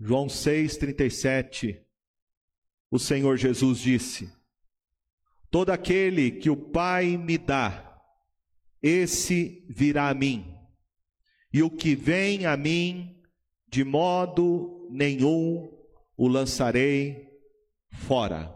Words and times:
João 0.00 0.28
6,37, 0.28 1.76
o 2.88 3.00
Senhor 3.00 3.36
Jesus 3.36 3.80
disse: 3.80 4.32
Todo 5.50 5.70
aquele 5.70 6.30
que 6.30 6.48
o 6.48 6.56
Pai 6.56 7.16
me 7.16 7.36
dá, 7.36 8.00
esse 8.80 9.66
virá 9.68 10.08
a 10.08 10.14
mim, 10.14 10.54
e 11.52 11.64
o 11.64 11.70
que 11.70 11.96
vem 11.96 12.46
a 12.46 12.56
mim, 12.56 13.20
de 13.68 13.82
modo 13.82 14.88
nenhum 14.88 15.68
o 16.16 16.28
lançarei 16.28 17.28
fora. 17.90 18.54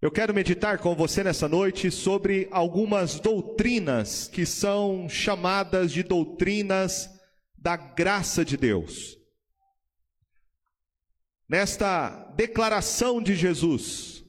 Eu 0.00 0.10
quero 0.10 0.34
meditar 0.34 0.78
com 0.78 0.96
você 0.96 1.22
nessa 1.22 1.48
noite 1.48 1.92
sobre 1.92 2.48
algumas 2.50 3.20
doutrinas 3.20 4.26
que 4.26 4.44
são 4.44 5.08
chamadas 5.08 5.92
de 5.92 6.02
doutrinas 6.02 7.21
da 7.62 7.76
graça 7.76 8.44
de 8.44 8.56
Deus. 8.56 9.16
Nesta 11.48 12.10
declaração 12.34 13.22
de 13.22 13.36
Jesus, 13.36 14.24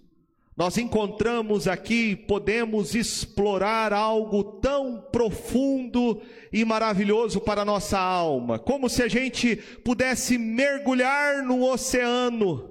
nós 0.56 0.78
encontramos 0.78 1.68
aqui, 1.68 2.16
podemos 2.16 2.94
explorar 2.94 3.92
algo 3.92 4.60
tão 4.60 5.02
profundo 5.12 6.22
e 6.52 6.64
maravilhoso 6.64 7.42
para 7.42 7.64
a 7.64 7.66
nossa 7.66 7.98
alma, 7.98 8.60
como 8.60 8.88
se 8.88 9.02
a 9.02 9.08
gente 9.08 9.56
pudesse 9.56 10.38
mergulhar 10.38 11.42
no 11.42 11.68
oceano 11.68 12.70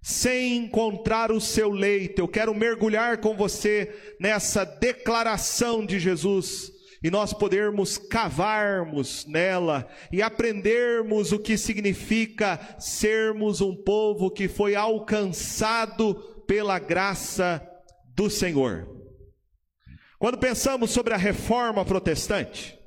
sem 0.00 0.56
encontrar 0.56 1.30
o 1.30 1.38
seu 1.38 1.68
leito. 1.68 2.22
Eu 2.22 2.28
quero 2.28 2.54
mergulhar 2.54 3.18
com 3.18 3.36
você 3.36 4.16
nessa 4.18 4.64
declaração 4.64 5.84
de 5.84 6.00
Jesus 6.00 6.79
e 7.02 7.10
nós 7.10 7.32
podermos 7.32 7.96
cavarmos 7.96 9.24
nela 9.26 9.88
e 10.12 10.20
aprendermos 10.20 11.32
o 11.32 11.38
que 11.38 11.56
significa 11.56 12.60
sermos 12.78 13.60
um 13.60 13.74
povo 13.74 14.30
que 14.30 14.48
foi 14.48 14.74
alcançado 14.74 16.14
pela 16.46 16.78
graça 16.78 17.66
do 18.14 18.28
Senhor. 18.28 18.86
Quando 20.18 20.36
pensamos 20.36 20.90
sobre 20.90 21.14
a 21.14 21.16
reforma 21.16 21.84
protestante, 21.84 22.78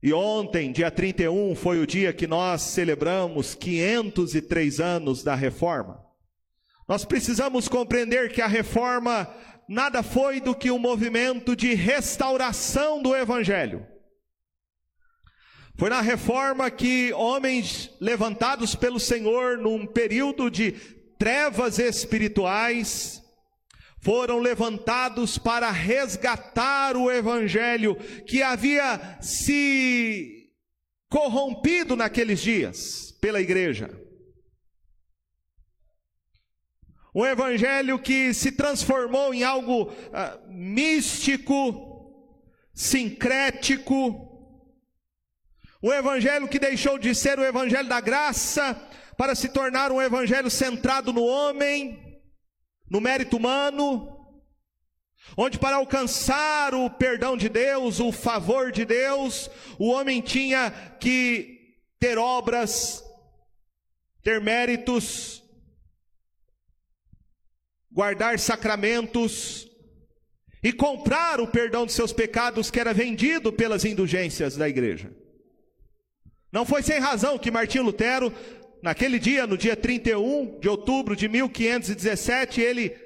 e 0.00 0.12
ontem, 0.12 0.70
dia 0.70 0.90
31, 0.90 1.54
foi 1.54 1.80
o 1.80 1.86
dia 1.86 2.12
que 2.12 2.26
nós 2.26 2.60
celebramos 2.60 3.54
503 3.54 4.78
anos 4.78 5.24
da 5.24 5.34
reforma. 5.34 6.04
Nós 6.86 7.06
precisamos 7.06 7.68
compreender 7.68 8.30
que 8.30 8.42
a 8.42 8.46
reforma 8.46 9.34
nada 9.68 10.02
foi 10.02 10.40
do 10.40 10.54
que 10.54 10.70
um 10.70 10.78
movimento 10.78 11.56
de 11.56 11.74
restauração 11.74 13.02
do 13.02 13.14
Evangelho. 13.14 13.86
Foi 15.76 15.90
na 15.90 16.00
reforma 16.00 16.70
que 16.70 17.12
homens 17.14 17.90
levantados 18.00 18.74
pelo 18.74 19.00
Senhor 19.00 19.58
num 19.58 19.86
período 19.86 20.48
de 20.48 20.72
trevas 21.18 21.78
espirituais 21.78 23.22
foram 24.00 24.38
levantados 24.38 25.38
para 25.38 25.70
resgatar 25.70 26.96
o 26.96 27.10
Evangelho 27.10 27.96
que 28.26 28.42
havia 28.42 29.18
se 29.20 30.50
corrompido 31.08 31.96
naqueles 31.96 32.40
dias 32.40 33.12
pela 33.20 33.40
igreja. 33.40 34.03
Um 37.14 37.24
evangelho 37.24 37.96
que 37.98 38.34
se 38.34 38.50
transformou 38.50 39.32
em 39.32 39.44
algo 39.44 39.92
ah, 40.12 40.36
místico, 40.48 42.12
sincrético. 42.74 44.32
Um 45.80 45.92
evangelho 45.92 46.48
que 46.48 46.58
deixou 46.58 46.98
de 46.98 47.14
ser 47.14 47.38
o 47.38 47.44
evangelho 47.44 47.88
da 47.88 48.00
graça 48.00 48.74
para 49.16 49.36
se 49.36 49.48
tornar 49.48 49.92
um 49.92 50.02
evangelho 50.02 50.50
centrado 50.50 51.12
no 51.12 51.22
homem, 51.22 52.20
no 52.90 53.00
mérito 53.00 53.36
humano, 53.36 54.10
onde 55.36 55.56
para 55.56 55.76
alcançar 55.76 56.74
o 56.74 56.90
perdão 56.90 57.36
de 57.36 57.48
Deus, 57.48 58.00
o 58.00 58.10
favor 58.10 58.72
de 58.72 58.84
Deus, 58.84 59.48
o 59.78 59.88
homem 59.88 60.20
tinha 60.20 60.70
que 60.98 61.76
ter 62.00 62.18
obras, 62.18 63.04
ter 64.20 64.40
méritos, 64.40 65.43
guardar 67.94 68.38
sacramentos 68.40 69.70
e 70.62 70.72
comprar 70.72 71.40
o 71.40 71.46
perdão 71.46 71.86
de 71.86 71.92
seus 71.92 72.12
pecados 72.12 72.70
que 72.70 72.80
era 72.80 72.92
vendido 72.92 73.52
pelas 73.52 73.84
indulgências 73.84 74.56
da 74.56 74.68
igreja. 74.68 75.14
Não 76.50 76.66
foi 76.66 76.82
sem 76.82 76.98
razão 76.98 77.38
que 77.38 77.50
Martinho 77.50 77.84
Lutero, 77.84 78.32
naquele 78.82 79.18
dia, 79.18 79.46
no 79.46 79.56
dia 79.56 79.76
31 79.76 80.58
de 80.58 80.68
outubro 80.68 81.14
de 81.14 81.28
1517, 81.28 82.60
ele 82.60 82.96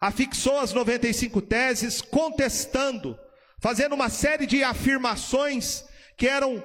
afixou 0.00 0.58
as 0.58 0.72
95 0.72 1.42
teses, 1.42 2.00
contestando, 2.00 3.18
fazendo 3.60 3.94
uma 3.94 4.08
série 4.08 4.46
de 4.46 4.62
afirmações 4.62 5.84
que 6.16 6.26
eram 6.26 6.62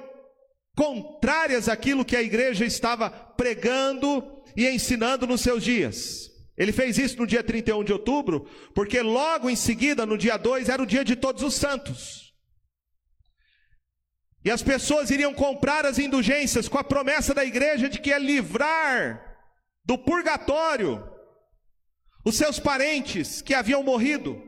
contrárias 0.76 1.68
àquilo 1.68 2.04
que 2.04 2.16
a 2.16 2.22
igreja 2.22 2.64
estava 2.64 3.10
pregando 3.10 4.22
e 4.56 4.66
ensinando 4.68 5.26
nos 5.26 5.40
seus 5.40 5.64
dias. 5.64 6.35
Ele 6.56 6.72
fez 6.72 6.96
isso 6.96 7.18
no 7.18 7.26
dia 7.26 7.42
31 7.42 7.84
de 7.84 7.92
outubro, 7.92 8.48
porque 8.74 9.00
logo 9.02 9.50
em 9.50 9.56
seguida, 9.56 10.06
no 10.06 10.16
dia 10.16 10.36
2, 10.36 10.68
era 10.68 10.82
o 10.82 10.86
dia 10.86 11.04
de 11.04 11.14
todos 11.14 11.42
os 11.42 11.54
santos. 11.54 12.34
E 14.44 14.50
as 14.50 14.62
pessoas 14.62 15.10
iriam 15.10 15.34
comprar 15.34 15.84
as 15.84 15.98
indulgências 15.98 16.68
com 16.68 16.78
a 16.78 16.84
promessa 16.84 17.34
da 17.34 17.44
igreja 17.44 17.88
de 17.88 17.98
que 17.98 18.10
ia 18.10 18.18
livrar 18.18 19.20
do 19.84 19.98
purgatório 19.98 21.04
os 22.24 22.36
seus 22.36 22.58
parentes 22.58 23.42
que 23.42 23.54
haviam 23.54 23.82
morrido. 23.82 24.40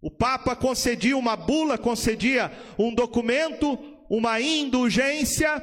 O 0.00 0.10
Papa 0.10 0.54
concedia 0.54 1.16
uma 1.16 1.34
bula, 1.34 1.76
concedia 1.76 2.52
um 2.78 2.94
documento, 2.94 3.78
uma 4.08 4.40
indulgência, 4.40 5.62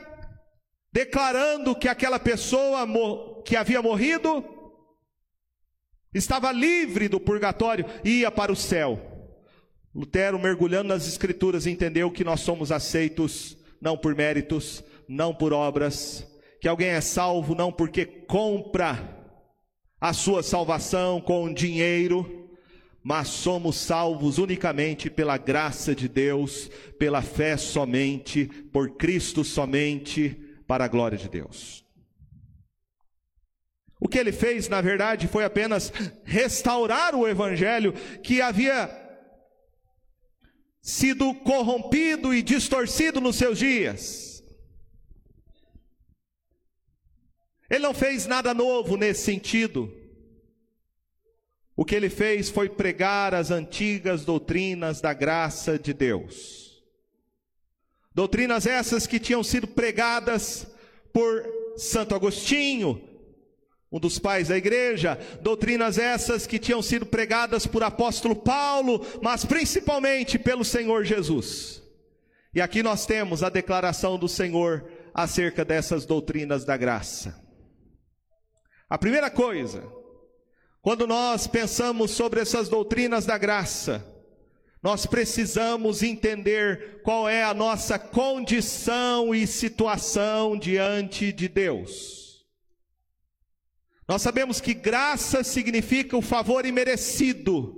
declarando 0.92 1.76
que 1.76 1.88
aquela 1.88 2.20
pessoa 2.20 2.88
que 3.46 3.56
havia 3.56 3.82
morrido 3.82 4.44
estava 6.14 6.52
livre 6.52 7.08
do 7.08 7.20
purgatório 7.20 7.86
e 8.04 8.20
ia 8.20 8.32
para 8.32 8.52
o 8.52 8.56
céu. 8.56 9.00
Lutero, 9.94 10.40
mergulhando 10.40 10.90
nas 10.90 11.08
Escrituras, 11.08 11.66
entendeu 11.66 12.12
que 12.12 12.24
nós 12.24 12.42
somos 12.42 12.72
aceitos 12.72 13.58
não 13.82 13.98
por 13.98 14.16
méritos, 14.16 14.84
não 15.08 15.34
por 15.34 15.54
obras, 15.54 16.28
que 16.62 16.68
alguém 16.68 16.90
é 16.90 17.02
salvo 17.02 17.56
não 17.56 17.72
porque 17.72 18.06
compra 18.06 19.18
a 20.00 20.14
sua 20.14 20.44
salvação 20.44 21.20
com 21.20 21.54
dinheiro, 21.54 22.50
mas 23.04 23.28
somos 23.30 23.78
salvos 23.78 24.38
unicamente 24.38 25.10
pela 25.10 25.38
graça 25.38 25.96
de 25.96 26.08
Deus, 26.08 26.70
pela 27.00 27.22
fé 27.22 27.58
somente, 27.58 28.46
por 28.72 28.96
Cristo 28.96 29.44
somente, 29.44 30.41
para 30.72 30.86
a 30.86 30.88
glória 30.88 31.18
de 31.18 31.28
Deus. 31.28 31.86
O 34.00 34.08
que 34.08 34.18
ele 34.18 34.32
fez, 34.32 34.70
na 34.70 34.80
verdade, 34.80 35.28
foi 35.28 35.44
apenas 35.44 35.92
restaurar 36.24 37.14
o 37.14 37.28
evangelho 37.28 37.92
que 38.24 38.42
havia 38.42 38.90
sido 40.82 41.34
corrompido 41.34 42.34
e 42.34 42.42
distorcido 42.42 43.20
nos 43.20 43.36
seus 43.36 43.60
dias. 43.60 44.42
Ele 47.70 47.84
não 47.84 47.94
fez 47.94 48.26
nada 48.26 48.54
novo 48.54 48.96
nesse 48.96 49.26
sentido. 49.26 49.94
O 51.76 51.84
que 51.84 51.96
ele 51.96 52.10
fez 52.10 52.50
foi 52.50 52.70
pregar 52.70 53.34
as 53.34 53.52
antigas 53.52 54.24
doutrinas 54.24 55.02
da 55.02 55.14
graça 55.14 55.78
de 55.78 55.94
Deus. 55.94 56.71
Doutrinas 58.14 58.66
essas 58.66 59.08
que 59.08 59.20
tinham 59.20 59.44
sido 59.44 59.68
pregadas 59.68 60.68
por 61.14 61.46
Santo 61.78 62.14
Agostinho, 62.14 63.02
um 63.92 64.00
dos 64.00 64.20
pais 64.20 64.48
da 64.48 64.58
igreja, 64.58 65.18
doutrinas 65.42 65.98
essas 65.98 66.48
que 66.48 66.60
tinham 66.60 66.82
sido 66.82 67.06
pregadas 67.06 67.68
por 67.68 67.84
apóstolo 67.84 68.36
Paulo, 68.36 69.06
mas 69.22 69.44
principalmente 69.44 70.40
pelo 70.40 70.64
Senhor 70.64 71.04
Jesus. 71.04 71.82
E 72.54 72.62
aqui 72.62 72.84
nós 72.84 73.06
temos 73.06 73.44
a 73.44 73.50
declaração 73.50 74.18
do 74.18 74.28
Senhor 74.28 74.86
acerca 75.14 75.64
dessas 75.64 76.06
doutrinas 76.06 76.66
da 76.66 76.76
graça. 76.76 77.42
A 78.90 78.98
primeira 78.98 79.30
coisa, 79.30 79.84
quando 80.82 81.08
nós 81.08 81.48
pensamos 81.48 82.12
sobre 82.12 82.42
essas 82.42 82.68
doutrinas 82.68 83.26
da 83.26 83.38
graça, 83.38 84.06
nós 84.82 85.06
precisamos 85.06 86.02
entender 86.02 87.02
qual 87.04 87.30
é 87.30 87.44
a 87.44 87.54
nossa 87.54 88.00
condição 88.00 89.34
e 89.34 89.46
situação 89.46 90.58
diante 90.58 91.32
de 91.32 91.48
Deus. 91.48 92.46
Nós 94.08 94.22
sabemos 94.24 94.60
que 94.60 94.74
graça 94.74 95.44
significa 95.44 96.18
o 96.18 96.22
favor 96.22 96.66
imerecido. 96.66 97.78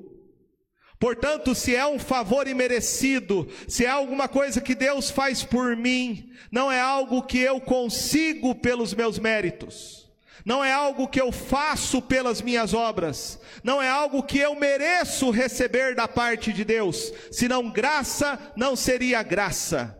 Portanto, 0.97 1.53
se 1.53 1.75
é 1.75 1.85
um 1.85 1.99
favor 1.99 2.47
imerecido, 2.47 3.49
se 3.67 3.83
é 3.83 3.89
alguma 3.89 4.29
coisa 4.29 4.61
que 4.61 4.73
Deus 4.73 5.11
faz 5.11 5.43
por 5.43 5.75
mim, 5.75 6.31
não 6.49 6.71
é 6.71 6.79
algo 6.79 7.23
que 7.23 7.39
eu 7.39 7.59
consigo 7.59 8.55
pelos 8.55 8.93
meus 8.93 9.19
méritos, 9.19 10.02
não 10.45 10.63
é 10.63 10.71
algo 10.73 11.07
que 11.07 11.21
eu 11.21 11.31
faço 11.31 12.01
pelas 12.01 12.41
minhas 12.41 12.73
obras, 12.73 13.39
não 13.63 13.81
é 13.81 13.89
algo 13.89 14.23
que 14.23 14.39
eu 14.39 14.55
mereço 14.55 15.29
receber 15.29 15.95
da 15.95 16.07
parte 16.07 16.51
de 16.51 16.65
Deus, 16.65 17.13
senão 17.31 17.69
graça 17.69 18.39
não 18.55 18.75
seria 18.75 19.23
graça. 19.23 19.97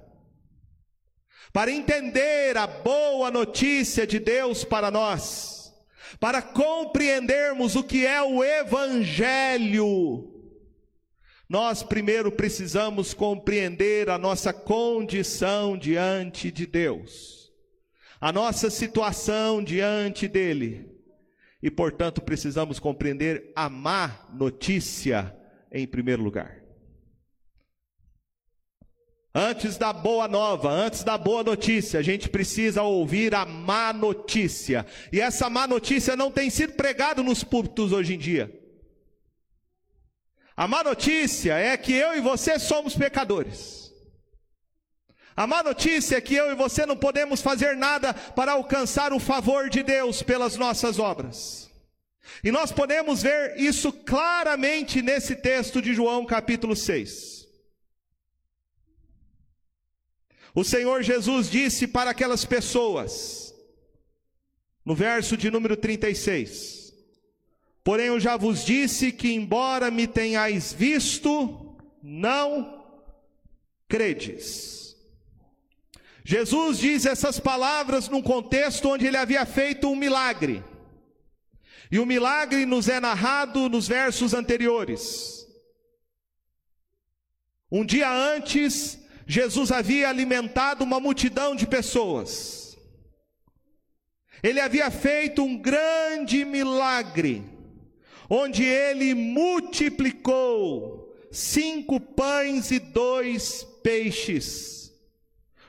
Para 1.52 1.72
entender 1.72 2.58
a 2.58 2.66
boa 2.66 3.30
notícia 3.30 4.08
de 4.08 4.20
Deus 4.20 4.64
para 4.64 4.90
nós, 4.90 5.74
para 6.20 6.42
compreendermos 6.42 7.76
o 7.76 7.84
que 7.84 8.06
é 8.06 8.22
o 8.22 8.44
Evangelho, 8.44 10.30
nós 11.48 11.84
primeiro 11.84 12.32
precisamos 12.32 13.14
compreender 13.14 14.10
a 14.10 14.18
nossa 14.18 14.52
condição 14.52 15.78
diante 15.78 16.50
de 16.50 16.66
Deus, 16.66 17.43
a 18.24 18.32
nossa 18.32 18.70
situação 18.70 19.62
diante 19.62 20.30
dEle, 20.30 20.90
e 21.62 21.70
portanto 21.70 22.22
precisamos 22.22 22.80
compreender 22.80 23.52
a 23.54 23.68
má 23.68 24.30
notícia 24.34 25.36
em 25.70 25.86
primeiro 25.86 26.24
lugar. 26.24 26.64
Antes 29.36 29.76
da 29.76 29.92
boa 29.92 30.26
nova, 30.30 30.70
antes 30.70 31.04
da 31.04 31.18
boa 31.18 31.44
notícia, 31.44 32.00
a 32.00 32.02
gente 32.02 32.30
precisa 32.30 32.82
ouvir 32.82 33.36
a 33.36 33.46
má 33.46 33.92
notícia. 33.92 34.86
E 35.12 35.20
essa 35.20 35.50
má 35.50 35.68
notícia 35.68 36.16
não 36.16 36.32
tem 36.32 36.50
sido 36.50 36.76
pregada 36.76 37.22
nos 37.22 37.44
púlpitos 37.44 37.92
hoje 37.92 38.14
em 38.14 38.18
dia. 38.18 38.58
A 40.56 40.66
má 40.66 40.82
notícia 40.82 41.58
é 41.58 41.76
que 41.76 41.92
eu 41.92 42.16
e 42.16 42.22
você 42.22 42.58
somos 42.58 42.96
pecadores. 42.96 43.83
A 45.36 45.48
má 45.48 45.64
notícia 45.64 46.18
é 46.18 46.22
que 46.22 46.36
eu 46.36 46.52
e 46.52 46.56
você 46.56 46.86
não 46.86 46.96
podemos 46.96 47.42
fazer 47.42 47.76
nada 47.76 48.14
para 48.14 48.52
alcançar 48.52 49.14
o 49.14 49.20
favor 49.20 49.70
de 49.70 49.82
Deus 49.82 50.22
pelas 50.22 50.56
nossas 50.56 51.00
obras. 51.00 51.72
E 52.44 52.52
nós 52.52 52.72
podemos 52.72 53.24
ver 53.24 53.60
isso 53.60 53.92
claramente 53.92 55.02
nesse 55.02 55.36
texto 55.36 55.82
de 55.82 55.94
João 55.94 56.26
capítulo 56.26 56.76
6. 56.76 57.48
O 60.56 60.64
Senhor 60.64 61.02
Jesus 61.02 61.50
disse 61.50 61.88
para 61.88 62.12
aquelas 62.12 62.46
pessoas, 62.46 63.54
no 64.86 64.94
verso 64.94 65.36
de 65.36 65.50
número 65.50 65.76
36, 65.76 66.84
Porém 67.84 68.08
eu 68.08 68.20
já 68.20 68.38
vos 68.38 68.64
disse 68.64 69.12
que, 69.12 69.34
embora 69.34 69.92
me 69.92 70.08
tenhais 70.08 70.72
visto, 70.72 71.76
não 72.02 72.82
credes. 73.90 74.83
Jesus 76.24 76.78
diz 76.78 77.06
essas 77.06 77.40
palavras 77.40 78.08
num 78.08 78.22
contexto 78.22 78.90
onde 78.90 79.06
ele 79.06 79.18
havia 79.18 79.46
feito 79.46 79.90
um 79.90 79.96
milagre. 79.96 80.64
E 81.92 82.00
o 82.00 82.06
milagre 82.06 82.66
nos 82.66 82.88
é 82.88 83.00
narrado 83.00 83.70
nos 83.70 83.88
versos 83.88 84.34
anteriores. 84.34 85.46
Um 87.72 87.86
dia 87.86 88.12
antes, 88.12 89.00
Jesus 89.28 89.72
havia 89.72 90.10
alimentado 90.10 90.84
uma 90.84 91.00
multidão 91.00 91.56
de 91.56 91.68
pessoas. 91.68 92.78
Ele 94.42 94.60
havia 94.60 94.90
feito 94.92 95.44
um 95.44 95.58
grande 95.58 96.44
milagre 96.46 97.54
onde 98.30 98.64
ele 98.64 99.14
multiplicou 99.14 101.14
cinco 101.32 102.00
pães 102.00 102.72
e 102.72 102.80
dois 102.80 103.64
peixes. 103.84 104.83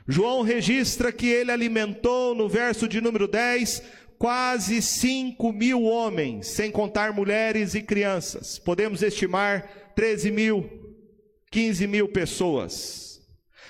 João 0.06 0.42
registra 0.42 1.10
que 1.10 1.26
ele 1.26 1.50
alimentou, 1.50 2.34
no 2.34 2.48
verso 2.48 2.86
de 2.86 3.00
número 3.00 3.26
10, 3.26 3.82
quase 4.18 4.82
cinco 4.82 5.52
mil 5.52 5.82
homens, 5.82 6.48
sem 6.48 6.70
contar 6.70 7.12
mulheres 7.12 7.74
e 7.74 7.82
crianças. 7.82 8.58
Podemos 8.58 9.02
estimar 9.02 9.92
13 9.94 10.30
mil, 10.30 10.70
15 11.50 11.86
mil 11.86 12.08
pessoas. 12.08 13.20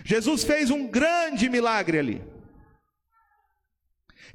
Jesus 0.04 0.42
fez 0.42 0.70
um 0.70 0.88
grande 0.88 1.48
milagre 1.48 1.98
ali. 1.98 2.33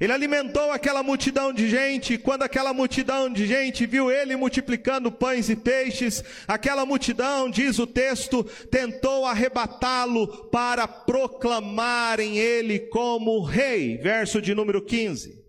Ele 0.00 0.12
alimentou 0.14 0.72
aquela 0.72 1.02
multidão 1.02 1.52
de 1.52 1.68
gente, 1.68 2.14
e 2.14 2.18
quando 2.18 2.42
aquela 2.42 2.72
multidão 2.72 3.30
de 3.30 3.46
gente 3.46 3.84
viu 3.84 4.10
ele 4.10 4.34
multiplicando 4.34 5.12
pães 5.12 5.50
e 5.50 5.56
peixes, 5.56 6.24
aquela 6.48 6.86
multidão, 6.86 7.50
diz 7.50 7.78
o 7.78 7.86
texto, 7.86 8.42
tentou 8.70 9.26
arrebatá-lo 9.26 10.26
para 10.50 10.88
proclamarem 10.88 12.38
ele 12.38 12.78
como 12.78 13.42
rei. 13.42 13.98
Verso 13.98 14.40
de 14.40 14.54
número 14.54 14.80
15. 14.80 15.39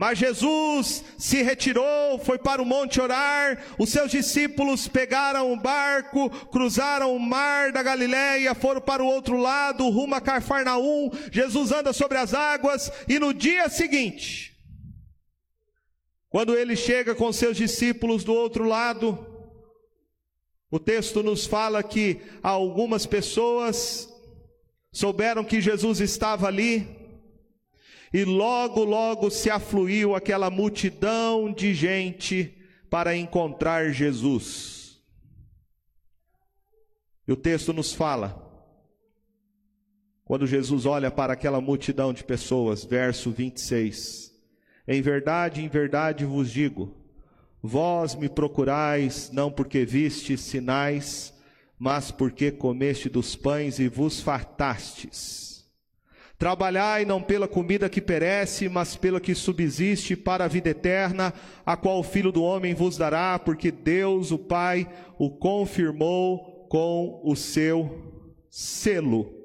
Mas 0.00 0.18
Jesus 0.18 1.04
se 1.18 1.42
retirou, 1.42 2.18
foi 2.20 2.38
para 2.38 2.62
o 2.62 2.64
monte 2.64 2.98
orar, 2.98 3.62
os 3.78 3.90
seus 3.90 4.10
discípulos 4.10 4.88
pegaram 4.88 5.52
o 5.52 5.60
barco, 5.60 6.30
cruzaram 6.46 7.14
o 7.14 7.20
mar 7.20 7.70
da 7.70 7.82
Galiléia, 7.82 8.54
foram 8.54 8.80
para 8.80 9.04
o 9.04 9.06
outro 9.06 9.36
lado, 9.36 9.86
rumo 9.90 10.14
a 10.14 10.20
Carfarnaum. 10.22 11.10
Jesus 11.30 11.70
anda 11.70 11.92
sobre 11.92 12.16
as 12.16 12.32
águas 12.32 12.90
e 13.06 13.18
no 13.18 13.34
dia 13.34 13.68
seguinte, 13.68 14.56
quando 16.30 16.56
ele 16.56 16.76
chega 16.76 17.14
com 17.14 17.30
seus 17.30 17.58
discípulos 17.58 18.24
do 18.24 18.32
outro 18.32 18.64
lado, 18.64 19.18
o 20.70 20.78
texto 20.78 21.22
nos 21.22 21.44
fala 21.44 21.82
que 21.82 22.22
algumas 22.42 23.04
pessoas 23.04 24.08
souberam 24.90 25.44
que 25.44 25.60
Jesus 25.60 26.00
estava 26.00 26.46
ali, 26.46 26.99
e 28.12 28.24
logo, 28.24 28.84
logo 28.84 29.30
se 29.30 29.48
afluiu 29.48 30.14
aquela 30.14 30.50
multidão 30.50 31.52
de 31.52 31.72
gente 31.72 32.56
para 32.90 33.16
encontrar 33.16 33.92
Jesus. 33.92 35.00
E 37.26 37.32
o 37.32 37.36
texto 37.36 37.72
nos 37.72 37.92
fala, 37.92 38.48
quando 40.24 40.46
Jesus 40.46 40.86
olha 40.86 41.10
para 41.10 41.32
aquela 41.32 41.60
multidão 41.60 42.12
de 42.12 42.24
pessoas, 42.24 42.84
verso 42.84 43.30
26, 43.30 44.32
em 44.88 45.00
verdade, 45.00 45.62
em 45.62 45.68
verdade 45.68 46.24
vos 46.24 46.50
digo, 46.50 46.96
vós 47.62 48.16
me 48.16 48.28
procurais 48.28 49.30
não 49.32 49.52
porque 49.52 49.84
vistes 49.84 50.40
sinais, 50.40 51.32
mas 51.78 52.10
porque 52.10 52.50
comeste 52.50 53.08
dos 53.08 53.36
pães 53.36 53.78
e 53.78 53.86
vos 53.86 54.20
fartastes. 54.20 55.49
Trabalhai 56.40 57.04
não 57.04 57.20
pela 57.20 57.46
comida 57.46 57.86
que 57.86 58.00
perece, 58.00 58.66
mas 58.66 58.96
pela 58.96 59.20
que 59.20 59.34
subsiste 59.34 60.16
para 60.16 60.46
a 60.46 60.48
vida 60.48 60.70
eterna, 60.70 61.34
a 61.66 61.76
qual 61.76 61.98
o 62.00 62.02
Filho 62.02 62.32
do 62.32 62.42
Homem 62.42 62.72
vos 62.72 62.96
dará, 62.96 63.38
porque 63.38 63.70
Deus, 63.70 64.30
o 64.32 64.38
Pai, 64.38 64.88
o 65.18 65.28
confirmou 65.28 66.66
com 66.70 67.20
o 67.22 67.36
seu 67.36 68.24
selo. 68.48 69.39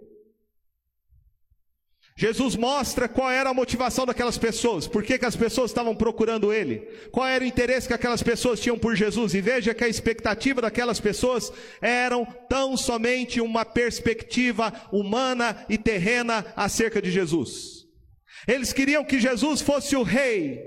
Jesus 2.17 2.55
mostra 2.55 3.09
qual 3.09 3.29
era 3.29 3.49
a 3.49 3.53
motivação 3.53 4.05
daquelas 4.05 4.37
pessoas, 4.37 4.87
por 4.87 5.03
que, 5.03 5.19
que 5.19 5.25
as 5.25 5.35
pessoas 5.35 5.71
estavam 5.71 5.93
procurando 5.93 6.53
Ele, 6.53 6.77
qual 7.11 7.27
era 7.27 7.43
o 7.43 7.47
interesse 7.47 7.89
que 7.89 7.93
aquelas 7.93 8.23
pessoas 8.23 8.61
tinham 8.61 8.79
por 8.79 8.95
Jesus, 8.95 9.33
e 9.33 9.41
veja 9.41 9.73
que 9.73 9.83
a 9.83 9.89
expectativa 9.89 10.61
daquelas 10.61 10.97
pessoas 10.97 11.51
eram 11.81 12.25
tão 12.47 12.77
somente 12.77 13.41
uma 13.41 13.65
perspectiva 13.65 14.71
humana 14.93 15.65
e 15.67 15.77
terrena 15.77 16.45
acerca 16.55 17.01
de 17.01 17.11
Jesus. 17.11 17.83
Eles 18.47 18.71
queriam 18.71 19.03
que 19.03 19.19
Jesus 19.19 19.59
fosse 19.59 19.97
o 19.97 20.03
Rei, 20.03 20.61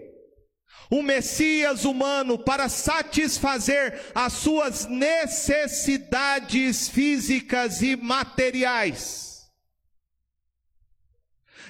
o 0.90 1.02
Messias 1.02 1.86
humano 1.86 2.38
para 2.38 2.68
satisfazer 2.68 3.98
as 4.14 4.34
suas 4.34 4.86
necessidades 4.86 6.90
físicas 6.90 7.80
e 7.80 7.96
materiais. 7.96 9.27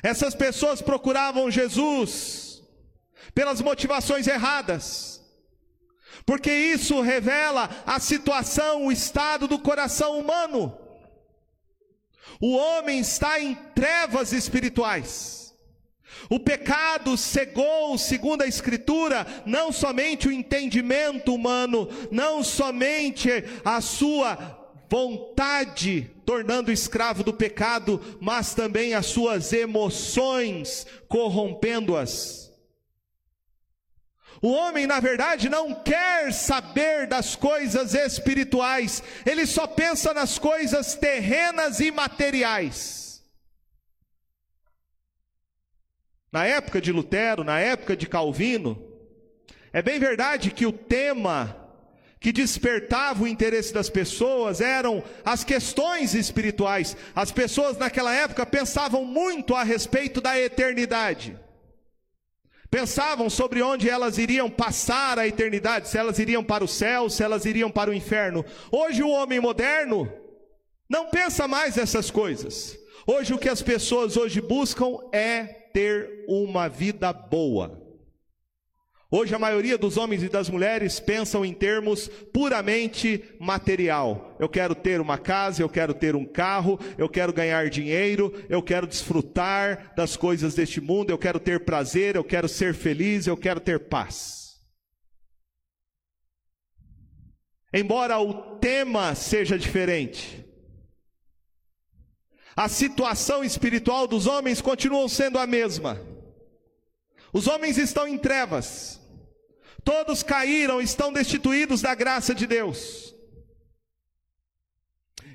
Essas 0.02 0.34
pessoas 0.34 0.80
procuravam 0.80 1.50
Jesus 1.50 2.62
pelas 3.34 3.60
motivações 3.60 4.26
erradas, 4.26 5.22
porque 6.24 6.52
isso 6.52 7.00
revela 7.00 7.68
a 7.86 7.98
situação, 8.00 8.86
o 8.86 8.92
estado 8.92 9.46
do 9.46 9.58
coração 9.58 10.18
humano. 10.18 10.76
O 12.40 12.56
homem 12.56 13.00
está 13.00 13.40
em 13.40 13.54
trevas 13.74 14.32
espirituais. 14.32 15.38
O 16.30 16.38
pecado 16.38 17.16
cegou, 17.16 17.96
segundo 17.96 18.42
a 18.42 18.46
Escritura, 18.46 19.26
não 19.46 19.72
somente 19.72 20.28
o 20.28 20.32
entendimento 20.32 21.34
humano, 21.34 21.88
não 22.10 22.42
somente 22.42 23.30
a 23.64 23.80
sua 23.80 24.57
vontade, 24.88 26.10
tornando 26.24 26.72
escravo 26.72 27.22
do 27.22 27.32
pecado, 27.32 28.00
mas 28.20 28.54
também 28.54 28.94
as 28.94 29.06
suas 29.06 29.52
emoções, 29.52 30.86
corrompendo-as. 31.06 32.48
O 34.40 34.52
homem, 34.52 34.86
na 34.86 35.00
verdade, 35.00 35.48
não 35.48 35.74
quer 35.74 36.32
saber 36.32 37.06
das 37.06 37.34
coisas 37.34 37.92
espirituais, 37.92 39.02
ele 39.26 39.46
só 39.46 39.66
pensa 39.66 40.14
nas 40.14 40.38
coisas 40.38 40.94
terrenas 40.94 41.80
e 41.80 41.90
materiais. 41.90 43.22
Na 46.30 46.44
época 46.44 46.80
de 46.80 46.92
Lutero, 46.92 47.42
na 47.42 47.58
época 47.58 47.96
de 47.96 48.06
Calvino, 48.06 48.80
é 49.72 49.82
bem 49.82 49.98
verdade 49.98 50.50
que 50.50 50.66
o 50.66 50.72
tema 50.72 51.57
que 52.20 52.32
despertava 52.32 53.22
o 53.22 53.28
interesse 53.28 53.72
das 53.72 53.88
pessoas 53.88 54.60
eram 54.60 55.02
as 55.24 55.44
questões 55.44 56.14
espirituais. 56.14 56.96
As 57.14 57.30
pessoas 57.30 57.76
naquela 57.76 58.12
época 58.12 58.44
pensavam 58.44 59.04
muito 59.04 59.54
a 59.54 59.62
respeito 59.62 60.20
da 60.20 60.38
eternidade. 60.38 61.38
Pensavam 62.70 63.30
sobre 63.30 63.62
onde 63.62 63.88
elas 63.88 64.18
iriam 64.18 64.50
passar 64.50 65.18
a 65.18 65.26
eternidade, 65.26 65.88
se 65.88 65.96
elas 65.96 66.18
iriam 66.18 66.44
para 66.44 66.62
o 66.62 66.68
céu, 66.68 67.08
se 67.08 67.22
elas 67.22 67.46
iriam 67.46 67.70
para 67.70 67.90
o 67.90 67.94
inferno. 67.94 68.44
Hoje 68.70 69.02
o 69.02 69.08
homem 69.08 69.40
moderno 69.40 70.12
não 70.88 71.06
pensa 71.06 71.48
mais 71.48 71.78
essas 71.78 72.10
coisas. 72.10 72.78
Hoje 73.06 73.32
o 73.32 73.38
que 73.38 73.48
as 73.48 73.62
pessoas 73.62 74.18
hoje 74.18 74.40
buscam 74.40 74.98
é 75.12 75.44
ter 75.72 76.24
uma 76.28 76.68
vida 76.68 77.10
boa. 77.10 77.87
Hoje 79.10 79.34
a 79.34 79.38
maioria 79.38 79.78
dos 79.78 79.96
homens 79.96 80.22
e 80.22 80.28
das 80.28 80.50
mulheres 80.50 81.00
pensam 81.00 81.42
em 81.42 81.54
termos 81.54 82.08
puramente 82.30 83.24
material. 83.40 84.36
Eu 84.38 84.50
quero 84.50 84.74
ter 84.74 85.00
uma 85.00 85.16
casa, 85.16 85.62
eu 85.62 85.68
quero 85.68 85.94
ter 85.94 86.14
um 86.14 86.26
carro, 86.26 86.78
eu 86.98 87.08
quero 87.08 87.32
ganhar 87.32 87.70
dinheiro, 87.70 88.34
eu 88.50 88.62
quero 88.62 88.86
desfrutar 88.86 89.94
das 89.96 90.14
coisas 90.14 90.54
deste 90.54 90.78
mundo, 90.78 91.08
eu 91.08 91.16
quero 91.16 91.40
ter 91.40 91.64
prazer, 91.64 92.16
eu 92.16 92.24
quero 92.24 92.46
ser 92.46 92.74
feliz, 92.74 93.26
eu 93.26 93.36
quero 93.36 93.60
ter 93.60 93.88
paz. 93.88 94.58
Embora 97.72 98.18
o 98.18 98.58
tema 98.58 99.14
seja 99.14 99.58
diferente, 99.58 100.44
a 102.54 102.68
situação 102.68 103.42
espiritual 103.42 104.06
dos 104.06 104.26
homens 104.26 104.60
continua 104.60 105.08
sendo 105.08 105.38
a 105.38 105.46
mesma. 105.46 106.07
Os 107.32 107.46
homens 107.46 107.78
estão 107.78 108.06
em 108.06 108.16
trevas, 108.18 108.98
Todos 109.88 110.22
caíram, 110.22 110.82
estão 110.82 111.10
destituídos 111.10 111.80
da 111.80 111.94
graça 111.94 112.34
de 112.34 112.46
Deus. 112.46 113.14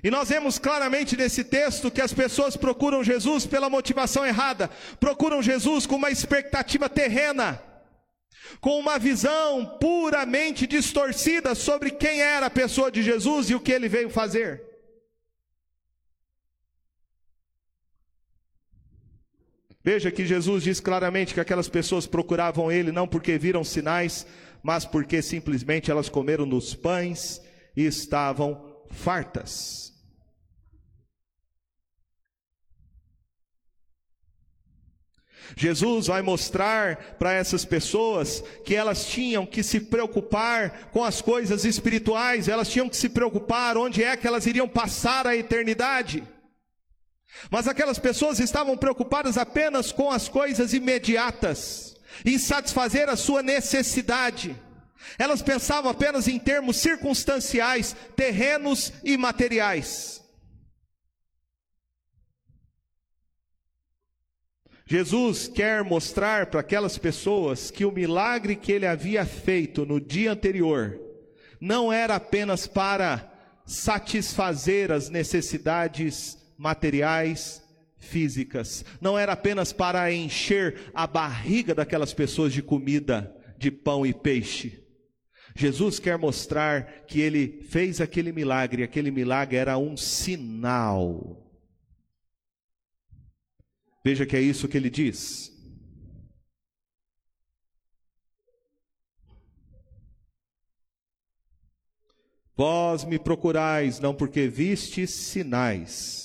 E 0.03 0.11
nós 0.11 0.29
vemos 0.29 0.59
claramente 0.59 1.17
nesse 1.17 1.43
texto 1.43 1.89
que 1.89 1.99
as 1.99 2.13
pessoas 2.13 2.55
procuram 2.55 3.03
Jesus 3.03 3.47
pela 3.47 3.67
motivação 3.67 4.23
errada, 4.23 4.69
procuram 4.99 5.41
Jesus 5.41 5.87
com 5.87 5.95
uma 5.95 6.11
expectativa 6.11 6.87
terrena, 6.87 7.63
com 8.61 8.77
uma 8.77 8.99
visão 8.99 9.77
puramente 9.79 10.67
distorcida 10.67 11.55
sobre 11.55 11.89
quem 11.89 12.21
era 12.21 12.45
a 12.45 12.51
pessoa 12.51 12.91
de 12.91 13.01
Jesus 13.01 13.49
e 13.49 13.55
o 13.55 13.59
que 13.59 13.71
ele 13.71 13.89
veio 13.89 14.11
fazer. 14.11 14.72
Veja 19.83 20.11
que 20.11 20.25
Jesus 20.25 20.63
diz 20.63 20.79
claramente 20.79 21.33
que 21.33 21.41
aquelas 21.41 21.67
pessoas 21.67 22.07
procuravam 22.07 22.71
ele 22.71 22.91
não 22.91 23.05
porque 23.05 23.37
viram 23.37 23.63
sinais, 23.63 24.25
mas 24.61 24.85
porque 24.85 25.21
simplesmente 25.21 25.91
elas 25.91 26.07
comeram 26.07 26.45
nos 26.45 26.73
pães 26.73 27.41
e 27.75 27.85
estavam 27.85 28.79
fartas. 28.91 29.91
Jesus 35.57 36.07
vai 36.07 36.21
mostrar 36.21 37.15
para 37.19 37.33
essas 37.33 37.65
pessoas 37.65 38.41
que 38.63 38.73
elas 38.73 39.05
tinham 39.05 39.45
que 39.45 39.61
se 39.61 39.81
preocupar 39.81 40.89
com 40.91 41.03
as 41.03 41.21
coisas 41.21 41.65
espirituais, 41.65 42.47
elas 42.47 42.69
tinham 42.69 42.87
que 42.87 42.95
se 42.97 43.09
preocupar 43.09 43.77
onde 43.77 44.01
é 44.01 44.15
que 44.15 44.25
elas 44.25 44.45
iriam 44.45 44.67
passar 44.67 45.27
a 45.27 45.35
eternidade. 45.35 46.23
Mas 47.49 47.67
aquelas 47.67 47.99
pessoas 47.99 48.39
estavam 48.39 48.77
preocupadas 48.77 49.37
apenas 49.37 49.91
com 49.91 50.11
as 50.11 50.27
coisas 50.27 50.73
imediatas, 50.73 51.95
em 52.25 52.37
satisfazer 52.37 53.09
a 53.09 53.15
sua 53.15 53.41
necessidade. 53.41 54.55
Elas 55.17 55.41
pensavam 55.41 55.91
apenas 55.91 56.27
em 56.27 56.39
termos 56.39 56.77
circunstanciais, 56.77 57.95
terrenos 58.15 58.93
e 59.03 59.17
materiais. 59.17 60.23
Jesus 64.85 65.47
quer 65.47 65.83
mostrar 65.83 66.47
para 66.47 66.59
aquelas 66.59 66.97
pessoas 66.97 67.71
que 67.71 67.85
o 67.85 67.91
milagre 67.91 68.55
que 68.55 68.71
ele 68.71 68.85
havia 68.85 69.25
feito 69.25 69.85
no 69.85 69.99
dia 69.99 70.31
anterior 70.31 70.99
não 71.59 71.91
era 71.91 72.15
apenas 72.15 72.67
para 72.67 73.31
satisfazer 73.65 74.91
as 74.91 75.09
necessidades 75.09 76.37
materiais, 76.57 77.63
físicas. 77.97 78.85
Não 79.01 79.17
era 79.17 79.33
apenas 79.33 79.73
para 79.73 80.11
encher 80.11 80.91
a 80.93 81.07
barriga 81.07 81.73
daquelas 81.73 82.13
pessoas 82.13 82.53
de 82.53 82.61
comida, 82.61 83.35
de 83.57 83.71
pão 83.71 84.05
e 84.05 84.13
peixe. 84.13 84.83
Jesus 85.55 85.99
quer 85.99 86.17
mostrar 86.17 87.05
que 87.05 87.21
ele 87.21 87.61
fez 87.69 88.01
aquele 88.01 88.31
milagre, 88.31 88.83
aquele 88.83 89.11
milagre 89.11 89.57
era 89.57 89.77
um 89.77 89.95
sinal. 89.95 91.39
Veja 94.03 94.25
que 94.25 94.35
é 94.35 94.41
isso 94.41 94.67
que 94.67 94.75
ele 94.75 94.89
diz. 94.89 95.51
Vós 102.55 103.03
me 103.03 103.17
procurais, 103.17 103.99
não 103.99 104.13
porque 104.13 104.47
vistes 104.47 105.09
sinais, 105.09 106.22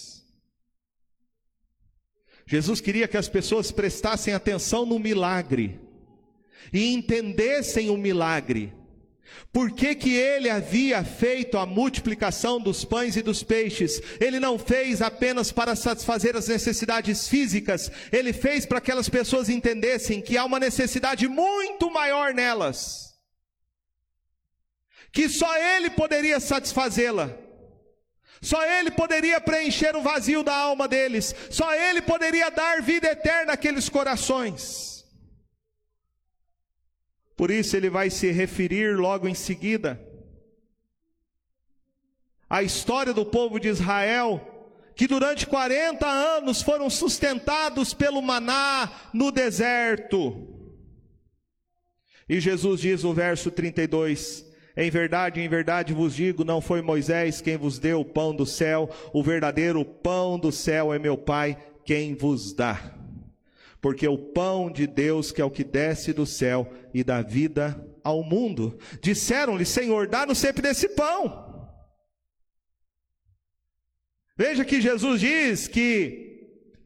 Jesus 2.48 2.80
queria 2.80 3.06
que 3.06 3.18
as 3.18 3.28
pessoas 3.28 3.70
prestassem 3.70 4.32
atenção 4.32 4.86
no 4.86 4.98
milagre 4.98 5.78
e 6.72 6.94
entendessem 6.94 7.90
o 7.90 7.96
milagre. 7.98 8.72
Por 9.52 9.70
que, 9.70 9.94
que 9.94 10.14
ele 10.14 10.48
havia 10.48 11.04
feito 11.04 11.58
a 11.58 11.66
multiplicação 11.66 12.58
dos 12.58 12.86
pães 12.86 13.16
e 13.16 13.22
dos 13.22 13.42
peixes? 13.42 14.00
Ele 14.18 14.40
não 14.40 14.58
fez 14.58 15.02
apenas 15.02 15.52
para 15.52 15.76
satisfazer 15.76 16.34
as 16.36 16.48
necessidades 16.48 17.28
físicas, 17.28 17.92
ele 18.10 18.32
fez 18.32 18.64
para 18.64 18.80
que 18.80 18.90
aquelas 18.90 19.10
pessoas 19.10 19.50
entendessem 19.50 20.22
que 20.22 20.38
há 20.38 20.44
uma 20.46 20.58
necessidade 20.58 21.28
muito 21.28 21.90
maior 21.90 22.32
nelas, 22.32 23.14
que 25.12 25.28
só 25.28 25.54
ele 25.76 25.90
poderia 25.90 26.40
satisfazê-la. 26.40 27.47
Só 28.40 28.64
Ele 28.64 28.90
poderia 28.90 29.40
preencher 29.40 29.96
o 29.96 30.02
vazio 30.02 30.42
da 30.42 30.54
alma 30.56 30.86
deles, 30.86 31.34
só 31.50 31.74
Ele 31.74 32.00
poderia 32.00 32.50
dar 32.50 32.82
vida 32.82 33.08
eterna 33.08 33.54
àqueles 33.54 33.88
corações. 33.88 34.98
Por 37.38 37.52
isso 37.52 37.76
ele 37.76 37.88
vai 37.88 38.10
se 38.10 38.32
referir 38.32 38.96
logo 38.96 39.28
em 39.28 39.34
seguida 39.34 40.04
à 42.50 42.64
história 42.64 43.12
do 43.12 43.24
povo 43.24 43.60
de 43.60 43.68
Israel, 43.68 44.74
que 44.96 45.06
durante 45.06 45.46
40 45.46 46.04
anos 46.04 46.62
foram 46.62 46.90
sustentados 46.90 47.94
pelo 47.94 48.20
maná 48.20 48.90
no 49.12 49.30
deserto. 49.30 50.48
E 52.28 52.40
Jesus 52.40 52.80
diz 52.80 53.02
no 53.04 53.14
verso 53.14 53.52
32: 53.52 54.44
em 54.80 54.90
verdade, 54.90 55.40
em 55.40 55.48
verdade 55.48 55.92
vos 55.92 56.14
digo: 56.14 56.44
não 56.44 56.60
foi 56.60 56.80
Moisés 56.80 57.40
quem 57.40 57.56
vos 57.56 57.80
deu 57.80 58.00
o 58.00 58.04
pão 58.04 58.32
do 58.32 58.46
céu, 58.46 58.88
o 59.12 59.24
verdadeiro 59.24 59.84
pão 59.84 60.38
do 60.38 60.52
céu 60.52 60.94
é 60.94 61.00
meu 61.00 61.18
Pai 61.18 61.58
quem 61.84 62.14
vos 62.14 62.52
dá. 62.52 62.94
Porque 63.80 64.06
o 64.06 64.16
pão 64.16 64.70
de 64.70 64.86
Deus, 64.86 65.32
que 65.32 65.40
é 65.42 65.44
o 65.44 65.50
que 65.50 65.64
desce 65.64 66.12
do 66.12 66.24
céu 66.24 66.72
e 66.94 67.02
dá 67.02 67.22
vida 67.22 67.84
ao 68.04 68.22
mundo, 68.22 68.78
disseram-lhe: 69.02 69.64
Senhor, 69.64 70.06
dá-nos 70.06 70.38
sempre 70.38 70.62
desse 70.62 70.88
pão. 70.90 71.48
Veja 74.36 74.64
que 74.64 74.80
Jesus 74.80 75.20
diz 75.20 75.66
que 75.66 76.27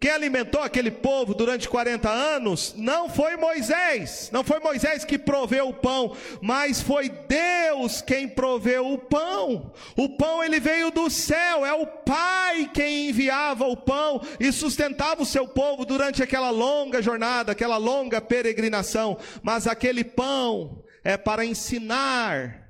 quem 0.03 0.11
alimentou 0.11 0.61
aquele 0.61 0.91
povo 0.91 1.33
durante 1.33 1.69
40 1.69 2.11
anos 2.11 2.75
não 2.77 3.09
foi 3.09 3.37
Moisés, 3.37 4.31
não 4.33 4.43
foi 4.43 4.59
Moisés 4.59 5.05
que 5.05 5.17
proveu 5.17 5.69
o 5.69 5.75
pão, 5.75 6.17
mas 6.41 6.81
foi 6.81 7.09
Deus 7.09 8.03
quem 8.03 8.29
proveu 8.29 8.93
o 8.93 8.99
pão. 8.99 9.73
O 9.97 10.09
pão 10.09 10.43
ele 10.43 10.59
veio 10.59 10.91
do 10.91 11.09
céu, 11.09 11.65
é 11.65 11.73
o 11.73 11.87
Pai 11.87 12.69
quem 12.75 13.11
enviava 13.11 13.65
o 13.65 13.77
pão 13.77 14.21
e 14.41 14.51
sustentava 14.51 15.23
o 15.23 15.27
seu 15.27 15.47
povo 15.47 15.85
durante 15.85 16.21
aquela 16.21 16.51
longa 16.51 17.01
jornada, 17.01 17.53
aquela 17.53 17.77
longa 17.77 18.21
peregrinação. 18.21 19.17
Mas 19.41 19.69
aquele 19.69 20.03
pão 20.03 20.83
é 21.05 21.17
para 21.17 21.45
ensinar 21.45 22.69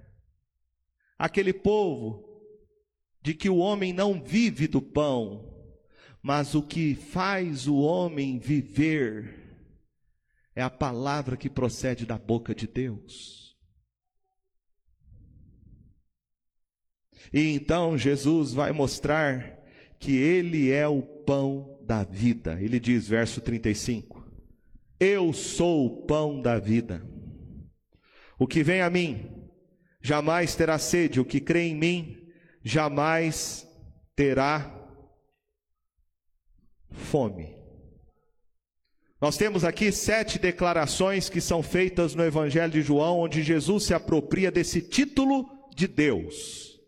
aquele 1.19 1.55
povo 1.55 2.23
de 3.23 3.33
que 3.33 3.49
o 3.49 3.57
homem 3.57 3.91
não 3.91 4.23
vive 4.23 4.69
do 4.69 4.83
pão, 4.83 5.52
mas 6.23 6.55
o 6.55 6.63
que 6.63 6.95
faz 6.95 7.67
o 7.67 7.77
homem 7.79 8.39
viver 8.39 9.43
é 10.55 10.63
a 10.63 10.71
palavra 10.71 11.37
que 11.37 11.51
procede 11.51 12.07
da 12.07 12.17
boca 12.17 12.55
de 12.55 12.67
Deus. 12.67 13.57
E 17.33 17.55
então 17.55 17.99
Jesus 17.99 18.53
vai 18.53 18.71
mostrar 18.71 19.59
que 19.99 20.17
Ele 20.17 20.71
é 20.71 20.87
o 20.87 21.03
pão 21.03 21.81
da 21.83 22.05
vida. 22.05 22.61
Ele 22.61 22.79
diz, 22.79 23.09
verso 23.09 23.41
35: 23.41 24.25
Eu 25.01 25.33
sou 25.33 25.87
o 25.87 26.07
pão 26.07 26.41
da 26.41 26.59
vida. 26.59 27.05
O 28.39 28.47
que 28.47 28.63
vem 28.63 28.81
a 28.81 28.91
mim 28.91 29.31
jamais 30.01 30.55
terá 30.55 30.79
sede, 30.79 31.21
o 31.21 31.25
que 31.25 31.41
crê 31.41 31.69
em 31.69 31.77
mim 31.77 32.29
jamais 32.63 33.67
terá 34.15 34.82
fome. 36.93 37.57
Nós 39.21 39.37
temos 39.37 39.63
aqui 39.63 39.93
sete 39.93 40.39
declarações 40.39 41.29
que 41.29 41.41
são 41.41 41.63
feitas 41.63 42.15
no 42.15 42.25
Evangelho 42.25 42.73
de 42.73 42.83
João, 42.83 43.21
onde 43.21 43.43
Jesus 43.43 43.85
se 43.85 43.95
apropria 43.95 44.51
desse 44.51 44.83
título 44.83 45.49
de 45.77 45.87
Deus. 45.87 46.81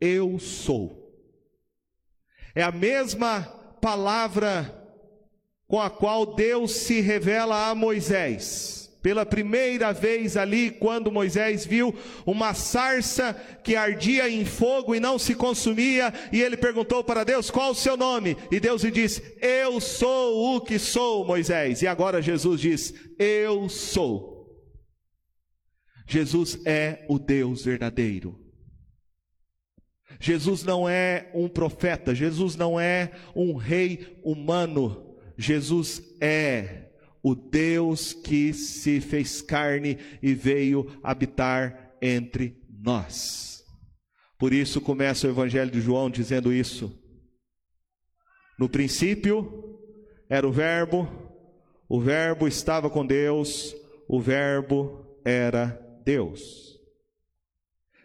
Eu 0.00 0.38
sou. 0.38 1.14
É 2.54 2.62
a 2.62 2.72
mesma 2.72 3.42
palavra 3.80 4.78
com 5.68 5.80
a 5.80 5.90
qual 5.90 6.34
Deus 6.34 6.72
se 6.72 7.00
revela 7.00 7.68
a 7.68 7.74
Moisés. 7.74 8.81
Pela 9.02 9.26
primeira 9.26 9.92
vez 9.92 10.36
ali, 10.36 10.70
quando 10.70 11.10
Moisés 11.10 11.66
viu 11.66 11.92
uma 12.24 12.54
sarça 12.54 13.34
que 13.64 13.74
ardia 13.74 14.30
em 14.30 14.44
fogo 14.44 14.94
e 14.94 15.00
não 15.00 15.18
se 15.18 15.34
consumia, 15.34 16.14
e 16.32 16.40
ele 16.40 16.56
perguntou 16.56 17.02
para 17.02 17.24
Deus: 17.24 17.50
Qual 17.50 17.72
o 17.72 17.74
seu 17.74 17.96
nome? 17.96 18.36
E 18.50 18.60
Deus 18.60 18.84
lhe 18.84 18.92
disse: 18.92 19.36
Eu 19.40 19.80
sou 19.80 20.56
o 20.56 20.60
que 20.60 20.78
sou, 20.78 21.26
Moisés. 21.26 21.82
E 21.82 21.86
agora 21.88 22.22
Jesus 22.22 22.60
diz: 22.60 22.94
Eu 23.18 23.68
sou. 23.68 24.32
Jesus 26.06 26.60
é 26.64 27.04
o 27.08 27.18
Deus 27.18 27.64
verdadeiro. 27.64 28.38
Jesus 30.20 30.62
não 30.62 30.88
é 30.88 31.28
um 31.34 31.48
profeta, 31.48 32.14
Jesus 32.14 32.54
não 32.54 32.78
é 32.78 33.10
um 33.34 33.56
rei 33.56 34.20
humano, 34.22 35.16
Jesus 35.36 36.00
é 36.20 36.81
o 37.22 37.34
Deus 37.34 38.12
que 38.12 38.52
se 38.52 39.00
fez 39.00 39.40
carne 39.40 39.98
e 40.20 40.34
veio 40.34 40.90
habitar 41.02 41.94
entre 42.02 42.60
nós. 42.68 43.64
Por 44.36 44.52
isso 44.52 44.80
começa 44.80 45.28
o 45.28 45.30
Evangelho 45.30 45.70
de 45.70 45.80
João 45.80 46.10
dizendo 46.10 46.52
isso. 46.52 46.92
No 48.58 48.68
princípio 48.68 49.78
era 50.28 50.46
o 50.46 50.50
Verbo, 50.50 51.08
o 51.88 52.00
Verbo 52.00 52.48
estava 52.48 52.90
com 52.90 53.06
Deus, 53.06 53.74
o 54.08 54.20
Verbo 54.20 55.06
era 55.24 55.80
Deus. 56.04 56.72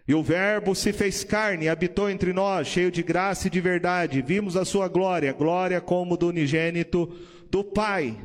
E 0.08 0.14
o 0.14 0.22
Verbo 0.22 0.76
se 0.76 0.94
fez 0.94 1.24
carne 1.24 1.68
habitou 1.68 2.10
entre 2.10 2.32
nós, 2.32 2.68
cheio 2.68 2.92
de 2.92 3.02
graça 3.02 3.48
e 3.48 3.50
de 3.50 3.60
verdade. 3.60 4.22
Vimos 4.22 4.56
a 4.56 4.64
sua 4.64 4.88
glória, 4.88 5.34
glória 5.34 5.82
como 5.82 6.16
do 6.16 6.28
unigênito 6.28 7.08
do 7.50 7.64
Pai 7.64 8.16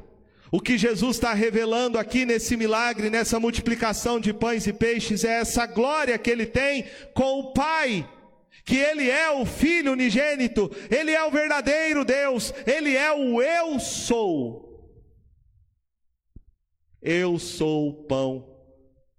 o 0.52 0.60
que 0.60 0.76
Jesus 0.76 1.16
está 1.16 1.32
revelando 1.32 1.98
aqui 1.98 2.26
nesse 2.26 2.58
milagre, 2.58 3.08
nessa 3.08 3.40
multiplicação 3.40 4.20
de 4.20 4.34
pães 4.34 4.66
e 4.66 4.72
peixes, 4.72 5.24
é 5.24 5.40
essa 5.40 5.64
glória 5.64 6.18
que 6.18 6.30
ele 6.30 6.44
tem 6.44 6.84
com 7.14 7.40
o 7.40 7.52
Pai, 7.54 8.06
que 8.62 8.76
ele 8.76 9.08
é 9.08 9.30
o 9.30 9.46
Filho 9.46 9.92
unigênito, 9.92 10.70
ele 10.90 11.10
é 11.10 11.24
o 11.24 11.30
verdadeiro 11.30 12.04
Deus, 12.04 12.52
ele 12.66 12.94
é 12.94 13.10
o 13.10 13.40
Eu 13.40 13.80
sou. 13.80 14.70
Eu 17.00 17.38
sou 17.38 17.88
o 17.88 18.04
pão 18.04 18.46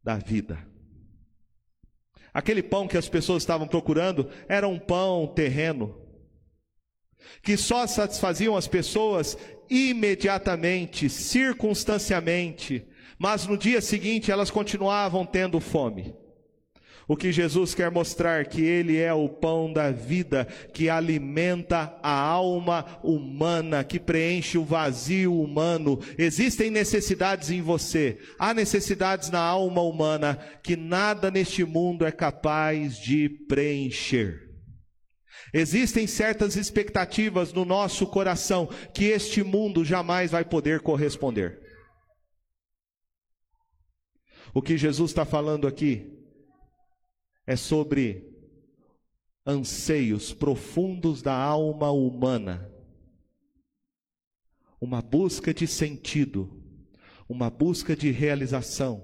da 0.04 0.18
vida. 0.18 0.64
Aquele 2.32 2.62
pão 2.62 2.88
que 2.88 2.98
as 2.98 3.10
pessoas 3.10 3.42
estavam 3.42 3.68
procurando 3.68 4.30
era 4.48 4.68
um 4.68 4.78
pão 4.78 5.26
terreno, 5.26 6.00
que 7.42 7.58
só 7.58 7.88
satisfaziam 7.88 8.56
as 8.56 8.68
pessoas 8.68 9.36
imediatamente, 9.70 11.10
circunstanciamente, 11.10 12.86
mas 13.18 13.48
no 13.48 13.58
dia 13.58 13.82
seguinte 13.82 14.32
elas 14.32 14.52
continuavam 14.52 15.26
tendo 15.26 15.60
fome. 15.60 16.14
O 17.08 17.18
que 17.18 17.32
Jesus 17.32 17.76
quer 17.76 17.92
mostrar 17.92 18.46
que 18.46 18.62
ele 18.62 18.98
é 18.98 19.14
o 19.14 19.28
pão 19.28 19.72
da 19.72 19.92
vida 19.92 20.48
que 20.74 20.90
alimenta 20.90 21.94
a 22.02 22.18
alma 22.18 22.86
humana, 23.04 23.84
que 23.84 24.00
preenche 24.00 24.58
o 24.58 24.64
vazio 24.64 25.38
humano. 25.40 26.00
Existem 26.18 26.70
necessidades 26.70 27.52
em 27.52 27.62
você, 27.62 28.18
há 28.40 28.54
necessidades 28.54 29.30
na 29.30 29.40
alma 29.40 29.82
humana 29.82 30.40
que 30.64 30.78
nada 30.78 31.30
neste 31.30 31.66
mundo 31.66 32.06
é 32.06 32.12
capaz 32.12 32.98
de 32.98 33.28
preencher. 33.50 34.43
Existem 35.54 36.08
certas 36.08 36.56
expectativas 36.56 37.54
no 37.54 37.64
nosso 37.64 38.08
coração 38.08 38.68
que 38.94 39.06
este 39.06 39.44
mundo 39.44 39.86
jamais 39.86 40.32
vai 40.32 40.44
poder 40.44 40.82
corresponder. 40.82 41.62
O 44.54 44.62
que 44.62 44.78
Jesus 44.78 45.12
está 45.12 45.26
falando 45.26 45.68
aqui 45.68 46.12
é 47.46 47.56
sobre 47.56 48.32
anseios 49.46 50.34
profundos 50.34 51.22
da 51.22 51.36
alma 51.36 51.92
humana, 51.92 52.72
uma 54.80 55.02
busca 55.02 55.54
de 55.54 55.68
sentido, 55.68 56.64
uma 57.28 57.50
busca 57.50 57.96
de 57.96 58.12
realização, 58.12 59.04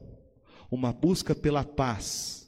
uma 0.71 0.93
busca 0.93 1.33
pela 1.33 1.63
paz, 1.63 2.38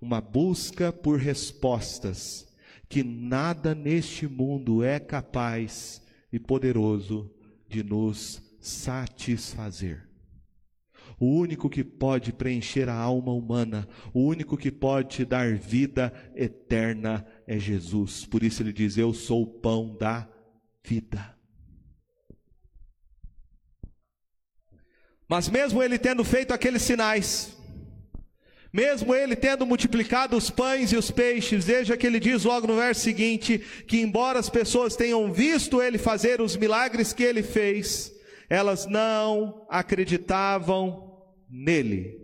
uma 0.00 0.20
busca 0.20 0.92
por 0.92 1.18
respostas 1.18 2.46
que 2.88 3.02
nada 3.02 3.74
neste 3.74 4.26
mundo 4.26 4.82
é 4.82 4.98
capaz 5.00 6.02
e 6.32 6.38
poderoso 6.38 7.32
de 7.68 7.82
nos 7.82 8.42
satisfazer. 8.60 10.06
O 11.18 11.26
único 11.26 11.70
que 11.70 11.82
pode 11.82 12.32
preencher 12.32 12.88
a 12.88 12.94
alma 12.94 13.32
humana, 13.32 13.88
o 14.12 14.20
único 14.20 14.56
que 14.56 14.70
pode 14.70 15.24
dar 15.24 15.54
vida 15.54 16.12
eterna 16.34 17.26
é 17.46 17.58
Jesus. 17.58 18.26
Por 18.26 18.42
isso 18.42 18.62
ele 18.62 18.72
diz: 18.72 18.98
Eu 18.98 19.14
sou 19.14 19.42
o 19.42 19.46
pão 19.46 19.96
da 19.96 20.28
vida. 20.84 21.34
Mas 25.28 25.48
mesmo 25.48 25.82
ele 25.82 25.98
tendo 25.98 26.22
feito 26.22 26.52
aqueles 26.52 26.82
sinais, 26.82 27.55
mesmo 28.76 29.14
ele 29.14 29.34
tendo 29.34 29.64
multiplicado 29.64 30.36
os 30.36 30.50
pães 30.50 30.92
e 30.92 30.98
os 30.98 31.10
peixes, 31.10 31.64
veja 31.64 31.96
que 31.96 32.06
ele 32.06 32.20
diz 32.20 32.44
logo 32.44 32.66
no 32.66 32.76
verso 32.76 33.00
seguinte: 33.00 33.58
que 33.88 34.02
embora 34.02 34.38
as 34.38 34.50
pessoas 34.50 34.94
tenham 34.94 35.32
visto 35.32 35.80
ele 35.80 35.96
fazer 35.96 36.42
os 36.42 36.54
milagres 36.58 37.10
que 37.14 37.22
ele 37.22 37.42
fez, 37.42 38.12
elas 38.50 38.84
não 38.84 39.66
acreditavam 39.70 41.24
nele. 41.48 42.20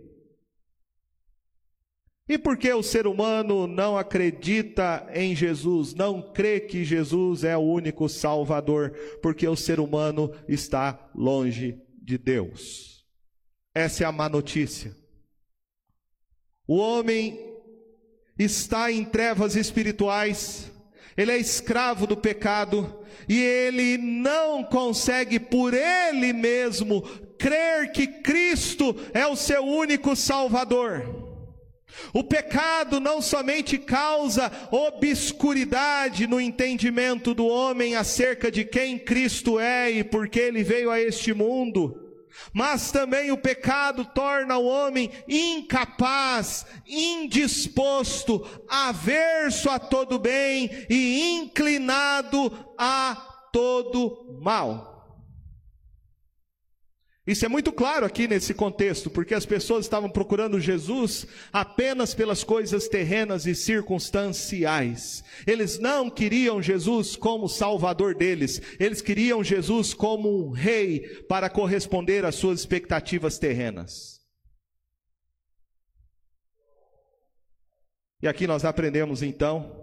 E 2.29 2.37
por 2.37 2.55
que 2.55 2.71
o 2.71 2.83
ser 2.83 3.07
humano 3.07 3.65
não 3.65 3.97
acredita 3.97 5.07
em 5.11 5.35
Jesus, 5.35 5.95
não 5.95 6.21
crê 6.33 6.59
que 6.59 6.85
Jesus 6.85 7.43
é 7.43 7.57
o 7.57 7.61
único 7.61 8.07
Salvador? 8.07 8.91
Porque 9.23 9.47
o 9.47 9.55
ser 9.55 9.79
humano 9.79 10.31
está 10.47 11.09
longe 11.15 11.81
de 11.99 12.15
Deus. 12.15 13.03
Essa 13.73 14.03
é 14.03 14.07
a 14.07 14.11
má 14.11 14.29
notícia. 14.29 15.02
O 16.67 16.77
homem 16.77 17.39
está 18.37 18.91
em 18.91 19.03
trevas 19.03 19.55
espirituais, 19.55 20.71
ele 21.15 21.31
é 21.31 21.37
escravo 21.37 22.07
do 22.07 22.17
pecado 22.17 23.03
e 23.27 23.39
ele 23.41 23.97
não 23.97 24.63
consegue 24.63 25.39
por 25.39 25.73
ele 25.73 26.33
mesmo 26.33 27.01
crer 27.37 27.91
que 27.91 28.07
Cristo 28.07 28.95
é 29.13 29.27
o 29.27 29.35
seu 29.35 29.63
único 29.63 30.15
Salvador. 30.15 31.31
O 32.11 32.23
pecado 32.23 32.99
não 32.99 33.21
somente 33.21 33.77
causa 33.77 34.51
obscuridade 34.71 36.25
no 36.25 36.41
entendimento 36.41 37.33
do 37.33 37.45
homem 37.45 37.95
acerca 37.95 38.49
de 38.51 38.65
quem 38.65 38.97
Cristo 38.97 39.59
é 39.59 39.91
e 39.91 40.03
por 40.03 40.27
que 40.27 40.39
ele 40.39 40.63
veio 40.63 40.89
a 40.89 40.99
este 40.99 41.33
mundo, 41.33 42.02
mas 42.53 42.91
também 42.91 43.31
o 43.31 43.37
pecado 43.37 44.05
torna 44.05 44.57
o 44.57 44.65
homem 44.65 45.11
incapaz, 45.27 46.65
indisposto, 46.87 48.47
averso 48.69 49.69
a 49.69 49.79
todo 49.79 50.19
bem 50.19 50.69
e 50.89 51.39
inclinado 51.39 52.51
a 52.77 53.49
todo 53.51 54.37
mal. 54.41 54.92
Isso 57.25 57.45
é 57.45 57.47
muito 57.47 57.71
claro 57.71 58.05
aqui 58.05 58.27
nesse 58.27 58.53
contexto, 58.53 59.09
porque 59.09 59.33
as 59.33 59.45
pessoas 59.45 59.85
estavam 59.85 60.09
procurando 60.09 60.59
Jesus 60.59 61.25
apenas 61.53 62.13
pelas 62.13 62.43
coisas 62.43 62.89
terrenas 62.89 63.45
e 63.45 63.55
circunstanciais. 63.55 65.23
Eles 65.47 65.79
não 65.79 66.09
queriam 66.09 66.61
Jesus 66.61 67.15
como 67.15 67.47
salvador 67.47 68.13
deles, 68.13 68.61
eles 68.77 69.01
queriam 69.01 69.41
Jesus 69.41 69.93
como 69.93 70.47
um 70.47 70.49
rei 70.49 71.23
para 71.29 71.49
corresponder 71.49 72.25
às 72.25 72.35
suas 72.35 72.59
expectativas 72.59 73.39
terrenas. 73.39 74.21
E 78.21 78.27
aqui 78.27 78.45
nós 78.45 78.65
aprendemos 78.65 79.23
então 79.23 79.82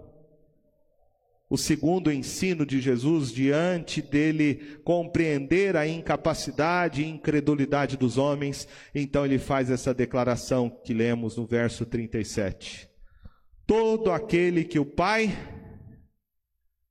o 1.51 1.57
segundo 1.57 2.09
ensino 2.09 2.65
de 2.65 2.79
Jesus 2.79 3.29
diante 3.29 4.01
dele 4.01 4.79
compreender 4.85 5.75
a 5.75 5.85
incapacidade 5.85 7.01
e 7.01 7.09
incredulidade 7.09 7.97
dos 7.97 8.17
homens, 8.17 8.65
então 8.95 9.25
ele 9.25 9.37
faz 9.37 9.69
essa 9.69 9.93
declaração 9.93 10.69
que 10.69 10.93
lemos 10.93 11.35
no 11.35 11.45
verso 11.45 11.85
37. 11.85 12.89
Todo 13.67 14.13
aquele 14.13 14.63
que 14.63 14.79
o 14.79 14.85
Pai 14.85 15.37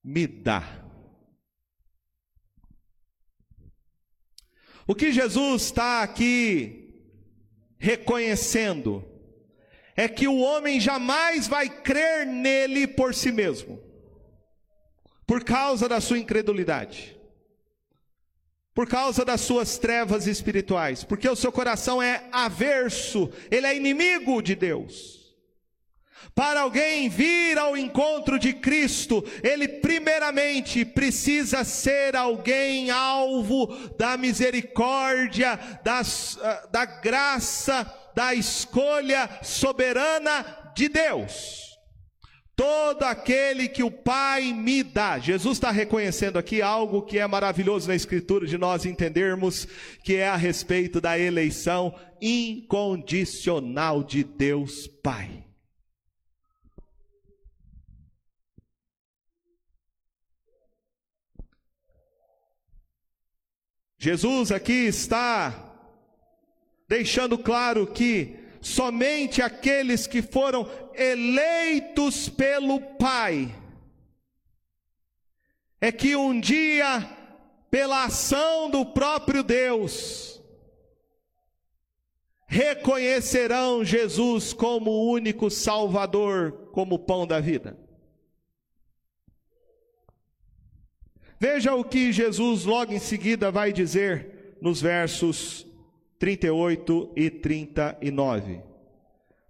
me 0.05 0.27
dá. 0.27 0.85
O 4.87 4.95
que 4.95 5.11
Jesus 5.11 5.63
está 5.63 6.03
aqui 6.03 7.03
reconhecendo 7.79 9.03
é 9.97 10.07
que 10.07 10.29
o 10.29 10.37
homem 10.37 10.79
jamais 10.79 11.49
vai 11.49 11.67
crer 11.83 12.27
nele 12.27 12.87
por 12.87 13.15
si 13.15 13.33
mesmo 13.33 13.89
por 15.31 15.45
causa 15.45 15.89
da 15.89 16.01
sua 16.01 16.19
incredulidade, 16.19 17.17
por 18.75 18.89
causa 18.89 19.25
das 19.25 19.41
suas 19.41 19.79
trevas 19.79 20.27
espirituais, 20.27 21.05
porque 21.05 21.29
o 21.29 21.37
seu 21.37 21.53
coração 21.53 22.03
é 22.03 22.25
averso, 22.33 23.31
ele 23.49 23.65
é 23.65 23.77
inimigo 23.77 24.43
de 24.43 24.57
Deus. 24.57 25.33
Para 26.35 26.63
alguém 26.63 27.09
vir 27.09 27.57
ao 27.59 27.77
encontro 27.77 28.41
de 28.41 28.53
Cristo, 28.55 29.25
ele 29.41 29.69
primeiramente 29.69 30.85
precisa 30.85 31.63
ser 31.63 32.17
alguém 32.17 32.91
alvo 32.91 33.69
da 33.97 34.17
misericórdia, 34.17 35.61
das, 35.85 36.41
ah, 36.43 36.69
da 36.73 36.85
graça, 36.85 37.87
da 38.17 38.35
escolha 38.35 39.31
soberana 39.45 40.73
de 40.75 40.89
Deus. 40.89 41.70
Todo 42.61 43.05
aquele 43.05 43.69
que 43.69 43.83
o 43.83 43.91
Pai 43.91 44.53
me 44.53 44.83
dá. 44.83 45.19
Jesus 45.19 45.57
está 45.57 45.71
reconhecendo 45.71 46.39
aqui 46.39 46.61
algo 46.61 47.01
que 47.01 47.19
é 47.19 47.27
maravilhoso 47.27 47.89
na 47.89 47.95
Escritura 47.95 48.47
de 48.47 48.59
nós 48.59 48.85
entendermos, 48.85 49.67
que 50.05 50.17
é 50.17 50.29
a 50.29 50.37
respeito 50.37 51.01
da 51.01 51.19
eleição 51.19 51.99
incondicional 52.21 54.05
de 54.05 54.23
Deus 54.23 54.87
Pai. 54.87 55.43
Jesus 63.99 64.53
aqui 64.53 64.85
está 64.85 65.79
deixando 66.87 67.39
claro 67.39 67.87
que 67.87 68.40
somente 68.61 69.41
aqueles 69.41 70.07
que 70.07 70.23
foram 70.23 70.69
eleitos 70.95 72.29
pelo 72.29 72.81
Pai 72.81 73.55
é 75.81 75.91
que 75.91 76.15
um 76.15 76.39
dia, 76.39 77.09
pela 77.71 78.05
ação 78.05 78.69
do 78.69 78.85
próprio 78.85 79.43
Deus, 79.43 80.41
reconhecerão 82.47 83.85
Jesus 83.85 84.53
como 84.53 84.91
o 84.91 85.11
único 85.11 85.49
Salvador, 85.49 86.69
como 86.73 86.97
o 86.97 86.99
pão 86.99 87.27
da 87.27 87.41
vida. 87.41 87.79
Veja 91.39 91.75
o 91.75 91.83
que 91.83 92.13
Jesus 92.13 92.65
logo 92.67 92.93
em 92.93 92.99
seguida 92.99 93.51
vai 93.51 93.73
dizer 93.73 94.59
nos 94.61 94.83
versos 94.83 95.67
38 96.21 97.13
e 97.17 97.31
39. 97.31 98.61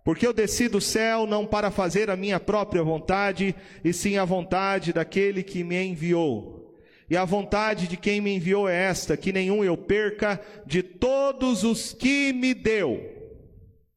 Porque 0.04 0.24
eu 0.24 0.32
desci 0.32 0.68
do 0.68 0.80
céu 0.80 1.26
não 1.26 1.44
para 1.44 1.70
fazer 1.70 2.08
a 2.08 2.16
minha 2.16 2.38
própria 2.38 2.82
vontade, 2.82 3.54
e 3.84 3.92
sim 3.92 4.16
a 4.16 4.24
vontade 4.24 4.92
daquele 4.92 5.42
que 5.42 5.64
me 5.64 5.82
enviou. 5.82 6.78
E 7.10 7.16
a 7.16 7.24
vontade 7.24 7.88
de 7.88 7.96
quem 7.96 8.20
me 8.20 8.36
enviou 8.36 8.68
é 8.68 8.84
esta: 8.84 9.16
que 9.16 9.32
nenhum 9.32 9.64
eu 9.64 9.76
perca 9.76 10.40
de 10.64 10.80
todos 10.80 11.64
os 11.64 11.92
que 11.92 12.32
me 12.32 12.54
deu. 12.54 13.18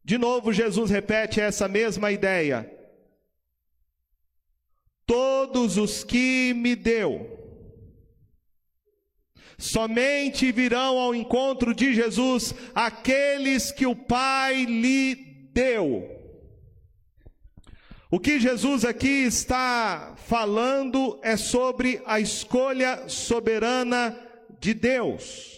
De 0.03 0.17
novo, 0.17 0.51
Jesus 0.51 0.89
repete 0.89 1.39
essa 1.39 1.67
mesma 1.67 2.11
ideia. 2.11 2.69
Todos 5.05 5.77
os 5.77 6.03
que 6.03 6.53
me 6.55 6.75
deu 6.75 7.32
Somente 9.57 10.51
virão 10.51 10.97
ao 10.97 11.13
encontro 11.13 11.73
de 11.73 11.93
Jesus 11.93 12.53
aqueles 12.73 13.71
que 13.71 13.85
o 13.85 13.95
Pai 13.95 14.65
lhe 14.65 15.15
deu. 15.53 16.09
O 18.09 18.19
que 18.19 18.39
Jesus 18.39 18.85
aqui 18.85 19.23
está 19.25 20.13
falando 20.27 21.19
é 21.23 21.35
sobre 21.35 22.01
a 22.05 22.19
escolha 22.19 23.07
soberana 23.07 24.15
de 24.59 24.73
Deus. 24.73 25.52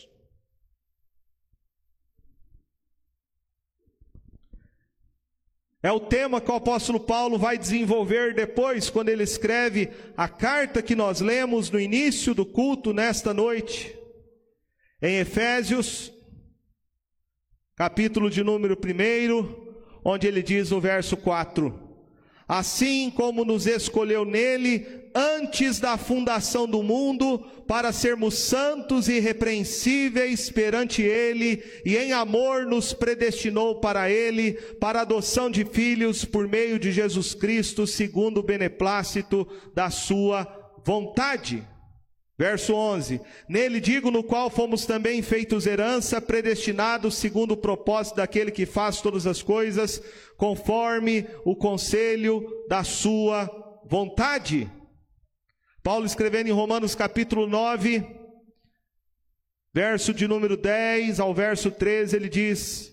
É 5.86 5.92
o 5.92 6.00
tema 6.00 6.42
que 6.42 6.50
o 6.50 6.56
apóstolo 6.56 7.00
Paulo 7.00 7.38
vai 7.38 7.60
desenvolver 7.60 8.34
depois, 8.34 8.90
quando 8.90 9.10
ele 9.10 9.22
escreve 9.22 9.92
a 10.18 10.28
carta 10.28 10.82
que 10.82 10.96
nós 10.96 11.22
lemos 11.22 11.70
no 11.70 11.80
início 11.80 12.34
do 12.34 12.44
culto 12.44 12.92
nesta 12.92 13.36
noite. 13.36 13.96
Em 15.00 15.18
Efésios, 15.18 16.12
capítulo 17.76 18.32
de 18.32 18.44
número 18.44 18.76
1, 18.76 19.76
onde 20.04 20.26
ele 20.26 20.42
diz 20.42 20.72
no 20.72 20.82
verso 20.82 21.16
4: 21.16 21.85
Assim 22.48 23.10
como 23.10 23.44
nos 23.44 23.66
escolheu 23.66 24.24
nele 24.24 24.86
antes 25.16 25.80
da 25.80 25.98
fundação 25.98 26.68
do 26.68 26.84
mundo, 26.84 27.40
para 27.68 27.92
sermos 27.92 28.38
santos 28.38 29.08
e 29.08 29.14
irrepreensíveis 29.14 30.52
perante 30.52 31.02
Ele, 31.02 31.64
e 31.86 31.96
em 31.96 32.12
amor 32.12 32.66
nos 32.66 32.94
predestinou 32.94 33.80
para 33.80 34.12
Ele, 34.12 34.54
para 34.80 35.02
adoção 35.02 35.50
de 35.50 35.66
filhos 35.66 36.26
por 36.26 36.48
meio 36.48 36.78
de 36.78 36.92
Jesus 36.92 37.34
Cristo, 37.34 37.88
segundo 37.88 38.40
o 38.40 38.44
beneplácito 38.44 39.48
da 39.74 39.90
Sua 39.90 40.46
vontade. 40.84 41.66
Verso 42.38 42.74
11: 42.74 43.22
Nele 43.48 43.80
digo, 43.80 44.12
no 44.12 44.22
qual 44.22 44.50
fomos 44.50 44.86
também 44.86 45.22
feitos 45.22 45.66
herança, 45.66 46.20
predestinados 46.20 47.16
segundo 47.16 47.52
o 47.52 47.58
propósito 47.58 48.18
daquele 48.18 48.52
que 48.52 48.66
faz 48.66 49.00
todas 49.00 49.26
as 49.26 49.42
coisas, 49.42 50.02
conforme 50.38 51.26
o 51.46 51.56
conselho 51.56 52.46
da 52.68 52.84
Sua 52.84 53.50
vontade. 53.86 54.70
Paulo 55.82 56.06
escrevendo 56.06 56.48
em 56.48 56.52
Romanos 56.52 56.94
capítulo 56.94 57.48
9, 57.48 58.04
verso 59.74 60.14
de 60.14 60.28
número 60.28 60.58
10 60.58 61.22
ao 61.22 61.34
verso 61.34 61.72
13, 61.72 62.18
ele 62.18 62.28
diz: 62.28 62.92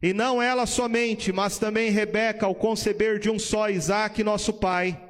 E 0.00 0.12
não 0.12 0.40
ela 0.40 0.66
somente, 0.66 1.32
mas 1.32 1.58
também 1.58 1.90
Rebeca, 1.90 2.46
ao 2.46 2.54
conceber 2.54 3.18
de 3.18 3.28
um 3.28 3.40
só 3.40 3.68
Isaac, 3.68 4.22
nosso 4.22 4.52
pai, 4.52 5.03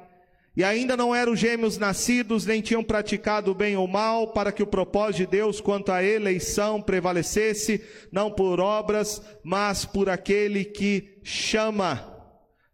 e 0.55 0.63
ainda 0.63 0.95
não 0.95 1.13
eram 1.13 1.35
gêmeos 1.35 1.77
nascidos, 1.77 2.45
nem 2.45 2.61
tinham 2.61 2.83
praticado 2.83 3.53
bem 3.53 3.75
ou 3.75 3.87
mal, 3.87 4.29
para 4.29 4.53
que 4.53 4.63
o 4.63 4.67
propósito 4.67 5.17
de 5.17 5.37
Deus 5.37 5.59
quanto 5.59 5.91
à 5.91 6.01
eleição 6.01 6.81
prevalecesse, 6.81 7.83
não 8.09 8.31
por 8.31 8.61
obras, 8.61 9.21
mas 9.43 9.83
por 9.83 10.09
aquele 10.09 10.63
que 10.63 11.19
chama. 11.23 12.13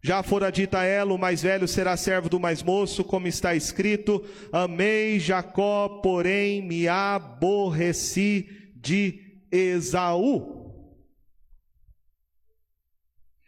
Já 0.00 0.22
fora 0.22 0.50
dita 0.50 0.84
ela, 0.84 1.12
o 1.12 1.18
mais 1.18 1.42
velho 1.42 1.66
será 1.66 1.96
servo 1.96 2.28
do 2.28 2.38
mais 2.38 2.62
moço, 2.62 3.02
como 3.02 3.26
está 3.26 3.54
escrito: 3.54 4.24
Amei 4.52 5.18
Jacó, 5.18 6.00
porém 6.02 6.62
me 6.62 6.86
aborreci 6.86 8.48
de 8.76 9.42
Esaú. 9.50 10.60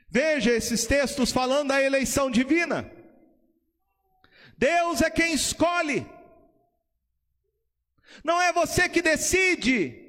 Veja 0.08 0.52
esses 0.52 0.86
textos 0.86 1.32
falando 1.32 1.68
da 1.68 1.82
eleição 1.82 2.30
divina. 2.30 2.93
Deus 4.56 5.02
é 5.02 5.10
quem 5.10 5.32
escolhe. 5.32 6.06
Não 8.22 8.40
é 8.40 8.52
você 8.52 8.88
que 8.88 9.02
decide 9.02 10.04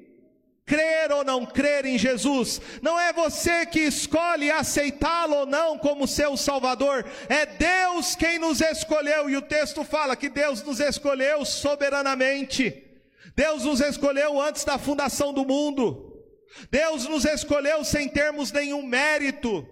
crer 0.64 1.12
ou 1.12 1.24
não 1.24 1.46
crer 1.46 1.86
em 1.86 1.96
Jesus. 1.96 2.60
Não 2.82 2.98
é 2.98 3.12
você 3.12 3.64
que 3.64 3.80
escolhe 3.80 4.50
aceitá-lo 4.50 5.36
ou 5.36 5.46
não 5.46 5.78
como 5.78 6.08
seu 6.08 6.36
Salvador. 6.36 7.06
É 7.28 7.46
Deus 7.46 8.16
quem 8.16 8.38
nos 8.38 8.60
escolheu. 8.60 9.30
E 9.30 9.36
o 9.36 9.42
texto 9.42 9.84
fala 9.84 10.16
que 10.16 10.28
Deus 10.28 10.62
nos 10.62 10.80
escolheu 10.80 11.44
soberanamente. 11.44 12.82
Deus 13.34 13.64
nos 13.64 13.80
escolheu 13.80 14.40
antes 14.40 14.64
da 14.64 14.78
fundação 14.78 15.32
do 15.32 15.44
mundo. 15.44 16.24
Deus 16.70 17.06
nos 17.06 17.24
escolheu 17.24 17.84
sem 17.84 18.08
termos 18.08 18.50
nenhum 18.50 18.82
mérito. 18.82 19.66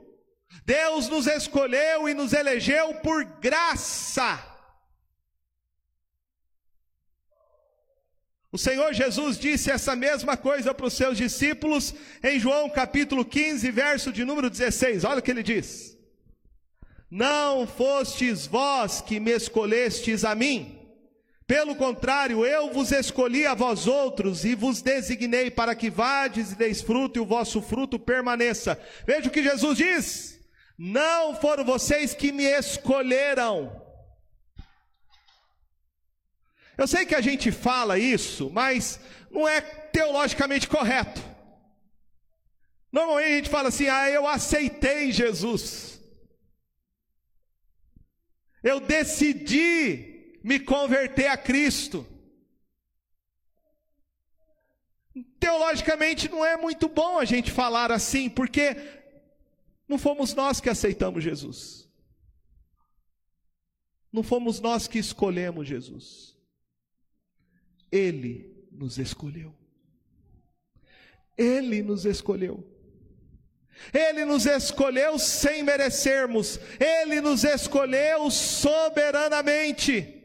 Deus 0.65 1.09
nos 1.09 1.27
escolheu 1.27 2.09
e 2.09 2.15
nos 2.15 2.33
elegeu 2.33 2.95
por 2.97 3.25
graça. 3.25 4.54
O 8.55 8.57
Senhor 8.57 8.95
Jesus 8.95 9.37
disse 9.37 9.69
essa 9.69 9.97
mesma 9.97 10.37
coisa 10.37 10.73
para 10.73 10.87
os 10.87 10.93
seus 10.93 11.19
discípulos 11.19 11.93
em 12.23 12.39
João 12.39 12.71
capítulo 12.71 13.25
15, 13.25 13.69
verso 13.73 14.13
de 14.13 14.25
número 14.25 14.49
16. 14.49 15.03
Olha 15.03 15.19
o 15.19 15.23
que 15.23 15.33
ele 15.33 15.43
diz: 15.43 15.99
Não 17.11 17.67
fostes 17.67 18.47
vós 18.47 19.01
que 19.01 19.19
me 19.19 19.33
escolhestes 19.33 20.25
a 20.25 20.37
mim, 20.37 20.79
pelo 21.49 21.75
contrário, 21.75 22.47
eu 22.47 22.73
vos 22.73 22.93
escolhi 22.93 23.45
a 23.45 23.55
vós 23.55 23.89
outros 23.89 24.45
e 24.45 24.55
vos 24.55 24.81
designei 24.81 25.51
para 25.51 25.75
que 25.75 25.91
vades 25.91 26.53
e 26.53 26.55
deis 26.55 26.81
fruto 26.81 27.19
e 27.19 27.23
o 27.23 27.27
vosso 27.27 27.61
fruto 27.61 27.99
permaneça. 27.99 28.81
Veja 29.05 29.27
o 29.27 29.33
que 29.33 29.43
Jesus 29.43 29.79
diz: 29.79 30.41
Não 30.79 31.35
foram 31.35 31.65
vocês 31.65 32.15
que 32.15 32.31
me 32.31 32.45
escolheram 32.45 33.84
eu 36.77 36.87
sei 36.87 37.07
que 37.07 37.15
a 37.15 37.21
gente 37.21 37.53
fala 37.53 37.99
isso, 37.99 38.51
mas 38.51 39.01
não 39.31 39.49
é 39.49 39.61
teologicamente 39.61 40.69
correto. 40.69 41.23
Normalmente 42.93 43.33
a 43.33 43.37
gente 43.37 43.51
fala 43.51 43.69
assim: 43.69 43.89
ah, 43.89 44.09
eu 44.09 44.27
aceitei 44.27 45.13
Jesus. 45.13 46.01
Eu 48.63 48.81
decidi 48.81 50.39
me 50.43 50.59
converter 50.59 51.27
a 51.29 51.37
Cristo. 51.37 52.07
Teologicamente 55.39 56.29
não 56.29 56.45
é 56.45 56.57
muito 56.57 56.89
bom 56.89 57.19
a 57.19 57.25
gente 57.25 57.51
falar 57.51 57.93
assim, 57.93 58.31
porque 58.31 58.77
não 59.87 59.99
fomos 59.99 60.35
nós 60.35 60.61
que 60.61 60.71
aceitamos 60.71 61.23
Jesus. 61.23 61.89
Não 64.13 64.23
fomos 64.23 64.61
nós 64.61 64.89
que 64.89 64.99
escolhemos 64.99 65.69
Jesus. 65.69 66.34
Ele 67.95 68.69
nos 68.73 68.99
escolheu. 68.99 69.55
Ele 71.39 71.81
nos 71.81 72.05
escolheu. 72.05 72.69
Ele 73.93 74.25
nos 74.25 74.47
escolheu 74.47 75.17
sem 75.17 75.63
merecermos. 75.63 76.59
Ele 76.81 77.21
nos 77.21 77.45
escolheu 77.45 78.29
soberanamente. 78.33 80.25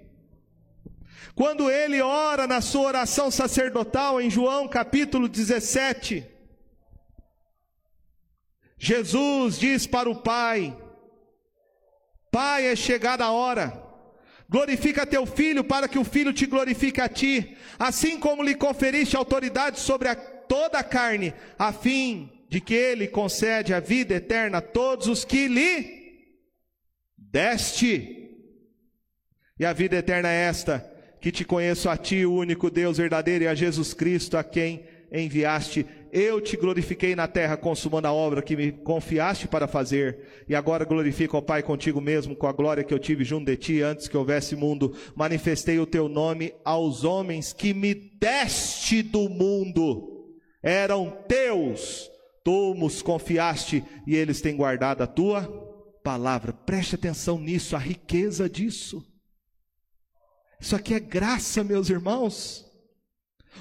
Quando 1.36 1.70
ele 1.70 2.02
ora 2.02 2.48
na 2.48 2.60
sua 2.60 2.88
oração 2.88 3.30
sacerdotal 3.30 4.20
em 4.20 4.32
João 4.32 4.68
capítulo 4.68 5.30
17, 5.30 6.28
Jesus 8.80 9.60
diz 9.60 9.86
para 9.86 10.10
o 10.10 10.24
Pai: 10.24 10.76
Pai, 12.32 12.66
é 12.66 12.76
chegada 12.76 13.26
a 13.26 13.32
hora 13.32 13.88
Glorifica 14.50 15.06
teu 15.06 15.28
filho 15.28 15.64
para 15.64 15.88
que 15.88 16.00
o 16.00 16.04
filho 16.04 16.34
te 16.34 16.48
glorifique 16.48 17.00
a 17.00 17.08
ti, 17.08 17.56
assim 17.78 18.20
como 18.20 18.42
lhe 18.42 18.56
conferiste 18.56 19.16
autoridade 19.16 19.80
sobre 19.80 20.08
a, 20.10 20.16
toda 20.16 20.80
a 20.80 20.84
carne, 20.84 21.34
a 21.58 21.72
fim 21.72 22.32
de 22.50 22.60
que 22.60 22.74
ele 22.74 23.08
concede 23.08 23.76
a 23.76 23.80
vida 23.80 24.16
eterna 24.16 24.58
a 24.58 24.62
todos 24.62 25.08
os 25.08 25.24
que 25.24 25.48
lhe 25.48 26.00
deste. 27.16 28.16
E 29.60 29.66
a 29.66 29.72
vida 29.72 29.98
eterna 29.98 30.30
é 30.30 30.46
esta: 30.46 30.84
que 31.22 31.32
te 31.32 31.46
conheço 31.46 31.88
a 31.88 31.96
ti, 31.96 32.26
o 32.26 32.34
único 32.34 32.72
Deus 32.72 32.98
verdadeiro, 32.98 33.44
e 33.44 33.48
a 33.48 33.54
Jesus 33.54 33.94
Cristo, 33.94 34.36
a 34.36 34.44
quem 34.44 34.84
enviaste 35.12 35.86
eu 36.12 36.41
te 36.41 36.58
glorifiquei 36.58 37.15
na 37.15 37.28
terra, 37.28 37.56
consumando 37.56 38.08
a 38.08 38.13
obra 38.13 38.41
que 38.41 38.56
me 38.56 38.72
confiaste 38.72 39.48
para 39.48 39.67
fazer, 39.67 40.19
e 40.48 40.56
agora 40.56 40.84
glorifico 40.84 41.36
ao 41.36 41.43
Pai 41.43 41.62
contigo 41.62 42.02
mesmo, 42.02 42.36
com 42.36 42.48
a 42.48 42.52
glória 42.52 42.84
que 42.84 42.93
eu 42.93 43.00
tive 43.00 43.24
junto 43.24 43.45
de 43.45 43.56
ti 43.56 43.82
antes 43.82 44.08
que 44.08 44.17
houvesse 44.17 44.56
mundo. 44.56 44.95
Manifestei 45.15 45.80
o 45.80 45.86
teu 45.86 46.10
nome 46.10 46.54
aos 46.65 47.04
homens 47.04 47.54
que 47.54 47.74
me 47.74 47.93
deste 47.93 49.04
do 49.04 49.30
mundo, 49.30 50.36
eram 50.63 51.12
teus, 51.28 52.10
tu 52.43 52.74
os 52.84 53.02
confiaste, 53.02 53.84
e 54.08 54.15
eles 54.15 54.41
têm 54.41 54.56
guardado 54.56 55.04
a 55.04 55.08
tua 55.08 55.43
palavra. 56.04 56.52
Preste 56.52 56.95
atenção 56.95 57.39
nisso, 57.39 57.76
a 57.76 57.80
riqueza 57.80 58.50
disso. 58.50 59.06
Isso 60.60 60.76
aqui 60.76 60.93
é 60.93 61.00
graça, 61.00 61.63
meus 61.63 61.89
irmãos. 61.89 62.69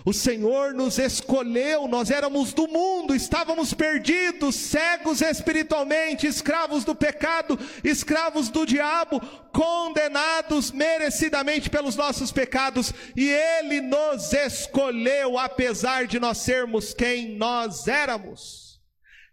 O 0.04 0.12
Senhor 0.12 0.74
nos 0.74 0.98
escolheu, 0.98 1.88
nós 1.88 2.10
éramos 2.10 2.52
do 2.52 2.68
mundo, 2.68 3.14
estávamos 3.14 3.74
perdidos, 3.74 4.54
cegos 4.54 5.20
espiritualmente, 5.20 6.26
escravos 6.26 6.84
do 6.84 6.94
pecado, 6.94 7.58
escravos 7.82 8.48
do 8.48 8.64
diabo, 8.64 9.20
condenados 9.52 10.70
merecidamente 10.70 11.68
pelos 11.68 11.96
nossos 11.96 12.30
pecados, 12.30 12.92
e 13.16 13.28
Ele 13.28 13.80
nos 13.80 14.32
escolheu, 14.32 15.38
apesar 15.38 16.06
de 16.06 16.20
nós 16.20 16.38
sermos 16.38 16.94
quem 16.94 17.36
nós 17.36 17.88
éramos. 17.88 18.78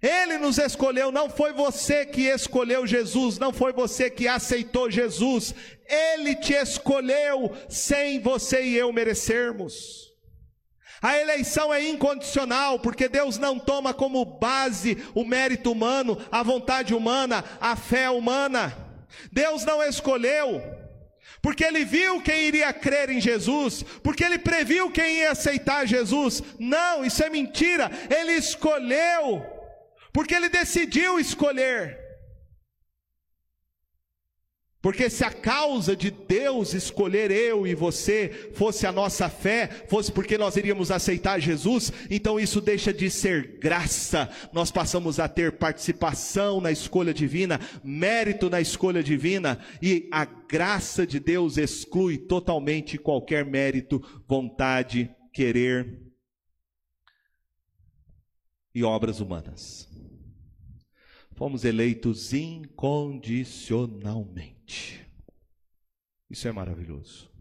Ele 0.01 0.37
nos 0.37 0.57
escolheu, 0.57 1.11
não 1.11 1.29
foi 1.29 1.53
você 1.53 2.05
que 2.05 2.23
escolheu 2.23 2.85
Jesus, 2.85 3.37
não 3.37 3.53
foi 3.53 3.71
você 3.71 4.09
que 4.09 4.27
aceitou 4.27 4.89
Jesus, 4.91 5.53
Ele 5.87 6.35
te 6.35 6.53
escolheu 6.53 7.51
sem 7.69 8.19
você 8.19 8.63
e 8.63 8.75
eu 8.75 8.91
merecermos. 8.91 10.04
A 11.05 11.19
eleição 11.19 11.71
é 11.71 11.87
incondicional, 11.87 12.79
porque 12.79 13.07
Deus 13.07 13.37
não 13.37 13.59
toma 13.59 13.93
como 13.93 14.25
base 14.25 14.97
o 15.13 15.23
mérito 15.23 15.71
humano, 15.71 16.17
a 16.31 16.41
vontade 16.41 16.95
humana, 16.95 17.45
a 17.61 17.75
fé 17.75 18.09
humana. 18.09 18.75
Deus 19.31 19.63
não 19.63 19.83
escolheu, 19.83 20.63
porque 21.43 21.63
Ele 21.63 21.85
viu 21.85 22.19
quem 22.23 22.45
iria 22.47 22.73
crer 22.73 23.11
em 23.11 23.21
Jesus, 23.21 23.83
porque 24.01 24.23
Ele 24.23 24.39
previu 24.39 24.89
quem 24.89 25.17
ia 25.17 25.29
aceitar 25.29 25.85
Jesus. 25.85 26.41
Não, 26.57 27.05
isso 27.05 27.23
é 27.23 27.29
mentira. 27.29 27.91
Ele 28.09 28.31
escolheu, 28.31 29.45
porque 30.11 30.33
Ele 30.33 30.49
decidiu 30.49 31.19
escolher. 31.19 32.04
Porque 34.85 35.09
se 35.09 35.23
a 35.23 35.31
causa 35.31 35.95
de 35.95 36.11
Deus 36.11 36.75
escolher 36.75 37.31
eu 37.31 37.65
e 37.65 37.73
você 37.73 38.51
fosse 38.53 38.85
a 38.85 38.91
nossa 38.91 39.27
fé, 39.27 39.67
fosse 39.87 40.11
porque 40.11 40.37
nós 40.37 40.55
iríamos 40.57 40.91
aceitar 40.91 41.39
Jesus, 41.39 41.91
então 42.07 42.39
isso 42.39 42.61
deixa 42.61 42.93
de 42.93 43.09
ser 43.09 43.57
graça. 43.57 44.29
Nós 44.53 44.69
passamos 44.69 45.19
a 45.19 45.27
ter 45.27 45.53
participação 45.53 46.61
na 46.61 46.71
escolha 46.71 47.11
divina, 47.11 47.59
mérito 47.83 48.47
na 48.47 48.61
escolha 48.61 49.01
divina, 49.01 49.57
e 49.81 50.07
a 50.11 50.23
graça 50.23 51.07
de 51.07 51.19
Deus 51.19 51.57
exclui 51.57 52.19
totalmente 52.19 52.99
qualquer 52.99 53.43
mérito, 53.43 53.99
vontade, 54.27 55.09
querer 55.33 55.99
e 58.71 58.83
obras 58.83 59.19
humanas. 59.19 59.89
Fomos 61.33 61.65
eleitos 61.65 62.33
incondicionalmente. 62.33 64.54
Isso 66.29 66.47
é 66.47 66.51
maravilhoso. 66.51 67.31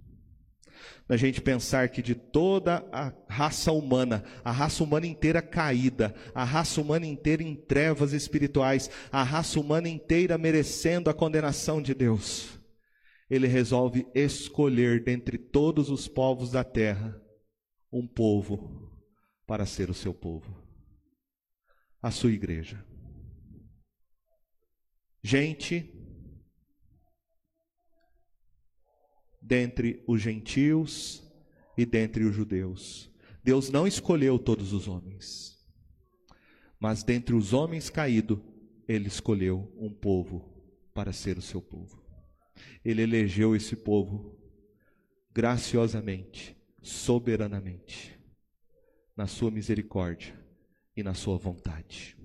A 1.08 1.16
gente 1.16 1.40
pensar 1.40 1.88
que 1.90 2.02
de 2.02 2.14
toda 2.14 2.86
a 2.92 3.12
raça 3.28 3.72
humana, 3.72 4.24
a 4.42 4.50
raça 4.50 4.82
humana 4.82 5.06
inteira 5.06 5.40
caída, 5.42 6.14
a 6.34 6.44
raça 6.44 6.80
humana 6.80 7.06
inteira 7.06 7.42
em 7.42 7.54
trevas 7.54 8.12
espirituais, 8.12 8.90
a 9.12 9.22
raça 9.22 9.60
humana 9.60 9.88
inteira 9.88 10.38
merecendo 10.38 11.10
a 11.10 11.14
condenação 11.14 11.80
de 11.80 11.94
Deus, 11.94 12.58
Ele 13.30 13.46
resolve 13.46 14.06
escolher 14.14 15.02
dentre 15.04 15.38
todos 15.38 15.90
os 15.90 16.08
povos 16.08 16.50
da 16.50 16.64
terra 16.64 17.20
um 17.92 18.06
povo 18.06 18.90
para 19.46 19.66
ser 19.66 19.90
o 19.90 19.94
seu 19.94 20.12
povo, 20.12 20.56
a 22.02 22.10
sua 22.10 22.32
igreja 22.32 22.84
gente 25.24 25.90
dentre 29.44 30.02
os 30.06 30.22
gentios 30.22 31.22
e 31.76 31.84
dentre 31.84 32.24
os 32.24 32.34
judeus. 32.34 33.10
Deus 33.42 33.68
não 33.68 33.86
escolheu 33.86 34.38
todos 34.38 34.72
os 34.72 34.88
homens, 34.88 35.62
mas 36.80 37.02
dentre 37.02 37.34
os 37.34 37.52
homens 37.52 37.90
caídos, 37.90 38.38
ele 38.88 39.06
escolheu 39.06 39.70
um 39.76 39.90
povo 39.90 40.50
para 40.94 41.12
ser 41.12 41.36
o 41.36 41.42
seu 41.42 41.60
povo. 41.60 42.02
Ele 42.82 43.02
elegeu 43.02 43.54
esse 43.54 43.76
povo 43.76 44.34
graciosamente, 45.34 46.56
soberanamente, 46.82 48.18
na 49.14 49.26
sua 49.26 49.50
misericórdia 49.50 50.34
e 50.96 51.02
na 51.02 51.12
sua 51.12 51.36
vontade. 51.36 52.16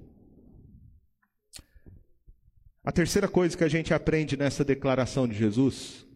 A 2.83 2.91
terceira 2.91 3.27
coisa 3.27 3.57
que 3.57 3.63
a 3.63 3.69
gente 3.69 3.93
aprende 3.93 4.37
nessa 4.37 4.63
declaração 4.63 5.27
de 5.27 5.35
Jesus, 5.35 6.07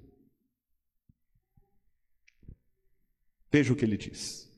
veja 3.54 3.72
o 3.72 3.76
que 3.76 3.86
ele 3.86 3.98
diz: 3.98 4.52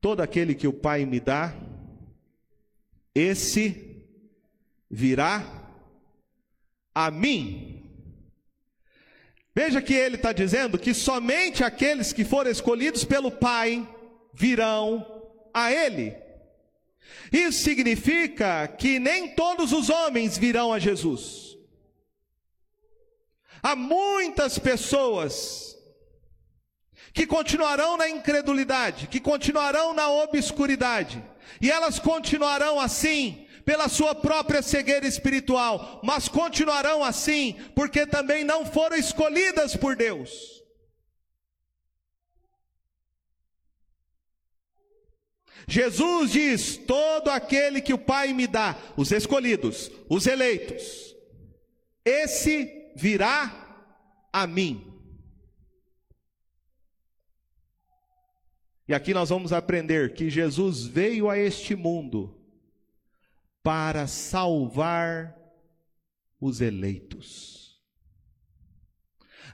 Todo 0.00 0.20
aquele 0.20 0.52
que 0.52 0.66
o 0.66 0.72
Pai 0.72 1.06
me 1.06 1.20
dá, 1.20 1.54
esse 3.14 4.04
virá 4.90 5.70
a 6.92 7.08
mim. 7.08 7.78
Veja 9.54 9.80
que 9.80 9.94
ele 9.94 10.16
está 10.16 10.32
dizendo 10.32 10.76
que 10.76 10.92
somente 10.92 11.62
aqueles 11.62 12.12
que 12.12 12.24
foram 12.24 12.50
escolhidos 12.50 13.04
pelo 13.04 13.30
Pai 13.30 13.86
virão 14.34 15.06
a 15.54 15.70
Ele. 15.70 16.16
Isso 17.30 17.62
significa 17.62 18.66
que 18.66 18.98
nem 18.98 19.34
todos 19.34 19.72
os 19.72 19.88
homens 19.88 20.36
virão 20.36 20.72
a 20.72 20.78
Jesus. 20.78 21.56
Há 23.62 23.76
muitas 23.76 24.58
pessoas 24.58 25.71
que 27.12 27.26
continuarão 27.26 27.96
na 27.96 28.08
incredulidade, 28.08 29.06
que 29.06 29.20
continuarão 29.20 29.92
na 29.92 30.08
obscuridade, 30.10 31.22
e 31.60 31.70
elas 31.70 31.98
continuarão 31.98 32.80
assim 32.80 33.46
pela 33.64 33.88
sua 33.88 34.14
própria 34.14 34.62
cegueira 34.62 35.06
espiritual, 35.06 36.00
mas 36.02 36.28
continuarão 36.28 37.04
assim 37.04 37.54
porque 37.74 38.06
também 38.06 38.44
não 38.44 38.64
foram 38.64 38.96
escolhidas 38.96 39.76
por 39.76 39.94
Deus. 39.94 40.62
Jesus 45.68 46.32
diz: 46.32 46.76
todo 46.76 47.28
aquele 47.28 47.80
que 47.80 47.94
o 47.94 47.98
Pai 47.98 48.32
me 48.32 48.46
dá, 48.46 48.76
os 48.96 49.12
escolhidos, 49.12 49.90
os 50.08 50.26
eleitos, 50.26 51.14
esse 52.04 52.90
virá 52.96 53.86
a 54.32 54.46
mim. 54.46 54.91
E 58.92 58.94
aqui 58.94 59.14
nós 59.14 59.30
vamos 59.30 59.54
aprender 59.54 60.12
que 60.12 60.28
Jesus 60.28 60.84
veio 60.84 61.30
a 61.30 61.38
este 61.38 61.74
mundo 61.74 62.38
para 63.62 64.06
salvar 64.06 65.34
os 66.38 66.60
eleitos, 66.60 67.80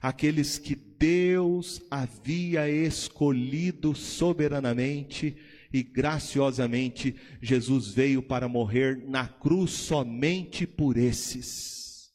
aqueles 0.02 0.58
que 0.58 0.74
Deus 0.74 1.80
havia 1.88 2.68
escolhido 2.68 3.94
soberanamente 3.94 5.36
e 5.72 5.84
graciosamente 5.84 7.14
Jesus 7.40 7.94
veio 7.94 8.20
para 8.20 8.48
morrer 8.48 9.04
na 9.06 9.28
cruz 9.28 9.70
somente 9.70 10.66
por 10.66 10.96
esses. 10.96 12.12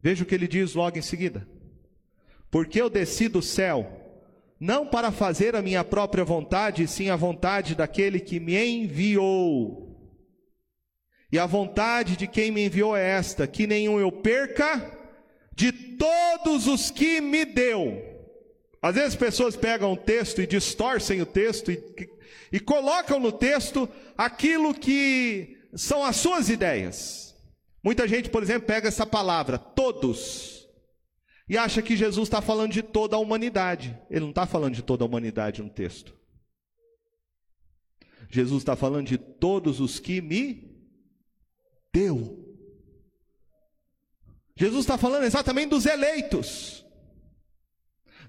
Veja 0.00 0.24
o 0.24 0.26
que 0.26 0.34
ele 0.34 0.48
diz 0.48 0.74
logo 0.74 0.98
em 0.98 1.02
seguida: 1.02 1.48
Porque 2.50 2.80
eu 2.80 2.90
desci 2.90 3.28
do 3.28 3.40
céu, 3.40 4.01
não 4.62 4.86
para 4.86 5.10
fazer 5.10 5.56
a 5.56 5.62
minha 5.62 5.82
própria 5.82 6.24
vontade, 6.24 6.86
sim 6.86 7.10
a 7.10 7.16
vontade 7.16 7.74
daquele 7.74 8.20
que 8.20 8.38
me 8.38 8.56
enviou. 8.64 9.90
E 11.32 11.38
a 11.38 11.46
vontade 11.46 12.16
de 12.16 12.28
quem 12.28 12.52
me 12.52 12.66
enviou 12.66 12.96
é 12.96 13.10
esta: 13.10 13.46
que 13.46 13.66
nenhum 13.66 13.98
eu 13.98 14.12
perca 14.12 14.98
de 15.52 15.72
todos 15.72 16.68
os 16.68 16.90
que 16.90 17.20
me 17.20 17.44
deu 17.44 18.12
às 18.82 18.96
vezes 18.96 19.14
pessoas 19.14 19.54
pegam 19.54 19.92
o 19.92 19.96
texto 19.96 20.42
e 20.42 20.46
distorcem 20.46 21.22
o 21.22 21.26
texto 21.26 21.70
e, 21.70 21.80
e 22.50 22.58
colocam 22.58 23.20
no 23.20 23.30
texto 23.30 23.88
aquilo 24.18 24.74
que 24.74 25.56
são 25.76 26.04
as 26.04 26.16
suas 26.16 26.48
ideias. 26.48 27.32
Muita 27.80 28.08
gente, 28.08 28.28
por 28.28 28.42
exemplo, 28.42 28.66
pega 28.66 28.88
essa 28.88 29.06
palavra, 29.06 29.56
todos, 29.56 30.61
e 31.52 31.58
acha 31.58 31.82
que 31.82 31.94
Jesus 31.94 32.28
está 32.28 32.40
falando 32.40 32.72
de 32.72 32.80
toda 32.80 33.14
a 33.14 33.18
humanidade. 33.18 33.94
Ele 34.08 34.20
não 34.20 34.30
está 34.30 34.46
falando 34.46 34.74
de 34.74 34.82
toda 34.82 35.04
a 35.04 35.06
humanidade 35.06 35.62
no 35.62 35.68
texto. 35.68 36.16
Jesus 38.30 38.62
está 38.62 38.74
falando 38.74 39.08
de 39.08 39.18
todos 39.18 39.78
os 39.78 40.00
que 40.00 40.22
me 40.22 40.74
deu. 41.92 42.42
Jesus 44.56 44.80
está 44.80 44.96
falando 44.96 45.24
exatamente 45.24 45.68
dos 45.68 45.84
eleitos 45.84 46.86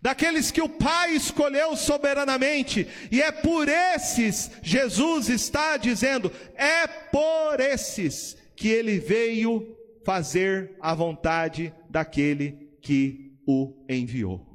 daqueles 0.01 0.51
que 0.51 0.61
o 0.61 0.67
Pai 0.67 1.15
escolheu 1.15 1.77
soberanamente, 1.77 2.85
e 3.09 3.21
é 3.21 3.31
por 3.31 3.69
esses, 3.69 4.51
Jesus 4.61 5.29
está 5.29 5.77
dizendo, 5.77 6.29
é 6.55 6.85
por 6.85 7.61
esses 7.61 8.35
que 8.53 8.67
ele 8.67 8.99
veio 8.99 9.77
fazer 10.03 10.75
a 10.81 10.93
vontade 10.93 11.73
daquele 11.89 12.62
que 12.83 13.39
o 13.47 13.85
enviou. 13.89 14.53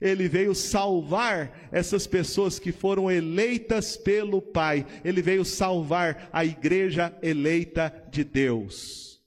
Ele 0.00 0.28
veio 0.28 0.54
salvar 0.54 1.68
essas 1.72 2.06
pessoas 2.06 2.58
que 2.58 2.72
foram 2.72 3.10
eleitas 3.10 3.96
pelo 3.96 4.40
Pai. 4.40 4.86
Ele 5.04 5.22
veio 5.22 5.44
salvar 5.44 6.28
a 6.32 6.44
igreja 6.44 7.16
eleita 7.22 7.92
de 8.10 8.22
Deus. 8.24 9.20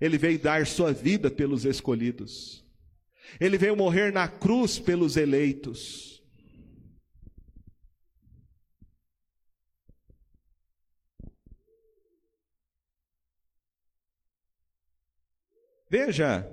Ele 0.00 0.18
veio 0.18 0.38
dar 0.38 0.66
sua 0.66 0.92
vida 0.92 1.30
pelos 1.30 1.64
escolhidos. 1.64 2.64
Ele 3.40 3.56
veio 3.58 3.76
morrer 3.76 4.12
na 4.12 4.28
cruz 4.28 4.78
pelos 4.78 5.16
eleitos. 5.16 6.15
Veja 15.96 16.46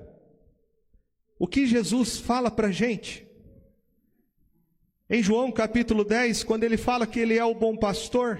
o 1.38 1.45
que 1.45 1.67
Jesus 1.67 2.17
fala 2.17 2.49
para 2.49 2.69
a 2.69 2.71
gente. 2.71 3.27
Em 5.10 5.21
João 5.21 5.51
capítulo 5.51 6.06
10, 6.06 6.45
quando 6.45 6.63
ele 6.63 6.77
fala 6.77 7.06
que 7.06 7.19
ele 7.19 7.38
é 7.38 7.43
o 7.43 7.53
bom 7.53 7.75
pastor, 7.75 8.39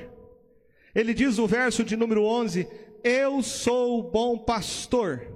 ele 0.96 1.14
diz 1.14 1.38
o 1.40 1.46
verso 1.46 1.84
de 1.84 1.98
número 1.98 2.24
11: 2.24 2.66
Eu 3.04 3.44
sou 3.44 4.00
o 4.00 4.12
bom 4.12 4.38
pastor 4.38 5.28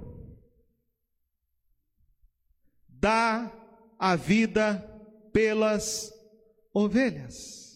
dá 2.88 3.52
a 3.98 4.16
vida 4.16 4.78
pelas 5.34 6.10
ovelhas. 6.72 7.67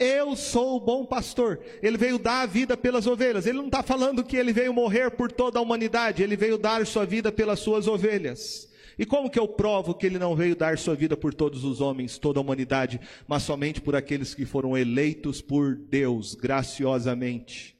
Eu 0.00 0.34
sou 0.34 0.78
o 0.78 0.80
bom 0.80 1.04
pastor. 1.04 1.60
Ele 1.82 1.98
veio 1.98 2.18
dar 2.18 2.40
a 2.40 2.46
vida 2.46 2.74
pelas 2.74 3.06
ovelhas. 3.06 3.46
Ele 3.46 3.58
não 3.58 3.66
está 3.66 3.82
falando 3.82 4.24
que 4.24 4.34
ele 4.34 4.50
veio 4.50 4.72
morrer 4.72 5.10
por 5.10 5.30
toda 5.30 5.58
a 5.58 5.62
humanidade. 5.62 6.22
Ele 6.22 6.36
veio 6.36 6.56
dar 6.56 6.86
sua 6.86 7.04
vida 7.04 7.30
pelas 7.30 7.60
suas 7.60 7.86
ovelhas. 7.86 8.66
E 8.98 9.04
como 9.04 9.30
que 9.30 9.38
eu 9.38 9.46
provo 9.46 9.94
que 9.94 10.06
ele 10.06 10.18
não 10.18 10.34
veio 10.34 10.56
dar 10.56 10.78
sua 10.78 10.94
vida 10.94 11.16
por 11.16 11.34
todos 11.34 11.64
os 11.64 11.80
homens, 11.80 12.18
toda 12.18 12.40
a 12.40 12.42
humanidade, 12.42 13.00
mas 13.28 13.42
somente 13.42 13.80
por 13.80 13.94
aqueles 13.94 14.34
que 14.34 14.44
foram 14.44 14.76
eleitos 14.76 15.42
por 15.42 15.76
Deus 15.76 16.34
graciosamente? 16.34 17.76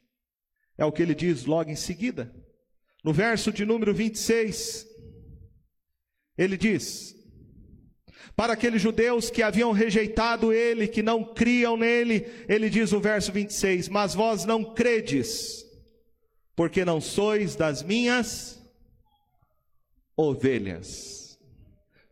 É 0.77 0.85
o 0.85 0.93
que 0.93 1.03
ele 1.03 1.15
diz 1.15 1.47
logo 1.47 1.71
em 1.71 1.77
seguida. 1.77 2.35
No 3.03 3.13
verso 3.13 3.51
de 3.51 3.65
número 3.65 3.95
26, 3.95 4.87
ele 6.37 6.57
diz: 6.57 7.15
para 8.41 8.55
aqueles 8.55 8.81
judeus 8.81 9.29
que 9.29 9.43
haviam 9.43 9.71
rejeitado 9.71 10.51
ele, 10.51 10.89
que 10.89 11.03
não 11.03 11.23
criam 11.23 11.77
nele, 11.77 12.27
ele 12.49 12.71
diz 12.71 12.91
o 12.91 12.99
verso 12.99 13.31
26: 13.31 13.87
Mas 13.91 14.15
vós 14.15 14.47
não 14.47 14.65
credes, 14.65 15.63
porque 16.57 16.83
não 16.83 17.03
sois 17.03 17.55
das 17.55 17.83
minhas 17.83 18.59
ovelhas. 20.17 21.39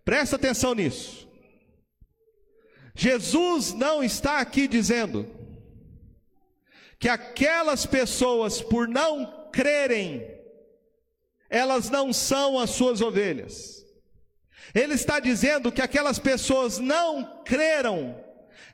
Presta 0.05 0.37
atenção 0.37 0.75
nisso. 0.75 1.27
Jesus 2.95 3.73
não 3.73 4.05
está 4.05 4.41
aqui 4.41 4.69
dizendo 4.69 5.27
que 6.99 7.09
aquelas 7.09 7.87
pessoas, 7.87 8.61
por 8.61 8.87
não 8.87 9.49
crerem, 9.51 10.29
elas 11.49 11.89
não 11.89 12.13
são 12.13 12.59
as 12.59 12.69
suas 12.69 13.01
ovelhas. 13.01 13.78
Ele 14.75 14.95
está 14.95 15.19
dizendo 15.19 15.73
que 15.73 15.83
aquelas 15.83 16.19
pessoas 16.19 16.79
não 16.79 17.43
creram 17.45 18.23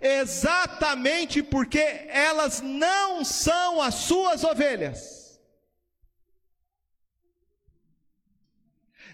exatamente 0.01 1.43
porque 1.43 2.07
elas 2.09 2.61
não 2.61 3.25
são 3.25 3.81
as 3.81 3.95
suas 3.95 4.45
ovelhas. 4.45 5.41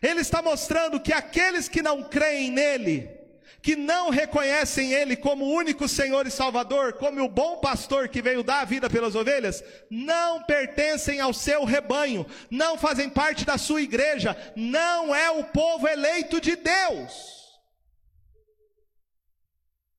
Ele 0.02 0.20
está 0.20 0.40
mostrando 0.40 0.98
que 0.98 1.12
aqueles 1.12 1.68
que 1.68 1.82
não 1.82 2.02
creem 2.02 2.50
nele, 2.50 3.19
que 3.62 3.76
não 3.76 4.10
reconhecem 4.10 4.92
Ele 4.92 5.16
como 5.16 5.44
o 5.44 5.54
único 5.54 5.86
Senhor 5.86 6.26
e 6.26 6.30
Salvador, 6.30 6.94
como 6.94 7.22
o 7.22 7.28
bom 7.28 7.58
pastor 7.58 8.08
que 8.08 8.22
veio 8.22 8.42
dar 8.42 8.60
a 8.60 8.64
vida 8.64 8.88
pelas 8.88 9.14
ovelhas, 9.14 9.62
não 9.90 10.42
pertencem 10.42 11.20
ao 11.20 11.32
seu 11.32 11.64
rebanho, 11.64 12.26
não 12.50 12.78
fazem 12.78 13.08
parte 13.08 13.44
da 13.44 13.58
sua 13.58 13.82
igreja, 13.82 14.36
não 14.56 15.14
é 15.14 15.30
o 15.30 15.44
povo 15.44 15.86
eleito 15.86 16.40
de 16.40 16.56
Deus. 16.56 17.40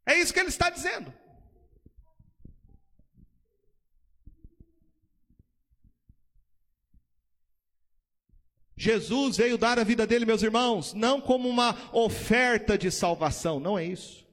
É 0.05 0.17
isso 0.17 0.33
que 0.33 0.39
ele 0.39 0.49
está 0.49 0.69
dizendo. 0.69 1.20
Jesus 8.82 9.38
veio 9.38 9.59
dar 9.59 9.77
a 9.77 9.84
vida 9.84 10.07
dele, 10.07 10.25
meus 10.25 10.41
irmãos, 10.41 10.95
não 10.95 11.21
como 11.21 11.47
uma 11.47 11.77
oferta 11.93 12.75
de 12.75 12.89
salvação, 12.89 13.59
não 13.59 13.77
é 13.77 13.86
isso. 13.86 14.25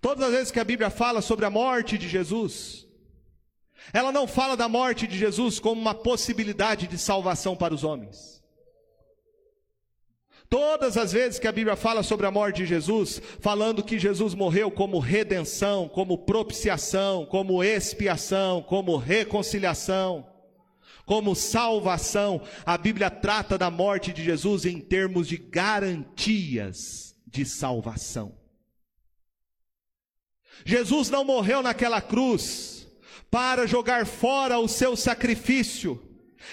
Todas 0.00 0.24
as 0.24 0.32
vezes 0.32 0.50
que 0.50 0.58
a 0.58 0.64
Bíblia 0.64 0.88
fala 0.88 1.20
sobre 1.20 1.44
a 1.44 1.50
morte 1.50 1.98
de 1.98 2.08
Jesus, 2.08 2.86
ela 3.92 4.10
não 4.10 4.26
fala 4.26 4.56
da 4.56 4.70
morte 4.70 5.06
de 5.06 5.18
Jesus 5.18 5.60
como 5.60 5.78
uma 5.78 5.94
possibilidade 5.94 6.86
de 6.86 6.96
salvação 6.96 7.54
para 7.54 7.74
os 7.74 7.84
homens. 7.84 8.42
Todas 10.48 10.96
as 10.96 11.12
vezes 11.12 11.38
que 11.38 11.48
a 11.48 11.52
Bíblia 11.52 11.76
fala 11.76 12.02
sobre 12.02 12.24
a 12.24 12.30
morte 12.30 12.62
de 12.62 12.66
Jesus, 12.66 13.20
falando 13.38 13.84
que 13.84 13.98
Jesus 13.98 14.32
morreu 14.32 14.70
como 14.70 14.98
redenção, 14.98 15.90
como 15.90 16.24
propiciação, 16.24 17.26
como 17.26 17.62
expiação, 17.62 18.62
como 18.62 18.96
reconciliação, 18.96 20.26
como 21.06 21.36
salvação, 21.36 22.42
a 22.66 22.76
Bíblia 22.76 23.08
trata 23.08 23.56
da 23.56 23.70
morte 23.70 24.12
de 24.12 24.24
Jesus 24.24 24.66
em 24.66 24.80
termos 24.80 25.28
de 25.28 25.36
garantias 25.36 27.16
de 27.24 27.44
salvação. 27.46 28.36
Jesus 30.64 31.08
não 31.08 31.24
morreu 31.24 31.62
naquela 31.62 32.02
cruz 32.02 32.88
para 33.30 33.66
jogar 33.66 34.04
fora 34.04 34.58
o 34.58 34.66
seu 34.66 34.96
sacrifício. 34.96 36.02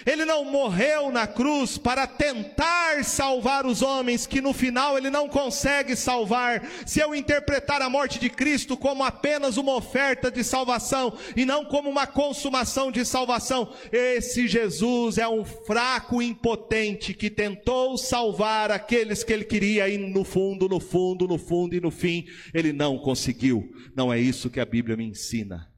Ele 0.06 0.26
não 0.26 0.46
morreu 0.46 1.12
na 1.12 1.28
cruz 1.28 1.78
para 1.78 2.08
tentar 2.08 3.04
salvar 3.04 3.66
os 3.66 3.82
homens, 3.82 4.26
que 4.26 4.42
no 4.42 4.54
final 4.54 4.98
ele 4.98 5.10
não 5.10 5.28
consegue 5.28 5.96
salvar. 5.96 6.68
Se 6.86 7.00
eu 7.00 7.16
interpretar 7.16 7.82
a 7.82 7.90
morte 7.90 8.20
de 8.20 8.30
Cristo 8.30 8.76
como 8.76 9.04
apenas 9.04 9.58
uma 9.58 9.76
oferta 9.76 10.30
de 10.30 10.44
salvação 10.44 11.18
e 11.36 11.46
não 11.46 11.66
como 11.66 11.90
uma 11.90 12.08
consumação 12.08 12.92
de 12.92 13.06
salvação, 13.06 13.74
esse 13.92 14.48
Jesus 14.48 15.18
é 15.18 15.28
um 15.28 15.44
fraco 15.46 16.22
impotente 16.22 17.14
que 17.14 17.30
tentou 17.30 17.98
salvar 17.98 18.72
aqueles 18.72 19.24
que 19.24 19.34
ele 19.34 19.46
queria 19.46 19.90
e 19.90 19.98
no 19.98 20.24
fundo, 20.24 20.68
no 20.68 20.80
fundo, 20.80 21.28
no 21.28 21.38
fundo 21.38 21.76
e 21.76 21.82
no 21.82 21.92
fim, 21.92 22.26
ele 22.54 22.74
não 22.74 22.98
conseguiu. 22.98 23.72
Não 23.96 24.12
é 24.12 24.20
isso 24.20 24.50
que 24.50 24.60
a 24.60 24.66
Bíblia 24.66 24.98
me 24.98 25.06
ensina. 25.06 25.73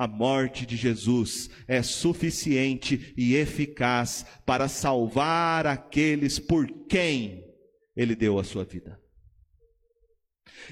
A 0.00 0.06
morte 0.06 0.64
de 0.64 0.78
Jesus 0.78 1.50
é 1.68 1.82
suficiente 1.82 3.12
e 3.18 3.34
eficaz 3.34 4.24
para 4.46 4.66
salvar 4.66 5.66
aqueles 5.66 6.38
por 6.38 6.66
quem 6.88 7.44
ele 7.94 8.16
deu 8.16 8.38
a 8.38 8.44
sua 8.44 8.64
vida. 8.64 8.98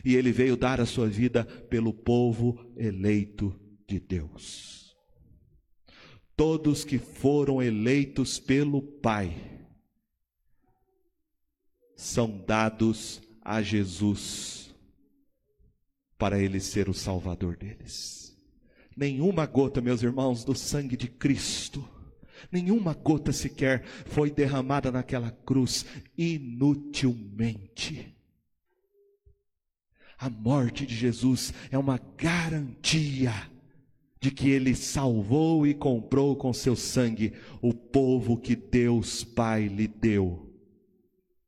E 0.03 0.17
ele 0.17 0.33
veio 0.33 0.57
dar 0.57 0.81
a 0.81 0.87
sua 0.87 1.07
vida 1.07 1.45
pelo 1.45 1.93
povo 1.93 2.73
eleito 2.75 3.55
de 3.87 4.01
Deus. 4.01 4.97
Todos 6.35 6.83
que 6.83 6.97
foram 6.97 7.63
eleitos 7.63 8.41
pelo 8.41 8.81
Pai 8.81 9.37
são 11.95 12.43
dados 12.47 13.21
a 13.43 13.61
Jesus 13.61 14.75
para 16.17 16.41
ele 16.41 16.61
ser 16.61 16.89
o 16.89 16.95
salvador 16.95 17.55
deles 17.55 18.18
nenhuma 18.99 19.47
gota, 19.47 19.81
meus 19.81 20.03
irmãos, 20.03 20.45
do 20.45 20.55
sangue 20.57 20.97
de 20.97 21.07
Cristo, 21.07 21.89
nenhuma 22.51 22.93
gota 22.95 23.33
sequer 23.33 23.85
foi 23.85 24.29
derramada 24.31 24.91
naquela 24.91 25.31
cruz 25.31 25.87
inutilmente. 26.17 28.13
A 30.19 30.29
morte 30.29 30.85
de 30.85 30.97
Jesus 30.97 31.55
é 31.71 31.79
uma 31.79 32.01
garantia 32.17 33.33
de 34.21 34.33
que 34.33 34.51
ele 34.51 34.75
salvou 34.75 35.65
e 35.65 35.73
comprou 35.73 36.35
com 36.35 36.53
seu 36.53 36.75
sangue 36.75 37.35
o 37.63 37.73
povo 37.73 38.37
que 38.37 38.57
Deus 38.57 39.23
Pai 39.23 39.69
lhe 39.69 39.87
deu 39.87 40.53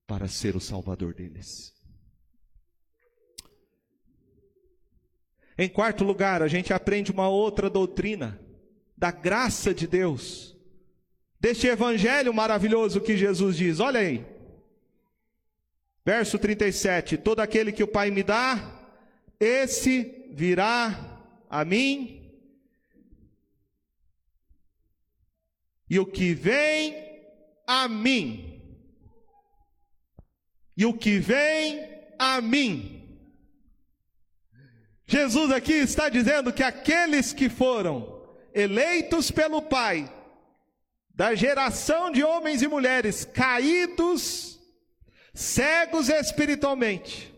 para 0.06 0.28
ser 0.28 0.54
o 0.54 0.60
salvador 0.60 1.12
deles. 1.14 1.79
Em 5.60 5.68
quarto 5.68 6.04
lugar, 6.04 6.42
a 6.42 6.48
gente 6.48 6.72
aprende 6.72 7.12
uma 7.12 7.28
outra 7.28 7.68
doutrina 7.68 8.40
da 8.96 9.10
graça 9.10 9.74
de 9.74 9.86
Deus, 9.86 10.56
deste 11.38 11.66
evangelho 11.66 12.32
maravilhoso 12.32 12.98
que 12.98 13.14
Jesus 13.14 13.58
diz. 13.58 13.78
Olha 13.78 14.00
aí, 14.00 14.24
verso 16.02 16.38
37: 16.38 17.18
Todo 17.18 17.40
aquele 17.40 17.72
que 17.72 17.82
o 17.82 17.86
Pai 17.86 18.10
me 18.10 18.22
dá, 18.22 18.88
esse 19.38 20.30
virá 20.32 21.28
a 21.50 21.62
mim, 21.62 22.32
e 25.90 25.98
o 25.98 26.06
que 26.06 26.32
vem 26.32 26.96
a 27.66 27.86
mim, 27.86 28.62
e 30.74 30.86
o 30.86 30.94
que 30.94 31.18
vem 31.18 31.86
a 32.18 32.40
mim, 32.40 32.99
Jesus 35.10 35.50
aqui 35.50 35.72
está 35.72 36.08
dizendo 36.08 36.52
que 36.52 36.62
aqueles 36.62 37.32
que 37.32 37.48
foram 37.48 38.24
eleitos 38.54 39.28
pelo 39.28 39.60
Pai, 39.60 40.08
da 41.12 41.34
geração 41.34 42.12
de 42.12 42.22
homens 42.22 42.62
e 42.62 42.68
mulheres 42.68 43.24
caídos, 43.24 44.60
cegos 45.34 46.08
espiritualmente, 46.08 47.34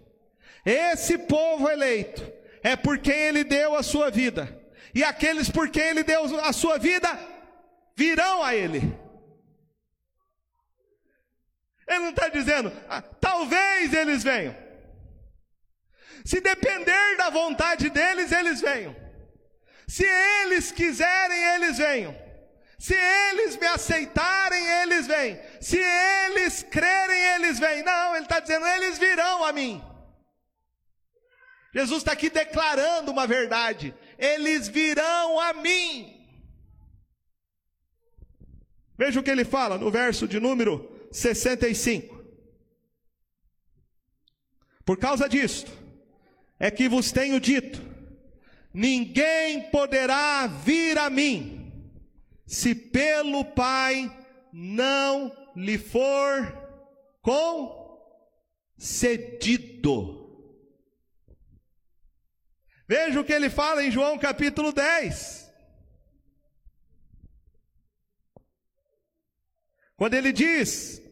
esse 0.67 1.17
povo 1.17 1.67
eleito 1.67 2.31
é 2.63 2.77
por 2.77 2.99
quem 2.99 3.17
ele 3.17 3.43
deu 3.43 3.75
a 3.75 3.83
sua 3.83 4.11
vida, 4.11 4.55
e 4.95 5.03
aqueles 5.03 5.49
por 5.49 5.71
quem 5.71 5.83
ele 5.83 6.03
deu 6.03 6.27
a 6.41 6.53
sua 6.53 6.77
vida 6.77 7.09
virão 7.97 8.43
a 8.43 8.55
ele. 8.55 8.81
Ele 11.89 12.01
não 12.01 12.11
está 12.11 12.29
dizendo, 12.29 12.71
ah, 12.87 13.01
talvez 13.01 13.95
eles 13.95 14.23
venham. 14.23 14.72
Se 16.25 16.41
depender 16.41 17.17
da 17.17 17.31
vontade 17.31 17.91
deles, 17.91 18.31
eles 18.33 18.61
venham. 18.61 18.95
Se 19.87 20.05
eles 20.05 20.71
quiserem, 20.71 21.55
eles 21.55 21.79
venham. 21.79 22.17
Se 22.79 22.95
eles 22.95 23.57
me 23.57 23.67
aceitarem, 23.67 24.67
eles 24.83 25.07
vêm. 25.07 25.41
Se 25.61 25.79
eles 25.79 26.65
crerem, 26.65 27.21
eles 27.35 27.59
vêm. 27.61 27.83
Não, 27.85 28.17
ele 28.17 28.25
está 28.25 28.41
dizendo, 28.41 28.67
eles 28.67 28.99
virão 28.99 29.45
a 29.45 29.53
mim. 29.53 29.81
Jesus 31.73 31.99
está 31.99 32.13
aqui 32.13 32.29
declarando 32.29 33.13
uma 33.13 33.25
verdade. 33.25 33.95
Eles 34.19 34.67
virão 34.67 35.39
a 35.39 35.53
mim. 35.53 36.27
Veja 38.99 39.21
o 39.21 39.23
que 39.23 39.31
ele 39.31 39.45
fala 39.45 39.79
no 39.79 39.91
verso 39.91 40.27
de 40.27 40.41
número 40.41 41.09
65. 41.13 42.21
Por 44.85 44.99
causa 44.99 45.29
disto, 45.29 45.71
é 46.63 46.71
que 46.71 46.89
vos 46.89 47.11
tenho 47.11 47.41
dito: 47.41 47.83
ninguém 48.73 49.69
poderá 49.71 50.47
vir 50.47 50.97
a 50.97 51.11
mim, 51.11 51.73
se 52.47 52.73
pelo 52.73 53.45
Pai 53.45 54.09
não 54.53 55.37
lhe 55.57 55.77
for 55.77 56.57
concedido. 58.79 60.23
Veja 62.87 63.21
o 63.21 63.25
que 63.25 63.33
ele 63.33 63.51
fala 63.51 63.83
em 63.83 63.91
João 63.91 64.17
capítulo 64.17 64.73
10. 64.73 65.43
Quando 69.97 70.15
ele 70.15 70.33
diz, 70.33 71.03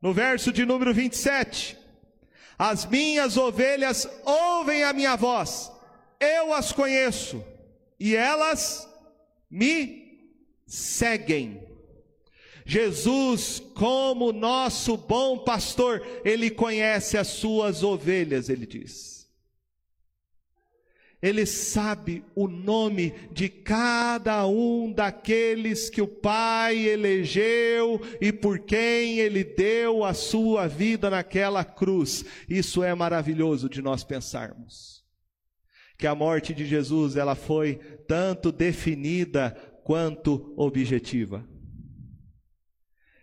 no 0.00 0.12
verso 0.12 0.52
de 0.52 0.64
número 0.64 0.92
27, 0.94 1.81
as 2.62 2.86
minhas 2.86 3.36
ovelhas 3.36 4.08
ouvem 4.24 4.84
a 4.84 4.92
minha 4.92 5.16
voz, 5.16 5.68
eu 6.20 6.54
as 6.54 6.70
conheço 6.70 7.44
e 7.98 8.14
elas 8.14 8.88
me 9.50 10.30
seguem. 10.64 11.60
Jesus, 12.64 13.60
como 13.74 14.30
nosso 14.30 14.96
bom 14.96 15.38
pastor, 15.38 16.06
ele 16.24 16.50
conhece 16.50 17.18
as 17.18 17.26
suas 17.26 17.82
ovelhas, 17.82 18.48
ele 18.48 18.64
diz. 18.64 19.21
Ele 21.22 21.46
sabe 21.46 22.24
o 22.34 22.48
nome 22.48 23.14
de 23.30 23.48
cada 23.48 24.44
um 24.48 24.92
daqueles 24.92 25.88
que 25.88 26.02
o 26.02 26.08
Pai 26.08 26.76
elegeu 26.78 28.00
e 28.20 28.32
por 28.32 28.58
quem 28.58 29.20
ele 29.20 29.44
deu 29.44 30.04
a 30.04 30.14
sua 30.14 30.66
vida 30.66 31.08
naquela 31.08 31.64
cruz. 31.64 32.24
Isso 32.48 32.82
é 32.82 32.92
maravilhoso 32.92 33.68
de 33.68 33.80
nós 33.80 34.02
pensarmos. 34.02 35.04
Que 35.96 36.08
a 36.08 36.14
morte 36.14 36.52
de 36.52 36.66
Jesus, 36.66 37.14
ela 37.14 37.36
foi 37.36 37.76
tanto 38.08 38.50
definida 38.50 39.52
quanto 39.84 40.52
objetiva. 40.56 41.48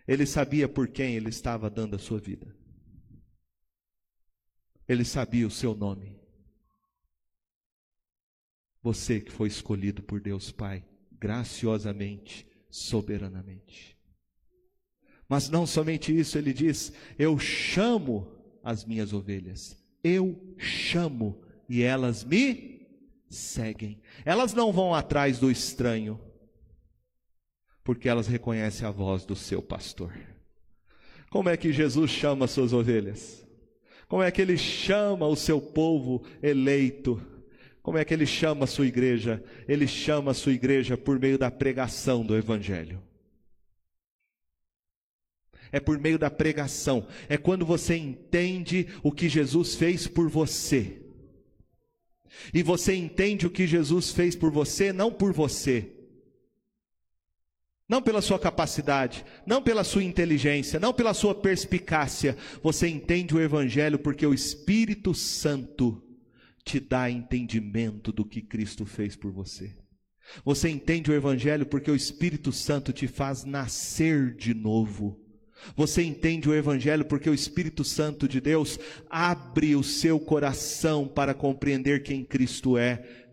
Ele 0.08 0.24
sabia 0.24 0.66
por 0.66 0.88
quem 0.88 1.16
ele 1.16 1.28
estava 1.28 1.68
dando 1.68 1.96
a 1.96 1.98
sua 1.98 2.18
vida. 2.18 2.56
Ele 4.88 5.04
sabia 5.04 5.46
o 5.46 5.50
seu 5.50 5.74
nome. 5.74 6.19
Você 8.82 9.20
que 9.20 9.30
foi 9.30 9.48
escolhido 9.48 10.02
por 10.02 10.20
Deus 10.20 10.50
Pai, 10.50 10.84
graciosamente, 11.18 12.46
soberanamente. 12.70 13.96
Mas 15.28 15.48
não 15.48 15.66
somente 15.66 16.16
isso, 16.16 16.38
ele 16.38 16.52
diz: 16.52 16.92
Eu 17.18 17.38
chamo 17.38 18.30
as 18.62 18.84
minhas 18.84 19.12
ovelhas 19.12 19.80
eu 20.02 20.54
chamo 20.56 21.40
e 21.68 21.82
elas 21.82 22.24
me 22.24 22.88
seguem. 23.28 24.00
Elas 24.24 24.52
não 24.52 24.72
vão 24.72 24.94
atrás 24.94 25.38
do 25.38 25.50
estranho, 25.50 26.20
porque 27.84 28.08
elas 28.08 28.26
reconhecem 28.26 28.86
a 28.86 28.90
voz 28.90 29.24
do 29.24 29.36
seu 29.36 29.62
pastor. 29.62 30.12
Como 31.30 31.48
é 31.48 31.56
que 31.56 31.72
Jesus 31.72 32.10
chama 32.10 32.46
as 32.46 32.50
suas 32.50 32.72
ovelhas? 32.72 33.46
Como 34.08 34.22
é 34.22 34.30
que 34.30 34.42
ele 34.42 34.58
chama 34.58 35.26
o 35.26 35.36
seu 35.36 35.60
povo 35.60 36.24
eleito? 36.42 37.22
Como 37.82 37.96
é 37.96 38.04
que 38.04 38.12
ele 38.12 38.26
chama 38.26 38.64
a 38.64 38.66
sua 38.66 38.86
igreja? 38.86 39.42
Ele 39.66 39.86
chama 39.86 40.32
a 40.32 40.34
sua 40.34 40.52
igreja 40.52 40.96
por 40.96 41.18
meio 41.18 41.38
da 41.38 41.50
pregação 41.50 42.24
do 42.24 42.36
Evangelho. 42.36 43.02
É 45.72 45.80
por 45.80 45.98
meio 45.98 46.18
da 46.18 46.30
pregação. 46.30 47.06
É 47.28 47.36
quando 47.36 47.64
você 47.64 47.96
entende 47.96 48.88
o 49.02 49.12
que 49.12 49.28
Jesus 49.28 49.74
fez 49.76 50.06
por 50.06 50.28
você. 50.28 51.00
E 52.52 52.62
você 52.62 52.94
entende 52.94 53.46
o 53.46 53.50
que 53.50 53.66
Jesus 53.66 54.10
fez 54.10 54.36
por 54.36 54.50
você, 54.50 54.92
não 54.92 55.12
por 55.12 55.32
você. 55.32 55.92
Não 57.88 58.00
pela 58.00 58.22
sua 58.22 58.38
capacidade, 58.38 59.24
não 59.44 59.60
pela 59.60 59.82
sua 59.82 60.04
inteligência, 60.04 60.78
não 60.78 60.92
pela 60.92 61.12
sua 61.12 61.34
perspicácia. 61.34 62.36
Você 62.62 62.86
entende 62.86 63.34
o 63.34 63.40
Evangelho 63.40 63.98
porque 63.98 64.24
o 64.24 64.34
Espírito 64.34 65.12
Santo 65.12 66.00
te 66.64 66.80
dá 66.80 67.10
entendimento 67.10 68.12
do 68.12 68.24
que 68.24 68.42
Cristo 68.42 68.84
fez 68.86 69.16
por 69.16 69.32
você. 69.32 69.74
Você 70.44 70.68
entende 70.68 71.10
o 71.10 71.14
Evangelho 71.14 71.66
porque 71.66 71.90
o 71.90 71.96
Espírito 71.96 72.52
Santo 72.52 72.92
te 72.92 73.06
faz 73.06 73.44
nascer 73.44 74.34
de 74.34 74.54
novo. 74.54 75.18
Você 75.76 76.02
entende 76.02 76.48
o 76.48 76.54
Evangelho 76.54 77.04
porque 77.04 77.28
o 77.28 77.34
Espírito 77.34 77.84
Santo 77.84 78.26
de 78.28 78.40
Deus 78.40 78.78
abre 79.10 79.76
o 79.76 79.82
seu 79.82 80.18
coração 80.18 81.06
para 81.06 81.34
compreender 81.34 82.02
quem 82.02 82.24
Cristo 82.24 82.78
é. 82.78 83.26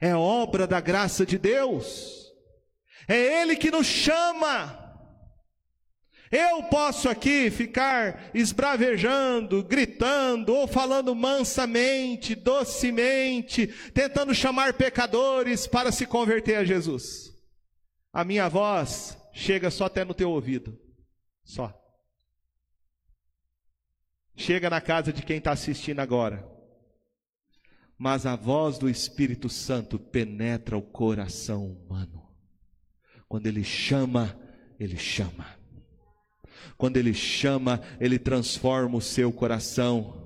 É 0.00 0.14
obra 0.14 0.66
da 0.66 0.80
graça 0.80 1.24
de 1.24 1.38
Deus, 1.38 2.32
é 3.08 3.42
Ele 3.42 3.56
que 3.56 3.70
nos 3.70 3.86
chama. 3.86 4.83
Eu 6.34 6.64
posso 6.64 7.08
aqui 7.08 7.48
ficar 7.48 8.28
esbravejando, 8.34 9.62
gritando, 9.62 10.52
ou 10.52 10.66
falando 10.66 11.14
mansamente, 11.14 12.34
docemente, 12.34 13.68
tentando 13.92 14.34
chamar 14.34 14.74
pecadores 14.74 15.68
para 15.68 15.92
se 15.92 16.04
converter 16.04 16.56
a 16.56 16.64
Jesus. 16.64 17.32
A 18.12 18.24
minha 18.24 18.48
voz 18.48 19.16
chega 19.32 19.70
só 19.70 19.84
até 19.84 20.04
no 20.04 20.12
teu 20.12 20.28
ouvido. 20.28 20.76
Só. 21.44 21.72
Chega 24.34 24.68
na 24.68 24.80
casa 24.80 25.12
de 25.12 25.22
quem 25.22 25.36
está 25.36 25.52
assistindo 25.52 26.00
agora. 26.00 26.44
Mas 27.96 28.26
a 28.26 28.34
voz 28.34 28.76
do 28.76 28.90
Espírito 28.90 29.48
Santo 29.48 30.00
penetra 30.00 30.76
o 30.76 30.82
coração 30.82 31.64
humano. 31.64 32.28
Quando 33.28 33.46
ele 33.46 33.62
chama, 33.62 34.36
ele 34.80 34.96
chama. 34.96 35.62
Quando 36.76 36.96
ele 36.96 37.14
chama, 37.14 37.80
ele 38.00 38.18
transforma 38.18 38.96
o 38.96 39.02
seu 39.02 39.32
coração 39.32 40.24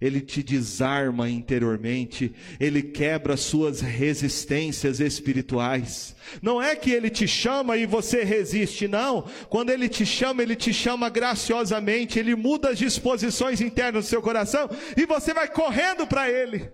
ele 0.00 0.20
te 0.20 0.42
desarma 0.42 1.28
interiormente, 1.30 2.34
ele 2.58 2.82
quebra 2.82 3.36
suas 3.36 3.80
resistências 3.80 4.98
espirituais. 4.98 6.16
Não 6.42 6.60
é 6.60 6.74
que 6.74 6.90
ele 6.90 7.08
te 7.08 7.28
chama 7.28 7.76
e 7.76 7.86
você 7.86 8.24
resiste, 8.24 8.88
não. 8.88 9.22
Quando 9.48 9.70
ele 9.70 9.88
te 9.88 10.04
chama, 10.04 10.42
ele 10.42 10.56
te 10.56 10.72
chama 10.72 11.08
graciosamente, 11.08 12.18
ele 12.18 12.34
muda 12.34 12.70
as 12.70 12.78
disposições 12.78 13.60
internas 13.60 14.04
do 14.04 14.08
seu 14.08 14.20
coração 14.20 14.68
e 14.96 15.06
você 15.06 15.32
vai 15.32 15.48
correndo 15.48 16.04
para 16.04 16.28
ele. 16.28 16.68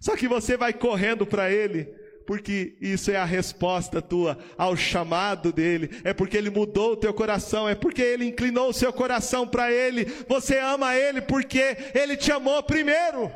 Só 0.00 0.16
que 0.16 0.28
você 0.28 0.56
vai 0.56 0.72
correndo 0.72 1.26
para 1.26 1.50
ele 1.50 1.97
porque 2.28 2.76
isso 2.78 3.10
é 3.10 3.16
a 3.16 3.24
resposta 3.24 4.02
tua 4.02 4.38
ao 4.58 4.76
chamado 4.76 5.50
dele, 5.50 6.02
é 6.04 6.12
porque 6.12 6.36
ele 6.36 6.50
mudou 6.50 6.92
o 6.92 6.96
teu 6.96 7.14
coração, 7.14 7.66
é 7.66 7.74
porque 7.74 8.02
ele 8.02 8.26
inclinou 8.26 8.68
o 8.68 8.72
seu 8.74 8.92
coração 8.92 9.48
para 9.48 9.72
ele. 9.72 10.04
Você 10.28 10.58
ama 10.58 10.94
ele 10.94 11.22
porque 11.22 11.78
ele 11.94 12.18
te 12.18 12.30
amou 12.30 12.62
primeiro. 12.62 13.32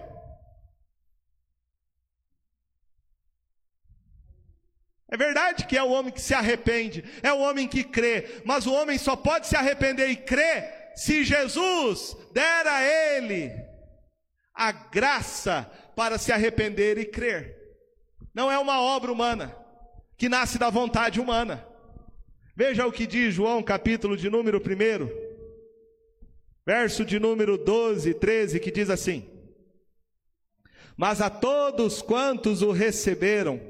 É 5.09 5.17
verdade 5.17 5.65
que 5.65 5.79
é 5.79 5.83
o 5.83 5.89
homem 5.89 6.13
que 6.13 6.21
se 6.21 6.35
arrepende, 6.35 7.03
é 7.23 7.33
o 7.33 7.39
homem 7.39 7.67
que 7.67 7.83
crê, 7.83 8.43
mas 8.45 8.67
o 8.67 8.75
homem 8.75 8.99
só 8.99 9.17
pode 9.17 9.47
se 9.47 9.57
arrepender 9.57 10.11
e 10.11 10.17
crer 10.17 10.93
se 10.95 11.25
Jesus 11.25 12.15
der 12.35 12.67
a 12.67 12.83
ele 12.83 13.51
a 14.55 14.71
graça 14.71 15.63
para 15.97 16.19
se 16.19 16.31
arrepender 16.31 16.99
e 16.99 17.07
crer. 17.07 17.62
Não 18.35 18.51
é 18.51 18.59
uma 18.59 18.81
obra 18.81 19.13
humana, 19.13 19.55
que 20.17 20.29
nasce 20.29 20.59
da 20.59 20.71
vontade 20.71 21.21
humana. 21.21 21.67
Veja 22.57 22.87
o 22.87 22.93
que 22.93 23.07
diz 23.07 23.35
João, 23.35 23.63
capítulo 23.63 24.17
de 24.17 24.31
número 24.31 24.59
1, 24.59 25.09
verso 26.67 27.05
de 27.05 27.19
número 27.19 27.59
12 27.59 28.11
e 28.11 28.15
13, 28.15 28.61
que 28.61 28.71
diz 28.71 28.89
assim: 28.89 29.29
Mas 30.97 31.21
a 31.21 31.29
todos 31.29 32.01
quantos 32.01 32.63
o 32.63 32.73
receberam, 32.73 33.61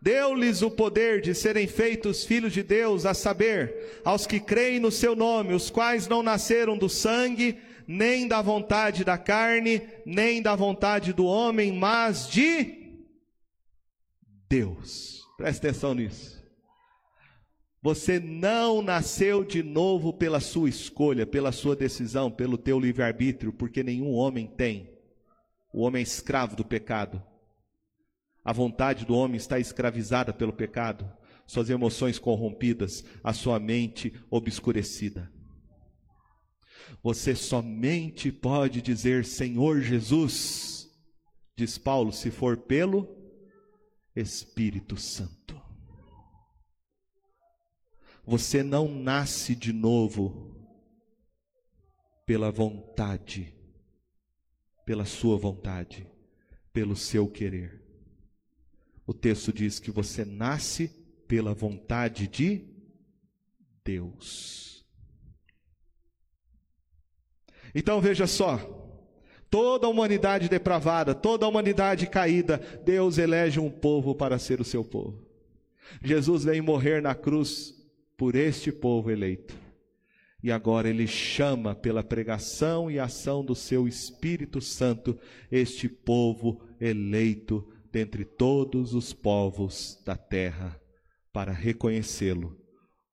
deu-lhes 0.00 0.62
o 0.62 0.70
poder 0.70 1.20
de 1.20 1.32
serem 1.32 1.68
feitos 1.68 2.24
filhos 2.24 2.52
de 2.52 2.62
Deus, 2.64 3.06
a 3.06 3.14
saber, 3.14 4.00
aos 4.04 4.26
que 4.26 4.40
creem 4.40 4.80
no 4.80 4.90
seu 4.90 5.14
nome, 5.14 5.54
os 5.54 5.70
quais 5.70 6.08
não 6.08 6.24
nasceram 6.24 6.76
do 6.76 6.88
sangue, 6.88 7.56
nem 7.86 8.26
da 8.26 8.42
vontade 8.42 9.04
da 9.04 9.16
carne, 9.16 9.80
nem 10.04 10.42
da 10.42 10.56
vontade 10.56 11.12
do 11.12 11.24
homem, 11.24 11.72
mas 11.72 12.28
de 12.28 12.81
Deus. 14.52 15.26
Preste 15.38 15.66
atenção 15.66 15.94
nisso. 15.94 16.44
Você 17.80 18.20
não 18.20 18.82
nasceu 18.82 19.42
de 19.42 19.62
novo 19.62 20.12
pela 20.12 20.40
sua 20.40 20.68
escolha, 20.68 21.26
pela 21.26 21.50
sua 21.52 21.74
decisão, 21.74 22.30
pelo 22.30 22.58
teu 22.58 22.78
livre-arbítrio, 22.78 23.50
porque 23.50 23.82
nenhum 23.82 24.12
homem 24.12 24.46
tem. 24.46 24.92
O 25.72 25.80
homem 25.80 26.00
é 26.00 26.02
escravo 26.02 26.54
do 26.54 26.66
pecado. 26.66 27.22
A 28.44 28.52
vontade 28.52 29.06
do 29.06 29.14
homem 29.14 29.38
está 29.38 29.58
escravizada 29.58 30.34
pelo 30.34 30.52
pecado, 30.52 31.10
suas 31.46 31.70
emoções 31.70 32.18
corrompidas, 32.18 33.02
a 33.24 33.32
sua 33.32 33.58
mente 33.58 34.12
obscurecida. 34.30 35.32
Você 37.02 37.34
somente 37.34 38.30
pode 38.30 38.82
dizer 38.82 39.24
Senhor 39.24 39.80
Jesus, 39.80 40.90
diz 41.56 41.78
Paulo, 41.78 42.12
se 42.12 42.30
for 42.30 42.58
pelo 42.58 43.21
Espírito 44.14 44.96
Santo. 44.96 45.60
Você 48.24 48.62
não 48.62 48.88
nasce 48.88 49.54
de 49.54 49.72
novo 49.72 50.56
pela 52.24 52.50
vontade, 52.50 53.52
pela 54.86 55.04
sua 55.04 55.36
vontade, 55.36 56.06
pelo 56.72 56.94
seu 56.94 57.28
querer. 57.28 57.82
O 59.06 59.12
texto 59.12 59.52
diz 59.52 59.78
que 59.78 59.90
você 59.90 60.24
nasce 60.24 60.88
pela 61.26 61.52
vontade 61.52 62.28
de 62.28 62.64
Deus. 63.84 64.86
Então 67.74 68.00
veja 68.00 68.26
só, 68.26 68.81
Toda 69.52 69.86
a 69.86 69.90
humanidade 69.90 70.48
depravada, 70.48 71.14
toda 71.14 71.44
a 71.44 71.48
humanidade 71.50 72.06
caída, 72.06 72.58
Deus 72.86 73.18
elege 73.18 73.60
um 73.60 73.68
povo 73.68 74.14
para 74.14 74.38
ser 74.38 74.62
o 74.62 74.64
seu 74.64 74.82
povo. 74.82 75.22
Jesus 76.02 76.44
veio 76.44 76.64
morrer 76.64 77.02
na 77.02 77.14
cruz 77.14 77.74
por 78.16 78.34
este 78.34 78.72
povo 78.72 79.10
eleito. 79.10 79.54
E 80.42 80.50
agora 80.50 80.88
ele 80.88 81.06
chama 81.06 81.74
pela 81.74 82.02
pregação 82.02 82.90
e 82.90 82.98
ação 82.98 83.44
do 83.44 83.54
seu 83.54 83.86
Espírito 83.86 84.58
Santo 84.58 85.18
este 85.50 85.86
povo 85.86 86.62
eleito 86.80 87.62
dentre 87.92 88.24
todos 88.24 88.94
os 88.94 89.12
povos 89.12 90.02
da 90.02 90.16
terra 90.16 90.80
para 91.30 91.52
reconhecê-lo 91.52 92.58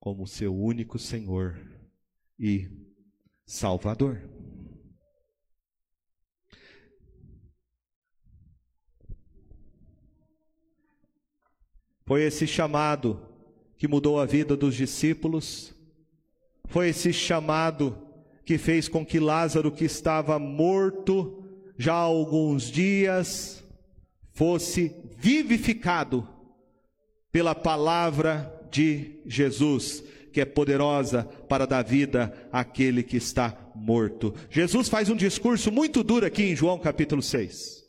como 0.00 0.26
seu 0.26 0.56
único 0.56 0.98
Senhor 0.98 1.60
e 2.38 2.66
Salvador. 3.44 4.39
Foi 12.10 12.24
esse 12.24 12.44
chamado 12.44 13.20
que 13.78 13.86
mudou 13.86 14.18
a 14.18 14.26
vida 14.26 14.56
dos 14.56 14.74
discípulos. 14.74 15.72
Foi 16.66 16.88
esse 16.88 17.12
chamado 17.12 17.96
que 18.44 18.58
fez 18.58 18.88
com 18.88 19.06
que 19.06 19.20
Lázaro, 19.20 19.70
que 19.70 19.84
estava 19.84 20.36
morto 20.36 21.44
já 21.78 21.92
há 21.92 21.98
alguns 21.98 22.64
dias, 22.64 23.62
fosse 24.32 24.92
vivificado 25.18 26.28
pela 27.30 27.54
palavra 27.54 28.60
de 28.72 29.20
Jesus. 29.24 30.02
que 30.32 30.40
é 30.40 30.44
poderosa 30.44 31.24
para 31.48 31.64
dar 31.64 31.82
vida 31.82 32.32
àquele 32.50 33.04
que 33.04 33.16
está 33.16 33.56
morto. 33.74 34.34
Jesus 34.48 34.88
faz 34.88 35.08
um 35.08 35.16
discurso 35.16 35.70
muito 35.70 36.02
duro 36.02 36.26
aqui 36.26 36.42
em 36.42 36.56
João 36.56 36.76
capítulo 36.76 37.22
6. 37.22 37.79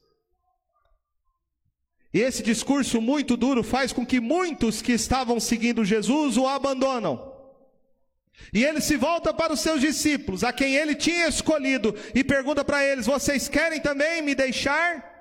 E 2.14 2.20
esse 2.20 2.44
discurso 2.44 3.00
muito 3.00 3.38
duro 3.38 3.64
faz 3.64 3.94
com 3.94 4.06
que 4.06 4.20
muitos 4.20 4.82
que 4.82 4.92
estavam 4.92 5.40
seguindo 5.40 5.86
Jesus 5.86 6.38
o 6.38 6.46
abandonam. 6.46 7.32
E 8.54 8.66
ele 8.66 8.82
se 8.82 8.98
volta 8.98 9.34
para 9.34 9.54
os 9.54 9.60
seus 9.60 9.80
discípulos, 9.80 10.44
a 10.44 10.52
quem 10.52 10.76
ele 10.76 10.96
tinha 10.96 11.28
escolhido, 11.28 11.96
e 12.14 12.24
pergunta 12.24 12.66
para 12.66 12.84
eles: 12.84 13.06
Vocês 13.06 13.48
querem 13.48 13.80
também 13.80 14.22
me 14.22 14.36
deixar? 14.36 15.12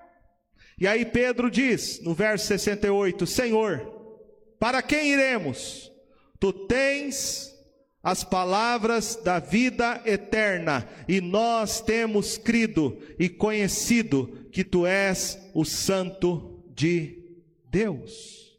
E 0.81 0.87
aí 0.87 1.05
Pedro 1.05 1.51
diz, 1.51 2.01
no 2.03 2.15
verso 2.15 2.47
68, 2.47 3.27
Senhor, 3.27 3.81
para 4.59 4.81
quem 4.81 5.13
iremos? 5.13 5.93
Tu 6.41 6.53
tens 6.53 7.55
as 8.03 8.25
palavras 8.25 9.15
da 9.17 9.39
vida 9.39 10.01
eterna, 10.07 10.89
e 11.07 11.21
nós 11.21 11.83
temos 11.83 12.39
crido 12.39 12.99
e 13.19 13.29
conhecido 13.29 14.49
que 14.51 14.65
tu 14.65 14.87
és 14.87 15.39
o 15.53 15.67
Santo 15.67 16.50
de 16.81 17.19
Deus. 17.71 18.59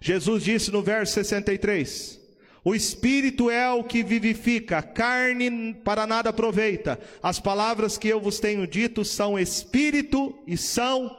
Jesus 0.00 0.42
disse 0.42 0.70
no 0.70 0.82
verso 0.82 1.12
63: 1.12 2.18
o 2.64 2.74
espírito 2.74 3.50
é 3.50 3.70
o 3.70 3.84
que 3.84 4.02
vivifica, 4.02 4.78
a 4.78 4.82
carne 4.82 5.74
para 5.84 6.06
nada 6.06 6.30
aproveita. 6.30 6.98
As 7.22 7.38
palavras 7.38 7.98
que 7.98 8.08
eu 8.08 8.18
vos 8.18 8.40
tenho 8.40 8.66
dito 8.66 9.04
são 9.04 9.38
espírito 9.38 10.42
e 10.46 10.56
são 10.56 11.14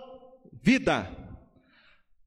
vida. 0.52 1.16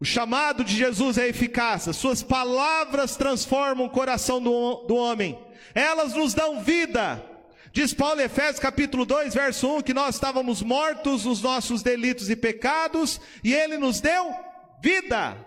O 0.01 0.05
chamado 0.05 0.63
de 0.63 0.77
Jesus 0.77 1.19
é 1.19 1.27
eficaz, 1.27 1.89
as 1.89 1.97
suas 1.97 2.23
palavras 2.23 3.17
transformam 3.17 3.87
o 3.87 3.91
coração 3.91 4.41
do, 4.41 4.87
do 4.87 4.95
homem, 4.95 5.37
elas 5.75 6.15
nos 6.15 6.33
dão 6.33 6.63
vida. 6.63 7.38
Diz 7.73 7.93
Paulo 7.93 8.21
Efésios 8.21 8.59
capítulo 8.59 9.05
2, 9.05 9.35
verso 9.35 9.77
1, 9.77 9.83
que 9.83 9.95
nós 9.95 10.15
estávamos 10.15 10.63
mortos 10.63 11.25
nos 11.25 11.43
nossos 11.43 11.83
delitos 11.83 12.31
e 12.31 12.37
pecados, 12.37 13.21
e 13.45 13.55
ele 13.55 13.77
nos 13.77 14.01
deu 14.01 14.35
vida. 14.83 15.47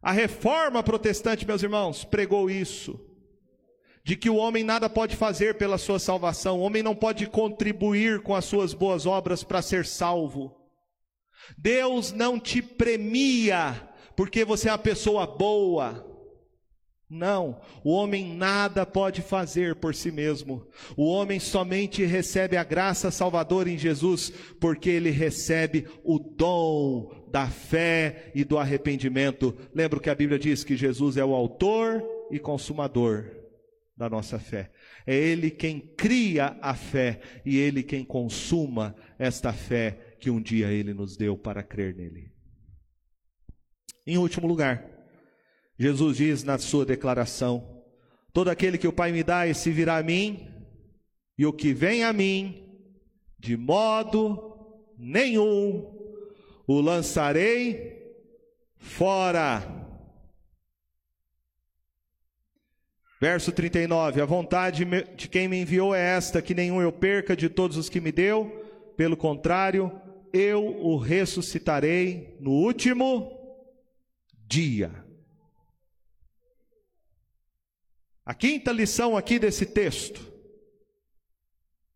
A 0.00 0.12
reforma 0.12 0.82
protestante, 0.82 1.46
meus 1.46 1.62
irmãos, 1.62 2.04
pregou 2.04 2.48
isso. 2.48 3.04
De 4.04 4.16
que 4.16 4.30
o 4.30 4.36
homem 4.36 4.64
nada 4.64 4.88
pode 4.88 5.16
fazer 5.16 5.58
pela 5.58 5.76
sua 5.76 5.98
salvação, 5.98 6.58
o 6.58 6.62
homem 6.62 6.82
não 6.82 6.94
pode 6.94 7.26
contribuir 7.26 8.22
com 8.22 8.34
as 8.34 8.44
suas 8.44 8.72
boas 8.72 9.04
obras 9.04 9.42
para 9.42 9.60
ser 9.60 9.84
salvo. 9.84 10.56
Deus 11.58 12.12
não 12.12 12.38
te 12.38 12.62
premia 12.62 13.88
porque 14.16 14.44
você 14.44 14.68
é 14.68 14.72
uma 14.72 14.78
pessoa 14.78 15.26
boa. 15.26 16.07
Não, 17.10 17.58
o 17.82 17.90
homem 17.90 18.34
nada 18.36 18.84
pode 18.84 19.22
fazer 19.22 19.76
por 19.76 19.94
si 19.94 20.10
mesmo. 20.10 20.66
O 20.94 21.06
homem 21.06 21.40
somente 21.40 22.04
recebe 22.04 22.54
a 22.54 22.62
graça 22.62 23.10
salvadora 23.10 23.70
em 23.70 23.78
Jesus 23.78 24.30
porque 24.60 24.90
ele 24.90 25.08
recebe 25.08 25.86
o 26.04 26.18
dom 26.18 27.26
da 27.30 27.48
fé 27.48 28.30
e 28.34 28.44
do 28.44 28.58
arrependimento. 28.58 29.56
Lembro 29.74 30.00
que 30.00 30.10
a 30.10 30.14
Bíblia 30.14 30.38
diz 30.38 30.62
que 30.62 30.76
Jesus 30.76 31.16
é 31.16 31.24
o 31.24 31.34
autor 31.34 32.04
e 32.30 32.38
consumador 32.38 33.30
da 33.96 34.10
nossa 34.10 34.38
fé. 34.38 34.70
É 35.06 35.14
ele 35.14 35.50
quem 35.50 35.80
cria 35.80 36.58
a 36.60 36.74
fé 36.74 37.20
e 37.42 37.56
ele 37.56 37.82
quem 37.82 38.04
consuma 38.04 38.94
esta 39.18 39.50
fé 39.50 40.16
que 40.20 40.28
um 40.28 40.42
dia 40.42 40.70
ele 40.70 40.92
nos 40.92 41.16
deu 41.16 41.38
para 41.38 41.62
crer 41.62 41.94
nele. 41.96 42.30
Em 44.06 44.18
último 44.18 44.46
lugar, 44.46 44.97
Jesus 45.78 46.16
diz 46.16 46.42
na 46.42 46.58
sua 46.58 46.84
declaração: 46.84 47.82
Todo 48.32 48.48
aquele 48.48 48.76
que 48.76 48.88
o 48.88 48.92
Pai 48.92 49.12
me 49.12 49.22
dá, 49.22 49.46
esse 49.46 49.70
virá 49.70 49.98
a 49.98 50.02
mim, 50.02 50.46
e 51.36 51.46
o 51.46 51.52
que 51.52 51.72
vem 51.72 52.02
a 52.02 52.12
mim, 52.12 52.66
de 53.38 53.56
modo 53.56 54.56
nenhum 54.98 55.96
o 56.66 56.80
lançarei 56.80 58.12
fora. 58.76 59.86
Verso 63.20 63.52
39: 63.52 64.20
A 64.20 64.26
vontade 64.26 64.84
de 65.16 65.28
quem 65.28 65.46
me 65.46 65.60
enviou 65.60 65.94
é 65.94 66.00
esta: 66.16 66.42
que 66.42 66.54
nenhum 66.54 66.82
eu 66.82 66.90
perca 66.90 67.36
de 67.36 67.48
todos 67.48 67.76
os 67.76 67.88
que 67.88 68.00
me 68.00 68.10
deu, 68.10 68.64
pelo 68.96 69.16
contrário, 69.16 69.92
eu 70.32 70.64
o 70.64 70.96
ressuscitarei 70.96 72.36
no 72.40 72.50
último 72.50 73.30
dia. 74.32 75.07
A 78.28 78.34
quinta 78.34 78.70
lição 78.70 79.16
aqui 79.16 79.38
desse 79.38 79.64
texto, 79.64 80.20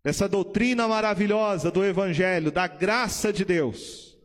dessa 0.03 0.27
doutrina 0.27 0.89
maravilhosa 0.89 1.71
do 1.71 1.85
Evangelho, 1.85 2.51
da 2.51 2.67
graça 2.67 3.31
de 3.31 3.45
Deus, 3.45 4.17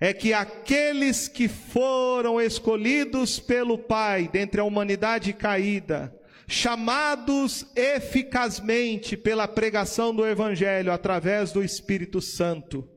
é 0.00 0.12
que 0.12 0.32
aqueles 0.32 1.28
que 1.28 1.46
foram 1.46 2.40
escolhidos 2.40 3.38
pelo 3.38 3.78
Pai 3.78 4.26
dentre 4.26 4.60
a 4.60 4.64
humanidade 4.64 5.32
caída, 5.32 6.12
chamados 6.48 7.66
eficazmente 7.76 9.16
pela 9.16 9.46
pregação 9.46 10.12
do 10.12 10.26
Evangelho 10.26 10.90
através 10.90 11.52
do 11.52 11.62
Espírito 11.62 12.20
Santo, 12.20 12.90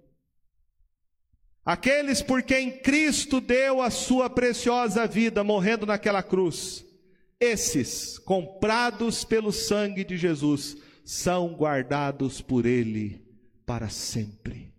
aqueles 1.63 2.23
por 2.23 2.41
quem 2.41 2.71
Cristo 2.71 3.39
deu 3.39 3.83
a 3.83 3.91
sua 3.91 4.31
preciosa 4.31 5.05
vida 5.05 5.43
morrendo 5.43 5.85
naquela 5.85 6.23
cruz, 6.23 6.84
esses, 7.45 8.17
comprados 8.17 9.23
pelo 9.23 9.51
sangue 9.51 10.03
de 10.03 10.17
Jesus, 10.17 10.77
são 11.03 11.53
guardados 11.53 12.41
por 12.41 12.65
Ele 12.65 13.23
para 13.65 13.89
sempre. 13.89 14.73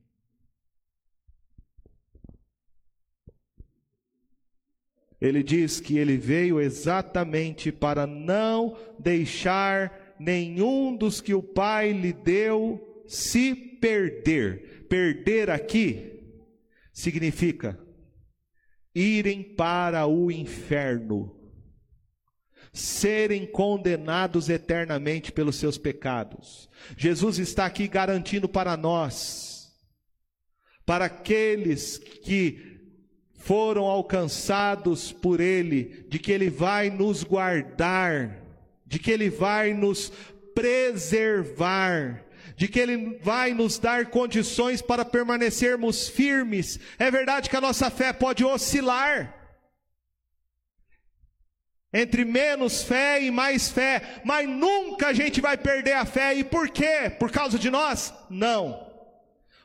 Ele 5.20 5.42
diz 5.42 5.80
que 5.80 5.96
ele 5.96 6.16
veio 6.16 6.60
exatamente 6.60 7.72
para 7.72 8.06
não 8.06 8.76
deixar 8.98 10.14
nenhum 10.18 10.94
dos 10.94 11.20
que 11.20 11.34
o 11.34 11.42
Pai 11.42 11.92
lhe 11.92 12.12
deu 12.12 13.02
se 13.06 13.54
perder. 13.54 14.86
Perder 14.88 15.50
aqui 15.50 16.22
significa 16.92 17.78
irem 18.94 19.42
para 19.42 20.06
o 20.06 20.30
inferno 20.30 21.36
serem 22.77 23.47
condenados 23.47 24.49
eternamente 24.49 25.33
pelos 25.33 25.57
seus 25.57 25.79
pecados. 25.79 26.68
Jesus 26.97 27.39
está 27.39 27.64
aqui 27.66 27.89
garantindo 27.89 28.49
para 28.49 28.77
nós, 28.77 29.72
para 30.85 31.07
aqueles 31.07 31.99
que 31.99 32.77
foram 33.39 33.85
alcançados 33.85 35.11
por 35.12 35.41
Ele, 35.41 36.07
de 36.09 36.18
que 36.18 36.33
Ele 36.33 36.51
vai 36.51 36.91
nos 36.91 37.24
guardar, 37.24 38.43
de 38.85 38.99
que 38.99 39.11
Ele 39.11 39.31
vai 39.31 39.72
nos 39.72 40.12
preservar, 40.55 42.24
de 42.57 42.68
que 42.68 42.79
Ele 42.79 43.18
vai 43.22 43.55
nos 43.55 43.79
dar 43.79 44.07
condições 44.07 44.83
para 44.83 45.05
permanecermos 45.05 46.09
firmes. 46.09 46.79
É 46.99 47.11
verdade 47.11 47.49
que 47.49 47.57
a 47.57 47.61
nossa 47.61 47.91
fé 47.91 48.12
pode 48.12 48.45
oscilar, 48.45 49.36
entre 51.93 52.24
menos 52.24 52.82
fé 52.82 53.22
e 53.22 53.30
mais 53.30 53.70
fé, 53.70 54.20
mas 54.24 54.49
nunca 54.49 55.09
a 55.09 55.12
gente 55.12 55.41
vai 55.41 55.57
perder 55.57 55.93
a 55.93 56.05
fé. 56.05 56.34
E 56.34 56.45
por 56.45 56.68
quê? 56.68 57.11
Por 57.18 57.30
causa 57.30 57.59
de 57.59 57.70
nós? 57.70 58.12
Não. 58.28 58.87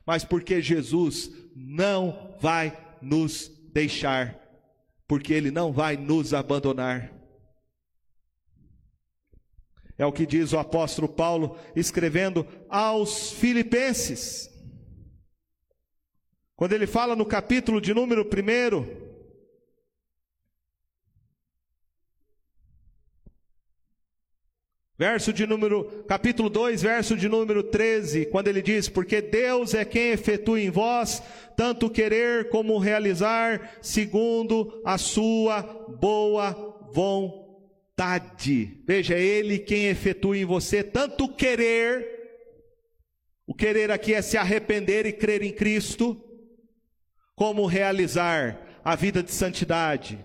Mas 0.05 0.23
porque 0.23 0.61
Jesus 0.61 1.31
não 1.55 2.35
vai 2.39 2.77
nos 3.01 3.49
deixar, 3.73 4.37
porque 5.07 5.33
Ele 5.33 5.51
não 5.51 5.71
vai 5.71 5.97
nos 5.97 6.33
abandonar. 6.33 7.11
É 9.97 10.05
o 10.05 10.11
que 10.11 10.25
diz 10.25 10.51
o 10.51 10.57
apóstolo 10.57 11.07
Paulo 11.07 11.59
escrevendo 11.75 12.47
aos 12.67 13.31
Filipenses. 13.33 14.49
Quando 16.55 16.73
ele 16.73 16.87
fala 16.87 17.15
no 17.15 17.25
capítulo 17.25 17.79
de 17.81 17.93
número 17.93 18.23
1, 18.23 19.10
Verso 25.01 25.33
de 25.33 25.47
número, 25.47 26.05
capítulo 26.07 26.47
2, 26.47 26.83
verso 26.83 27.17
de 27.17 27.27
número 27.27 27.63
13, 27.63 28.27
quando 28.27 28.49
ele 28.49 28.61
diz: 28.61 28.87
Porque 28.87 29.19
Deus 29.19 29.73
é 29.73 29.83
quem 29.83 30.11
efetua 30.11 30.61
em 30.61 30.69
vós 30.69 31.23
tanto 31.57 31.89
querer 31.89 32.49
como 32.49 32.77
realizar, 32.77 33.79
segundo 33.81 34.79
a 34.85 34.99
sua 34.99 35.63
boa 35.99 36.53
vontade. 36.93 38.79
Veja, 38.85 39.15
é 39.15 39.19
Ele 39.19 39.57
quem 39.57 39.87
efetua 39.87 40.37
em 40.37 40.45
você 40.45 40.83
tanto 40.83 41.27
querer, 41.29 42.07
O 43.47 43.55
querer 43.55 43.89
aqui 43.89 44.13
é 44.13 44.21
se 44.21 44.37
arrepender 44.37 45.07
e 45.07 45.11
crer 45.11 45.41
em 45.41 45.51
Cristo. 45.51 46.15
Como 47.35 47.65
realizar 47.65 48.79
a 48.85 48.95
vida 48.95 49.23
de 49.23 49.31
santidade, 49.31 50.23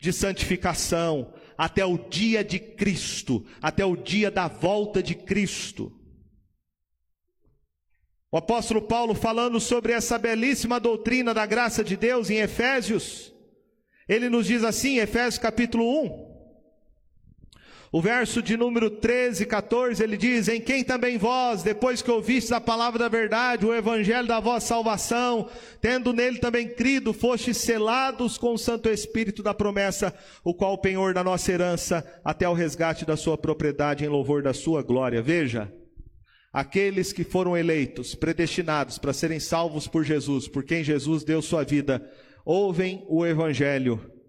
de 0.00 0.12
santificação, 0.12 1.32
até 1.60 1.84
o 1.84 1.98
dia 1.98 2.42
de 2.42 2.58
Cristo, 2.58 3.44
até 3.60 3.84
o 3.84 3.94
dia 3.94 4.30
da 4.30 4.48
volta 4.48 5.02
de 5.02 5.14
Cristo. 5.14 5.92
O 8.32 8.38
apóstolo 8.38 8.80
Paulo, 8.80 9.14
falando 9.14 9.60
sobre 9.60 9.92
essa 9.92 10.16
belíssima 10.16 10.80
doutrina 10.80 11.34
da 11.34 11.44
graça 11.44 11.84
de 11.84 11.98
Deus 11.98 12.30
em 12.30 12.38
Efésios, 12.38 13.34
ele 14.08 14.30
nos 14.30 14.46
diz 14.46 14.64
assim, 14.64 15.00
Efésios 15.00 15.36
capítulo 15.36 16.02
1, 16.02 16.29
o 17.92 18.00
verso 18.00 18.40
de 18.40 18.56
número 18.56 18.88
13 18.88 19.42
e 19.42 19.46
14, 19.46 20.00
ele 20.00 20.16
diz: 20.16 20.46
Em 20.46 20.60
quem 20.60 20.84
também 20.84 21.18
vós, 21.18 21.64
depois 21.64 22.00
que 22.00 22.10
ouvistes 22.10 22.52
a 22.52 22.60
palavra 22.60 23.00
da 23.00 23.08
verdade, 23.08 23.66
o 23.66 23.74
evangelho 23.74 24.28
da 24.28 24.38
vossa 24.38 24.68
salvação, 24.68 25.48
tendo 25.80 26.12
nele 26.12 26.38
também 26.38 26.68
crido, 26.68 27.12
fostes 27.12 27.56
selados 27.56 28.38
com 28.38 28.54
o 28.54 28.58
Santo 28.58 28.88
Espírito 28.88 29.42
da 29.42 29.52
promessa, 29.52 30.14
o 30.44 30.54
qual 30.54 30.74
o 30.74 30.78
penhor 30.78 31.12
da 31.12 31.24
nossa 31.24 31.50
herança, 31.50 32.06
até 32.24 32.48
o 32.48 32.54
resgate 32.54 33.04
da 33.04 33.16
sua 33.16 33.36
propriedade 33.36 34.04
em 34.04 34.08
louvor 34.08 34.40
da 34.40 34.54
sua 34.54 34.82
glória. 34.82 35.20
Veja, 35.20 35.72
aqueles 36.52 37.12
que 37.12 37.24
foram 37.24 37.56
eleitos, 37.56 38.14
predestinados 38.14 38.98
para 38.98 39.12
serem 39.12 39.40
salvos 39.40 39.88
por 39.88 40.04
Jesus, 40.04 40.46
por 40.46 40.62
quem 40.62 40.84
Jesus 40.84 41.24
deu 41.24 41.42
sua 41.42 41.64
vida, 41.64 42.08
ouvem 42.44 43.04
o 43.08 43.26
evangelho 43.26 44.19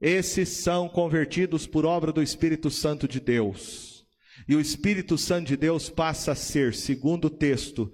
esses 0.00 0.48
são 0.48 0.88
convertidos 0.88 1.66
por 1.66 1.86
obra 1.86 2.12
do 2.12 2.22
Espírito 2.22 2.70
Santo 2.70 3.08
de 3.08 3.20
Deus. 3.20 4.06
E 4.46 4.54
o 4.54 4.60
Espírito 4.60 5.16
Santo 5.16 5.48
de 5.48 5.56
Deus 5.56 5.88
passa 5.88 6.32
a 6.32 6.34
ser, 6.34 6.74
segundo 6.74 7.26
o 7.26 7.30
texto, 7.30 7.92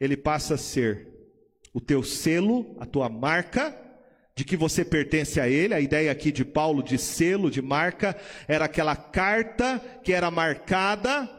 ele 0.00 0.16
passa 0.16 0.54
a 0.54 0.58
ser 0.58 1.08
o 1.72 1.80
teu 1.80 2.02
selo, 2.02 2.76
a 2.80 2.86
tua 2.86 3.08
marca, 3.08 3.78
de 4.34 4.44
que 4.44 4.56
você 4.56 4.84
pertence 4.84 5.40
a 5.40 5.48
Ele. 5.48 5.74
A 5.74 5.80
ideia 5.80 6.10
aqui 6.10 6.32
de 6.32 6.44
Paulo 6.44 6.82
de 6.82 6.98
selo, 6.98 7.50
de 7.50 7.62
marca, 7.62 8.16
era 8.48 8.64
aquela 8.64 8.96
carta 8.96 9.78
que 10.02 10.12
era 10.12 10.30
marcada 10.30 11.30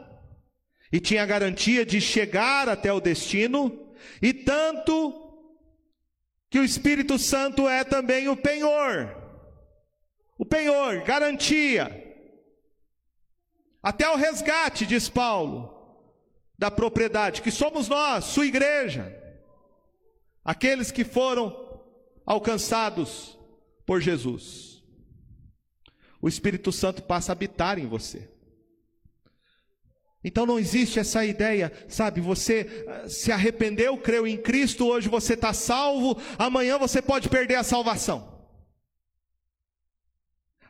e 0.94 1.00
tinha 1.00 1.24
a 1.24 1.26
garantia 1.26 1.84
de 1.84 2.00
chegar 2.00 2.68
até 2.68 2.92
o 2.92 3.00
destino, 3.00 3.92
e 4.22 4.32
tanto 4.32 5.12
que 6.48 6.60
o 6.60 6.64
Espírito 6.64 7.18
Santo 7.18 7.68
é 7.68 7.82
também 7.82 8.28
o 8.28 8.36
penhor. 8.36 9.23
O 10.38 10.44
penhor, 10.44 11.02
garantia. 11.02 12.02
Até 13.82 14.08
o 14.08 14.16
resgate, 14.16 14.86
diz 14.86 15.08
Paulo, 15.08 15.74
da 16.58 16.70
propriedade, 16.70 17.42
que 17.42 17.50
somos 17.50 17.88
nós, 17.88 18.24
sua 18.24 18.46
igreja. 18.46 19.14
Aqueles 20.44 20.90
que 20.90 21.04
foram 21.04 21.82
alcançados 22.24 23.38
por 23.86 24.00
Jesus. 24.00 24.82
O 26.20 26.28
Espírito 26.28 26.72
Santo 26.72 27.02
passa 27.02 27.32
a 27.32 27.34
habitar 27.34 27.78
em 27.78 27.86
você. 27.86 28.30
Então 30.24 30.46
não 30.46 30.58
existe 30.58 30.98
essa 30.98 31.22
ideia, 31.22 31.70
sabe? 31.86 32.22
Você 32.22 32.86
ah, 32.88 33.08
se 33.08 33.30
arrependeu, 33.30 33.98
creu 33.98 34.26
em 34.26 34.38
Cristo, 34.38 34.86
hoje 34.86 35.06
você 35.06 35.34
está 35.34 35.52
salvo, 35.52 36.16
amanhã 36.38 36.78
você 36.78 37.02
pode 37.02 37.28
perder 37.28 37.56
a 37.56 37.62
salvação. 37.62 38.33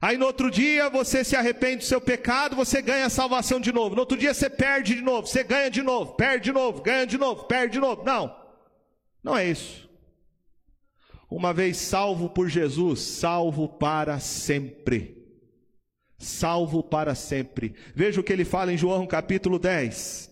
Aí 0.04 0.18
no 0.18 0.26
outro 0.26 0.50
dia 0.50 0.90
você 0.90 1.24
se 1.24 1.34
arrepende 1.34 1.78
do 1.78 1.84
seu 1.84 1.98
pecado, 1.98 2.54
você 2.54 2.82
ganha 2.82 3.06
a 3.06 3.08
salvação 3.10 3.58
de 3.58 3.72
novo. 3.72 3.94
No 3.94 4.02
outro 4.02 4.18
dia 4.18 4.34
você 4.34 4.50
perde 4.50 4.96
de 4.96 5.00
novo, 5.00 5.26
você 5.26 5.42
ganha 5.42 5.70
de 5.70 5.80
novo, 5.80 6.12
perde 6.12 6.44
de 6.44 6.52
novo, 6.52 6.82
ganha 6.82 7.06
de 7.06 7.16
novo, 7.16 7.44
perde 7.44 7.72
de 7.72 7.80
novo. 7.80 8.04
Não, 8.04 8.36
não 9.22 9.34
é 9.34 9.48
isso. 9.48 9.88
Uma 11.30 11.54
vez 11.54 11.78
salvo 11.78 12.28
por 12.28 12.50
Jesus, 12.50 13.00
salvo 13.00 13.66
para 13.66 14.18
sempre. 14.20 15.24
Salvo 16.18 16.82
para 16.82 17.14
sempre. 17.14 17.74
Veja 17.94 18.20
o 18.20 18.22
que 18.22 18.34
ele 18.34 18.44
fala 18.44 18.74
em 18.74 18.76
João 18.76 19.06
capítulo 19.06 19.58
10. 19.58 20.30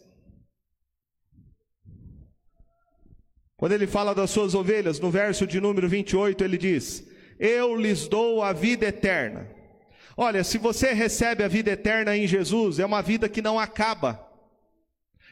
Quando 3.56 3.72
ele 3.72 3.86
fala 3.86 4.14
das 4.14 4.28
suas 4.28 4.54
ovelhas, 4.54 5.00
no 5.00 5.10
verso 5.10 5.46
de 5.46 5.62
número 5.62 5.88
28, 5.88 6.44
ele 6.44 6.58
diz: 6.58 7.08
Eu 7.38 7.74
lhes 7.74 8.06
dou 8.06 8.42
a 8.42 8.52
vida 8.52 8.84
eterna 8.84 9.61
Olha, 10.16 10.44
se 10.44 10.58
você 10.58 10.92
recebe 10.92 11.42
a 11.42 11.48
vida 11.48 11.70
eterna 11.70 12.16
em 12.16 12.26
Jesus, 12.26 12.78
é 12.78 12.84
uma 12.84 13.00
vida 13.00 13.28
que 13.28 13.40
não 13.40 13.58
acaba. 13.58 14.28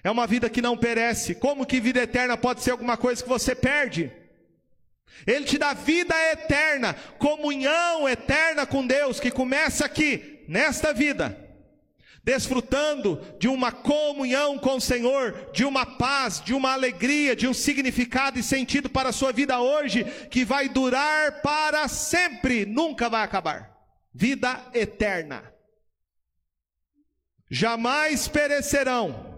É 0.02 0.10
uma 0.10 0.26
vida 0.26 0.48
que 0.48 0.62
não 0.62 0.76
perece. 0.76 1.34
Como 1.34 1.66
que 1.66 1.80
vida 1.80 2.00
eterna 2.00 2.36
pode 2.36 2.62
ser 2.62 2.70
alguma 2.70 2.96
coisa 2.96 3.22
que 3.22 3.28
você 3.28 3.54
perde? 3.54 4.10
Ele 5.26 5.44
te 5.44 5.58
dá 5.58 5.74
vida 5.74 6.14
eterna, 6.32 6.94
comunhão 7.18 8.08
eterna 8.08 8.64
com 8.64 8.86
Deus, 8.86 9.20
que 9.20 9.30
começa 9.30 9.84
aqui, 9.84 10.44
nesta 10.48 10.94
vida, 10.94 11.38
desfrutando 12.24 13.20
de 13.38 13.46
uma 13.46 13.70
comunhão 13.70 14.58
com 14.58 14.76
o 14.76 14.80
Senhor, 14.80 15.50
de 15.52 15.64
uma 15.64 15.84
paz, 15.84 16.40
de 16.40 16.54
uma 16.54 16.72
alegria, 16.72 17.36
de 17.36 17.46
um 17.46 17.52
significado 17.52 18.38
e 18.38 18.42
sentido 18.42 18.88
para 18.88 19.10
a 19.10 19.12
sua 19.12 19.30
vida 19.30 19.60
hoje, 19.60 20.04
que 20.30 20.42
vai 20.42 20.70
durar 20.70 21.42
para 21.42 21.86
sempre, 21.86 22.64
nunca 22.64 23.10
vai 23.10 23.22
acabar 23.22 23.69
vida 24.12 24.70
eterna. 24.74 25.42
Jamais 27.50 28.28
perecerão. 28.28 29.28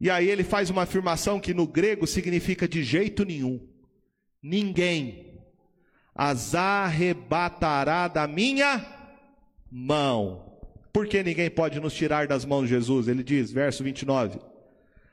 E 0.00 0.10
aí 0.10 0.28
ele 0.28 0.44
faz 0.44 0.70
uma 0.70 0.82
afirmação 0.82 1.40
que 1.40 1.54
no 1.54 1.66
grego 1.66 2.06
significa 2.06 2.68
de 2.68 2.82
jeito 2.84 3.24
nenhum. 3.24 3.66
Ninguém 4.42 5.42
as 6.14 6.54
arrebatará 6.54 8.08
da 8.08 8.26
minha 8.26 8.84
mão. 9.70 10.60
Porque 10.92 11.22
ninguém 11.22 11.50
pode 11.50 11.80
nos 11.80 11.94
tirar 11.94 12.26
das 12.26 12.44
mãos 12.44 12.64
de 12.64 12.70
Jesus. 12.70 13.08
Ele 13.08 13.22
diz, 13.22 13.52
verso 13.52 13.82
29: 13.82 14.40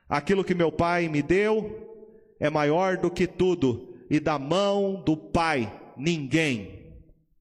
Aquilo 0.10 0.44
que 0.44 0.56
meu 0.56 0.72
Pai 0.72 1.08
me 1.08 1.22
deu 1.22 2.36
é 2.40 2.50
maior 2.50 2.98
do 2.98 3.10
que 3.10 3.28
tudo, 3.28 3.96
e 4.10 4.20
da 4.20 4.38
mão 4.38 5.02
do 5.04 5.16
Pai 5.16 5.72
ninguém 5.96 6.85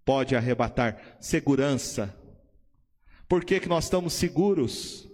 pode 0.05 0.37
arrebatar 0.37 1.17
segurança. 1.21 2.15
Por 3.29 3.45
que, 3.45 3.59
que 3.59 3.69
nós 3.69 3.85
estamos 3.85 4.13
seguros? 4.13 5.09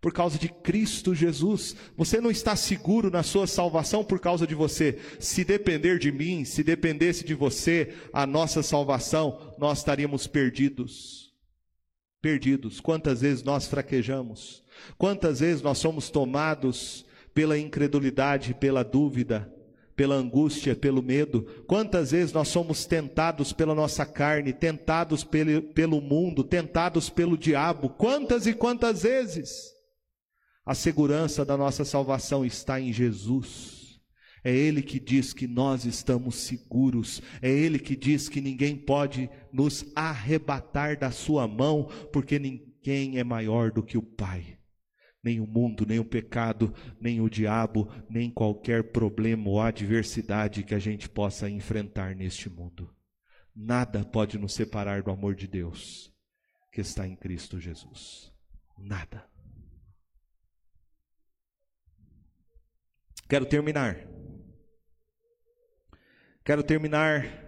Por 0.00 0.12
causa 0.12 0.38
de 0.38 0.48
Cristo 0.48 1.14
Jesus. 1.14 1.74
Você 1.96 2.20
não 2.20 2.30
está 2.30 2.54
seguro 2.56 3.10
na 3.10 3.22
sua 3.22 3.46
salvação 3.46 4.04
por 4.04 4.20
causa 4.20 4.46
de 4.46 4.54
você. 4.54 4.98
Se 5.18 5.44
depender 5.44 5.98
de 5.98 6.12
mim, 6.12 6.44
se 6.44 6.62
dependesse 6.62 7.24
de 7.24 7.34
você, 7.34 7.94
a 8.12 8.26
nossa 8.26 8.62
salvação, 8.62 9.54
nós 9.58 9.78
estaríamos 9.78 10.26
perdidos. 10.26 11.32
Perdidos. 12.20 12.80
Quantas 12.80 13.22
vezes 13.22 13.42
nós 13.42 13.66
fraquejamos? 13.66 14.62
Quantas 14.98 15.40
vezes 15.40 15.62
nós 15.62 15.78
somos 15.78 16.10
tomados 16.10 17.06
pela 17.32 17.58
incredulidade, 17.58 18.52
pela 18.54 18.82
dúvida? 18.84 19.50
Pela 19.96 20.14
angústia, 20.14 20.74
pelo 20.74 21.02
medo. 21.02 21.42
Quantas 21.66 22.10
vezes 22.10 22.32
nós 22.32 22.48
somos 22.48 22.84
tentados 22.84 23.52
pela 23.52 23.74
nossa 23.74 24.04
carne, 24.04 24.52
tentados 24.52 25.24
pelo, 25.24 25.62
pelo 25.62 26.00
mundo, 26.00 26.42
tentados 26.42 27.08
pelo 27.08 27.38
diabo? 27.38 27.88
Quantas 27.90 28.46
e 28.46 28.54
quantas 28.54 29.02
vezes? 29.02 29.72
A 30.66 30.74
segurança 30.74 31.44
da 31.44 31.56
nossa 31.56 31.84
salvação 31.84 32.44
está 32.44 32.80
em 32.80 32.92
Jesus. 32.92 34.00
É 34.42 34.54
Ele 34.54 34.82
que 34.82 34.98
diz 34.98 35.32
que 35.32 35.46
nós 35.46 35.84
estamos 35.84 36.36
seguros. 36.36 37.22
É 37.40 37.50
Ele 37.50 37.78
que 37.78 37.96
diz 37.96 38.28
que 38.28 38.40
ninguém 38.40 38.76
pode 38.76 39.30
nos 39.52 39.86
arrebatar 39.94 40.98
da 40.98 41.10
Sua 41.10 41.46
mão, 41.46 41.88
porque 42.12 42.38
ninguém 42.38 43.18
é 43.18 43.24
maior 43.24 43.70
do 43.70 43.82
que 43.82 43.96
o 43.96 44.02
Pai 44.02 44.58
nem 45.24 45.40
o 45.40 45.46
mundo, 45.46 45.86
nem 45.86 45.98
o 45.98 46.04
pecado, 46.04 46.74
nem 47.00 47.20
o 47.20 47.30
diabo, 47.30 47.90
nem 48.10 48.30
qualquer 48.30 48.92
problema 48.92 49.48
ou 49.48 49.60
adversidade 49.60 50.62
que 50.62 50.74
a 50.74 50.78
gente 50.78 51.08
possa 51.08 51.48
enfrentar 51.48 52.14
neste 52.14 52.50
mundo. 52.50 52.94
Nada 53.56 54.04
pode 54.04 54.36
nos 54.36 54.52
separar 54.52 55.02
do 55.02 55.10
amor 55.10 55.34
de 55.34 55.48
Deus 55.48 56.12
que 56.70 56.82
está 56.82 57.08
em 57.08 57.16
Cristo 57.16 57.58
Jesus. 57.58 58.30
Nada. 58.76 59.24
Quero 63.28 63.46
terminar. 63.46 63.96
Quero 66.44 66.62
terminar. 66.62 67.42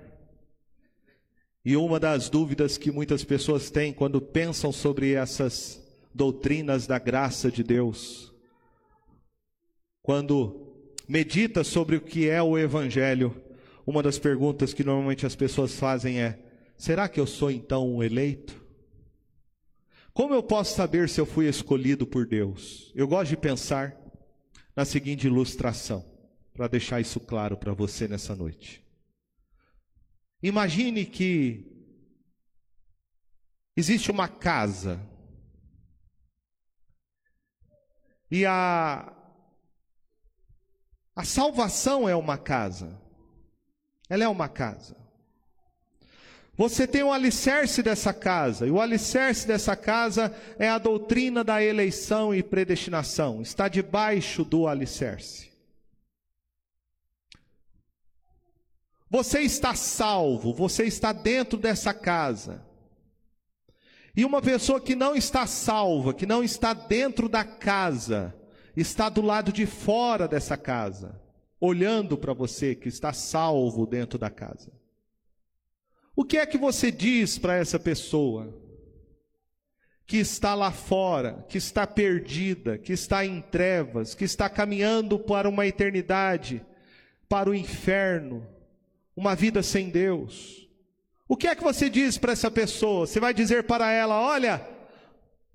E 1.63 1.77
uma 1.77 2.01
das 2.01 2.31
dúvidas 2.31 2.79
que 2.79 2.91
muitas 2.91 3.25
pessoas 3.25 3.69
têm 3.69 3.93
quando 3.93 4.23
pensam 4.23 4.73
sobre 4.73 5.13
essas 5.13 5.86
doutrinas 6.17 6.87
da 6.87 6.99
graça 6.99 7.51
de 7.51 7.63
Deus. 7.63 8.35
Quando 10.03 10.89
medita 11.07 11.63
sobre 11.63 11.97
o 11.97 12.01
que 12.01 12.29
é 12.29 12.43
o 12.43 12.57
Evangelho, 12.57 13.41
uma 13.87 14.03
das 14.03 14.19
perguntas 14.19 14.73
que 14.73 14.83
normalmente 14.83 15.27
as 15.27 15.37
pessoas 15.37 15.79
fazem 15.79 16.21
é: 16.21 16.43
será 16.77 17.09
que 17.09 17.21
eu 17.21 17.27
sou 17.27 17.51
então 17.51 17.87
um 17.89 18.03
eleito? 18.03 18.65
Como 20.15 20.35
eu 20.35 20.43
posso 20.43 20.75
saber 20.75 21.11
se 21.11 21.21
eu 21.21 21.27
fui 21.27 21.47
escolhido 21.47 22.07
por 22.07 22.27
Deus? 22.27 22.91
Eu 22.95 23.07
gosto 23.07 23.31
de 23.31 23.37
pensar 23.37 23.95
na 24.75 24.87
seguinte 24.87 25.27
ilustração, 25.27 26.05
para 26.55 26.69
deixar 26.69 27.01
isso 27.01 27.21
claro 27.21 27.57
para 27.59 27.75
você 27.75 28.09
nessa 28.09 28.35
noite. 28.35 28.83
Imagine 30.43 31.05
que 31.05 31.67
existe 33.77 34.11
uma 34.11 34.29
casa 34.29 35.07
e 38.31 38.45
a 38.45 39.13
a 41.15 41.25
salvação 41.25 42.07
é 42.07 42.15
uma 42.15 42.37
casa. 42.37 43.01
Ela 44.09 44.25
é 44.25 44.29
uma 44.29 44.51
casa. 44.51 44.95
Você 46.57 46.87
tem 46.87 47.03
o 47.03 47.13
alicerce 47.13 47.83
dessa 47.83 48.13
casa, 48.15 48.67
e 48.67 48.71
o 48.71 48.81
alicerce 48.81 49.47
dessa 49.47 49.75
casa 49.77 50.35
é 50.59 50.69
a 50.69 50.79
doutrina 50.79 51.43
da 51.45 51.63
eleição 51.63 52.35
e 52.35 52.43
predestinação, 52.43 53.43
está 53.43 53.69
debaixo 53.69 54.43
do 54.45 54.67
alicerce. 54.67 55.51
Você 59.09 59.41
está 59.41 59.75
salvo, 59.75 60.53
você 60.53 60.85
está 60.85 61.13
dentro 61.13 61.59
dessa 61.59 61.93
casa. 61.93 62.65
E 64.17 64.25
uma 64.25 64.41
pessoa 64.41 64.81
que 64.81 64.97
não 64.97 65.15
está 65.15 65.47
salva, 65.47 66.15
que 66.15 66.25
não 66.25 66.43
está 66.43 66.73
dentro 66.73 67.29
da 67.29 67.45
casa, 67.45 68.35
está 68.75 69.11
do 69.11 69.21
lado 69.21 69.53
de 69.53 69.67
fora 69.67 70.27
dessa 70.27 70.57
casa, 70.57 71.21
olhando 71.61 72.17
para 72.17 72.33
você 72.33 72.75
que 72.75 72.89
está 72.89 73.13
salvo 73.13 73.87
dentro 73.87 74.19
da 74.19 74.31
casa. 74.31 74.73
O 76.17 76.25
que 76.25 76.39
é 76.39 76.47
que 76.47 76.57
você 76.57 76.91
diz 76.91 77.39
para 77.39 77.57
essa 77.57 77.79
pessoa 77.79 78.59
que 80.07 80.17
está 80.17 80.55
lá 80.55 80.73
fora, 80.73 81.45
que 81.47 81.59
está 81.59 81.87
perdida, 81.87 82.79
que 82.79 82.95
está 82.95 83.27
em 83.27 83.43
trevas, 83.43 84.15
que 84.15 84.25
está 84.25 84.49
caminhando 84.49 85.19
para 85.19 85.47
uma 85.47 85.67
eternidade, 85.67 86.65
para 87.29 87.51
o 87.51 87.55
inferno, 87.55 88.47
uma 89.15 89.35
vida 89.35 89.63
sem 89.63 89.91
Deus? 89.91 90.66
O 91.29 91.37
que 91.37 91.49
é 91.49 91.55
que 91.55 91.63
você 91.63 91.91
diz 91.91 92.17
para 92.17 92.33
essa 92.33 92.51
pessoa? 92.51 93.07
Você 93.07 93.19
vai 93.19 93.35
dizer 93.35 93.65
para 93.65 93.91
ela: 93.91 94.21
olha, 94.21 94.65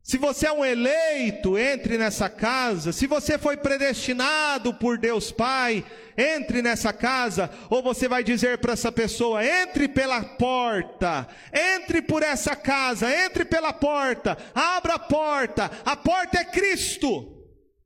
se 0.03 0.17
você 0.17 0.47
é 0.47 0.51
um 0.51 0.65
eleito, 0.65 1.57
entre 1.57 1.97
nessa 1.97 2.29
casa. 2.29 2.91
Se 2.91 3.07
você 3.07 3.37
foi 3.37 3.55
predestinado 3.55 4.73
por 4.73 4.97
Deus 4.97 5.31
Pai, 5.31 5.85
entre 6.17 6.61
nessa 6.61 6.91
casa. 6.91 7.49
Ou 7.69 7.81
você 7.81 8.07
vai 8.07 8.23
dizer 8.23 8.57
para 8.57 8.73
essa 8.73 8.91
pessoa: 8.91 9.45
entre 9.45 9.87
pela 9.87 10.23
porta, 10.23 11.27
entre 11.53 12.01
por 12.01 12.21
essa 12.21 12.55
casa, 12.55 13.09
entre 13.25 13.45
pela 13.45 13.71
porta, 13.71 14.37
abra 14.53 14.95
a 14.95 14.99
porta. 14.99 15.71
A 15.85 15.95
porta 15.95 16.39
é 16.39 16.45
Cristo. 16.45 17.37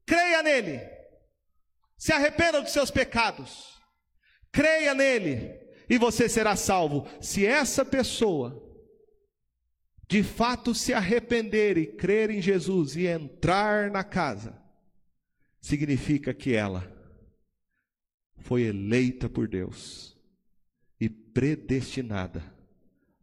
Creia 0.08 0.42
nele. 0.42 0.82
Se 1.98 2.12
arrependa 2.12 2.62
dos 2.62 2.72
seus 2.72 2.90
pecados. 2.90 3.76
Creia 4.52 4.94
nele 4.94 5.65
e 5.90 5.98
você 5.98 6.28
será 6.28 6.56
salvo. 6.56 7.08
Se 7.22 7.46
essa 7.46 7.86
pessoa 7.86 8.62
de 10.08 10.22
fato 10.22 10.74
se 10.74 10.94
arrepender 10.94 11.78
e 11.78 11.86
crer 11.86 12.30
em 12.30 12.42
Jesus 12.42 12.96
e 12.96 13.08
entrar 13.08 13.90
na 13.90 14.04
casa, 14.04 14.62
significa 15.60 16.34
que 16.34 16.54
ela 16.54 16.92
foi 18.38 18.64
eleita 18.64 19.28
por 19.28 19.48
Deus 19.48 20.16
e 21.00 21.10
predestinada 21.10 22.44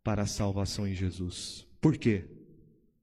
para 0.02 0.22
a 0.22 0.26
salvação 0.26 0.86
em 0.86 0.94
Jesus. 0.94 1.66
Por 1.80 1.96
quê? 1.96 2.24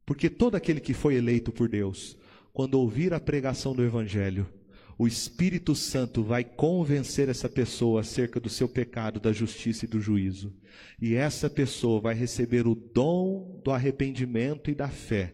Porque 0.05 0.29
todo 0.29 0.55
aquele 0.55 0.81
que 0.81 0.93
foi 0.93 1.15
eleito 1.15 1.51
por 1.51 1.69
Deus, 1.69 2.17
quando 2.51 2.75
ouvir 2.75 3.13
a 3.13 3.19
pregação 3.19 3.73
do 3.73 3.83
Evangelho, 3.83 4.51
o 4.99 5.07
Espírito 5.07 5.73
Santo 5.75 6.21
vai 6.21 6.43
convencer 6.43 7.29
essa 7.29 7.47
pessoa 7.47 8.01
acerca 8.01 8.37
do 8.37 8.49
seu 8.49 8.67
pecado, 8.67 9.17
da 9.17 9.31
justiça 9.31 9.85
e 9.85 9.87
do 9.87 10.01
juízo. 10.01 10.53
E 11.01 11.15
essa 11.15 11.49
pessoa 11.49 12.01
vai 12.01 12.13
receber 12.13 12.67
o 12.67 12.75
dom 12.75 13.61
do 13.63 13.71
arrependimento 13.71 14.69
e 14.69 14.75
da 14.75 14.89
fé 14.89 15.33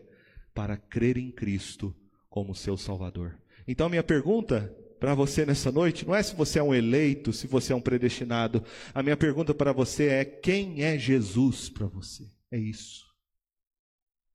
para 0.54 0.78
crer 0.78 1.18
em 1.18 1.32
Cristo 1.32 1.96
como 2.30 2.54
seu 2.54 2.78
Salvador. 2.78 3.40
Então, 3.68 3.90
minha 3.90 4.04
pergunta 4.04 4.72
para 5.00 5.16
você 5.16 5.48
nessa 5.48 5.72
noite 5.72 6.06
não 6.06 6.14
é 6.14 6.22
se 6.22 6.36
você 6.36 6.60
é 6.60 6.64
um 6.64 6.74
eleito, 6.74 7.34
se 7.34 7.48
você 7.48 7.74
é 7.74 7.76
um 7.76 7.82
predestinado. 7.82 8.64
A 8.94 9.02
minha 9.02 9.18
pergunta 9.18 9.52
para 9.52 9.74
você 9.74 10.10
é: 10.10 10.26
quem 10.26 10.84
é 10.84 10.96
Jesus 10.96 11.70
para 11.70 11.88
você? 11.88 12.30
É 12.52 12.60
isso. 12.60 13.04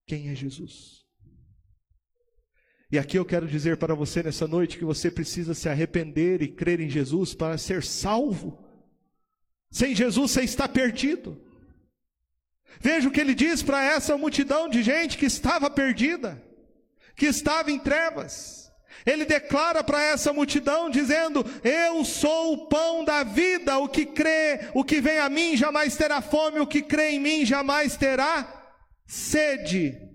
Quem 0.09 0.29
é 0.29 0.35
Jesus? 0.35 1.00
E 2.93 2.99
aqui 2.99 3.17
eu 3.17 3.25
quero 3.25 3.47
dizer 3.47 3.77
para 3.77 3.95
você 3.95 4.23
nessa 4.23 4.49
noite 4.49 4.77
que 4.77 4.85
você 4.85 5.11
precisa 5.11 5.55
se 5.55 5.69
arrepender 5.69 6.43
e 6.43 6.49
crer 6.49 6.81
em 6.81 6.89
Jesus 6.89 7.35
para 7.35 7.57
ser 7.57 7.85
salvo. 7.85 8.59
Sem 9.71 9.95
Jesus 9.95 10.33
você 10.33 10.43
está 10.43 10.69
perdido. 10.69 11.41
Veja 12.81 13.09
o 13.09 13.13
que 13.13 13.21
ele 13.21 13.35
diz 13.35 13.63
para 13.63 13.85
essa 13.85 14.17
multidão 14.17 14.69
de 14.69 14.83
gente 14.83 15.17
que 15.17 15.27
estava 15.27 15.71
perdida, 15.71 16.43
que 17.15 17.27
estava 17.27 17.71
em 17.71 17.79
trevas. 17.79 18.73
Ele 19.07 19.25
declara 19.25 19.85
para 19.85 20.03
essa 20.03 20.33
multidão 20.33 20.91
dizendo: 20.91 21.45
Eu 21.63 22.05
sou 22.05 22.55
o 22.55 22.69
pão 22.69 23.05
da 23.05 23.23
vida, 23.23 23.79
o 23.79 23.89
que 23.89 24.05
crê, 24.05 24.69
o 24.75 24.85
que 24.85 25.01
vem 25.01 25.19
a 25.19 25.29
mim 25.29 25.57
jamais 25.57 25.97
terá 25.97 26.21
fome, 26.21 26.59
o 26.59 26.67
que 26.67 26.83
crê 26.83 27.11
em 27.11 27.21
mim 27.21 27.47
jamais 27.47 27.97
terá 27.97 28.75
sede. 29.07 30.10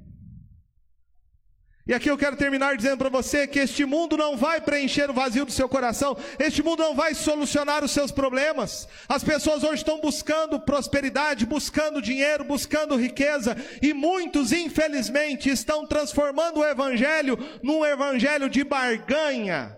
E 1.88 1.94
aqui 1.94 2.10
eu 2.10 2.18
quero 2.18 2.36
terminar 2.36 2.76
dizendo 2.76 2.98
para 2.98 3.10
você 3.10 3.46
que 3.46 3.60
este 3.60 3.86
mundo 3.86 4.18
não 4.18 4.36
vai 4.36 4.60
preencher 4.60 5.08
o 5.08 5.14
vazio 5.14 5.46
do 5.46 5.52
seu 5.52 5.70
coração, 5.70 6.18
este 6.40 6.64
mundo 6.64 6.82
não 6.82 6.96
vai 6.96 7.14
solucionar 7.14 7.84
os 7.84 7.92
seus 7.92 8.12
problemas. 8.12 8.88
As 9.08 9.24
pessoas 9.24 9.64
hoje 9.64 9.76
estão 9.76 10.02
buscando 10.02 10.60
prosperidade, 10.60 11.46
buscando 11.46 12.02
dinheiro, 12.02 12.44
buscando 12.44 12.96
riqueza, 12.96 13.56
e 13.84 13.94
muitos, 13.94 14.52
infelizmente, 14.52 15.48
estão 15.48 15.86
transformando 15.86 16.62
o 16.62 16.66
evangelho 16.66 17.38
num 17.62 17.86
evangelho 17.86 18.50
de 18.50 18.64
barganha. 18.64 19.78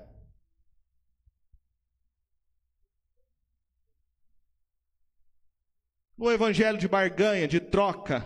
No 6.17 6.31
evangelho 6.31 6.77
de 6.77 6.87
barganha, 6.87 7.49
de 7.49 7.59
troca, 7.59 8.25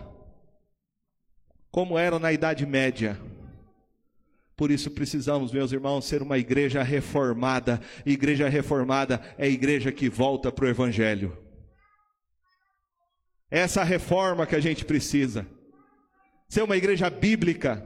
como 1.68 1.98
era 1.98 2.20
na 2.20 2.32
Idade 2.32 2.64
Média. 2.64 3.31
Por 4.62 4.70
isso 4.70 4.92
precisamos, 4.92 5.50
meus 5.50 5.72
irmãos, 5.72 6.04
ser 6.04 6.22
uma 6.22 6.38
igreja 6.38 6.84
reformada. 6.84 7.80
Igreja 8.06 8.48
reformada 8.48 9.20
é 9.36 9.48
igreja 9.48 9.90
que 9.90 10.08
volta 10.08 10.52
para 10.52 10.66
o 10.66 10.68
Evangelho. 10.68 11.36
Essa 13.50 13.82
reforma 13.82 14.46
que 14.46 14.54
a 14.54 14.60
gente 14.60 14.84
precisa. 14.84 15.44
Ser 16.48 16.62
uma 16.62 16.76
igreja 16.76 17.10
bíblica. 17.10 17.84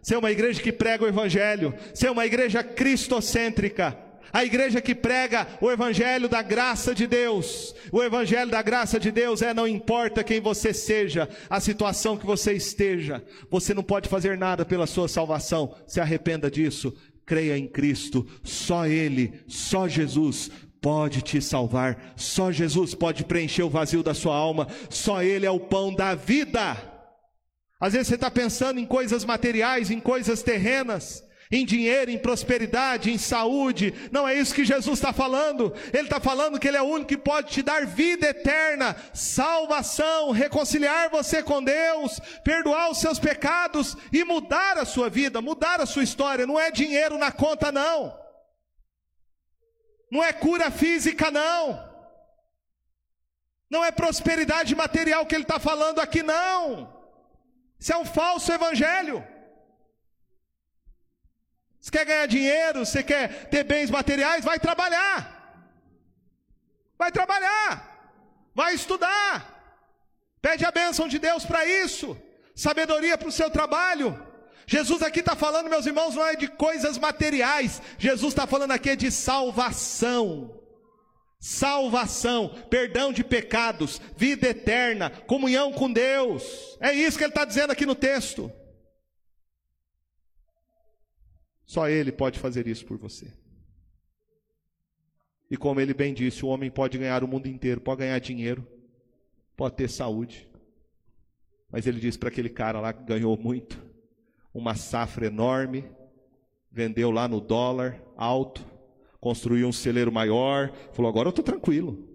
Ser 0.00 0.16
uma 0.16 0.30
igreja 0.30 0.62
que 0.62 0.70
prega 0.70 1.02
o 1.02 1.08
Evangelho. 1.08 1.74
Ser 1.92 2.12
uma 2.12 2.24
igreja 2.24 2.62
cristocêntrica 2.62 3.98
a 4.32 4.44
igreja 4.44 4.80
que 4.80 4.94
prega 4.94 5.46
o 5.60 5.70
evangelho 5.70 6.28
da 6.28 6.42
graça 6.42 6.94
de 6.94 7.06
Deus. 7.06 7.74
O 7.90 8.02
evangelho 8.02 8.50
da 8.50 8.60
graça 8.60 9.00
de 9.00 9.10
Deus 9.10 9.40
é 9.40 9.54
não 9.54 9.66
importa 9.66 10.22
quem 10.22 10.40
você 10.40 10.74
seja, 10.74 11.28
a 11.48 11.60
situação 11.60 12.16
que 12.16 12.26
você 12.26 12.52
esteja, 12.52 13.24
você 13.50 13.72
não 13.72 13.82
pode 13.82 14.08
fazer 14.08 14.36
nada 14.36 14.64
pela 14.64 14.86
sua 14.86 15.08
salvação. 15.08 15.74
Se 15.86 16.00
arrependa 16.00 16.50
disso. 16.50 16.94
Creia 17.24 17.56
em 17.56 17.68
Cristo, 17.68 18.26
só 18.42 18.84
Ele, 18.84 19.32
só 19.46 19.86
Jesus 19.86 20.50
pode 20.80 21.22
te 21.22 21.40
salvar, 21.40 22.12
só 22.16 22.50
Jesus 22.50 22.92
pode 22.92 23.24
preencher 23.24 23.62
o 23.62 23.70
vazio 23.70 24.02
da 24.02 24.12
sua 24.12 24.34
alma, 24.34 24.66
só 24.90 25.22
Ele 25.22 25.46
é 25.46 25.50
o 25.50 25.60
pão 25.60 25.94
da 25.94 26.16
vida. 26.16 26.76
Às 27.80 27.92
vezes 27.92 28.08
você 28.08 28.16
está 28.16 28.30
pensando 28.30 28.80
em 28.80 28.86
coisas 28.86 29.24
materiais, 29.24 29.90
em 29.90 30.00
coisas 30.00 30.42
terrenas, 30.42 31.24
em 31.52 31.66
dinheiro, 31.66 32.10
em 32.10 32.18
prosperidade, 32.18 33.12
em 33.12 33.18
saúde. 33.18 33.92
Não 34.10 34.26
é 34.26 34.34
isso 34.34 34.54
que 34.54 34.64
Jesus 34.64 34.98
está 34.98 35.12
falando. 35.12 35.74
Ele 35.92 36.04
está 36.04 36.18
falando 36.18 36.58
que 36.58 36.66
Ele 36.66 36.78
é 36.78 36.82
o 36.82 36.86
único 36.86 37.10
que 37.10 37.18
pode 37.18 37.50
te 37.50 37.62
dar 37.62 37.84
vida 37.84 38.26
eterna, 38.26 38.96
salvação, 39.12 40.30
reconciliar 40.30 41.10
você 41.10 41.42
com 41.42 41.62
Deus, 41.62 42.18
perdoar 42.42 42.90
os 42.90 42.98
seus 42.98 43.18
pecados 43.18 43.94
e 44.10 44.24
mudar 44.24 44.78
a 44.78 44.86
sua 44.86 45.10
vida, 45.10 45.42
mudar 45.42 45.78
a 45.78 45.86
sua 45.86 46.02
história. 46.02 46.46
Não 46.46 46.58
é 46.58 46.70
dinheiro 46.70 47.18
na 47.18 47.30
conta, 47.30 47.70
não. 47.70 48.18
Não 50.10 50.24
é 50.24 50.32
cura 50.32 50.70
física, 50.70 51.30
não. 51.30 51.92
Não 53.70 53.84
é 53.84 53.90
prosperidade 53.90 54.74
material 54.74 55.26
que 55.26 55.34
ele 55.34 55.44
está 55.44 55.58
falando 55.58 55.98
aqui, 55.98 56.22
não. 56.22 56.96
Isso 57.78 57.92
é 57.92 57.96
um 57.96 58.06
falso 58.06 58.50
evangelho. 58.50 59.31
Você 61.82 61.90
quer 61.90 62.04
ganhar 62.04 62.26
dinheiro, 62.26 62.86
você 62.86 63.02
quer 63.02 63.48
ter 63.50 63.64
bens 63.64 63.90
materiais, 63.90 64.44
vai 64.44 64.60
trabalhar. 64.60 65.18
Vai 66.96 67.10
trabalhar. 67.10 68.14
Vai 68.54 68.74
estudar. 68.74 69.52
Pede 70.40 70.64
a 70.64 70.70
bênção 70.70 71.08
de 71.08 71.18
Deus 71.18 71.44
para 71.44 71.66
isso. 71.66 72.16
sabedoria 72.54 73.18
para 73.18 73.28
o 73.28 73.32
seu 73.32 73.50
trabalho. 73.50 74.16
Jesus 74.64 75.02
aqui 75.02 75.18
está 75.18 75.34
falando, 75.34 75.68
meus 75.68 75.86
irmãos, 75.86 76.14
não 76.14 76.24
é 76.24 76.36
de 76.36 76.46
coisas 76.46 76.96
materiais, 76.98 77.82
Jesus 77.98 78.32
está 78.32 78.46
falando 78.46 78.70
aqui 78.70 78.94
de 78.94 79.10
salvação. 79.10 80.60
Salvação, 81.40 82.50
perdão 82.70 83.12
de 83.12 83.24
pecados, 83.24 84.00
vida 84.16 84.48
eterna, 84.48 85.10
comunhão 85.26 85.72
com 85.72 85.92
Deus. 85.92 86.78
É 86.80 86.92
isso 86.92 87.18
que 87.18 87.24
ele 87.24 87.32
está 87.32 87.44
dizendo 87.44 87.72
aqui 87.72 87.84
no 87.84 87.96
texto. 87.96 88.52
Só 91.64 91.88
Ele 91.88 92.12
pode 92.12 92.38
fazer 92.38 92.66
isso 92.66 92.84
por 92.84 92.98
você. 92.98 93.32
E 95.52 95.56
como 95.58 95.78
ele 95.82 95.92
bem 95.92 96.14
disse, 96.14 96.46
o 96.46 96.48
homem 96.48 96.70
pode 96.70 96.96
ganhar 96.96 97.22
o 97.22 97.28
mundo 97.28 97.46
inteiro, 97.46 97.78
pode 97.78 97.98
ganhar 97.98 98.18
dinheiro, 98.18 98.66
pode 99.54 99.76
ter 99.76 99.86
saúde. 99.86 100.48
Mas 101.70 101.86
ele 101.86 102.00
disse 102.00 102.18
para 102.18 102.30
aquele 102.30 102.48
cara 102.48 102.80
lá 102.80 102.90
que 102.90 103.04
ganhou 103.04 103.36
muito, 103.36 103.78
uma 104.54 104.74
safra 104.74 105.26
enorme, 105.26 105.84
vendeu 106.70 107.10
lá 107.10 107.28
no 107.28 107.38
dólar 107.38 108.02
alto, 108.16 108.64
construiu 109.20 109.68
um 109.68 109.72
celeiro 109.72 110.10
maior, 110.10 110.72
falou: 110.94 111.10
agora 111.10 111.28
eu 111.28 111.30
estou 111.30 111.44
tranquilo, 111.44 112.08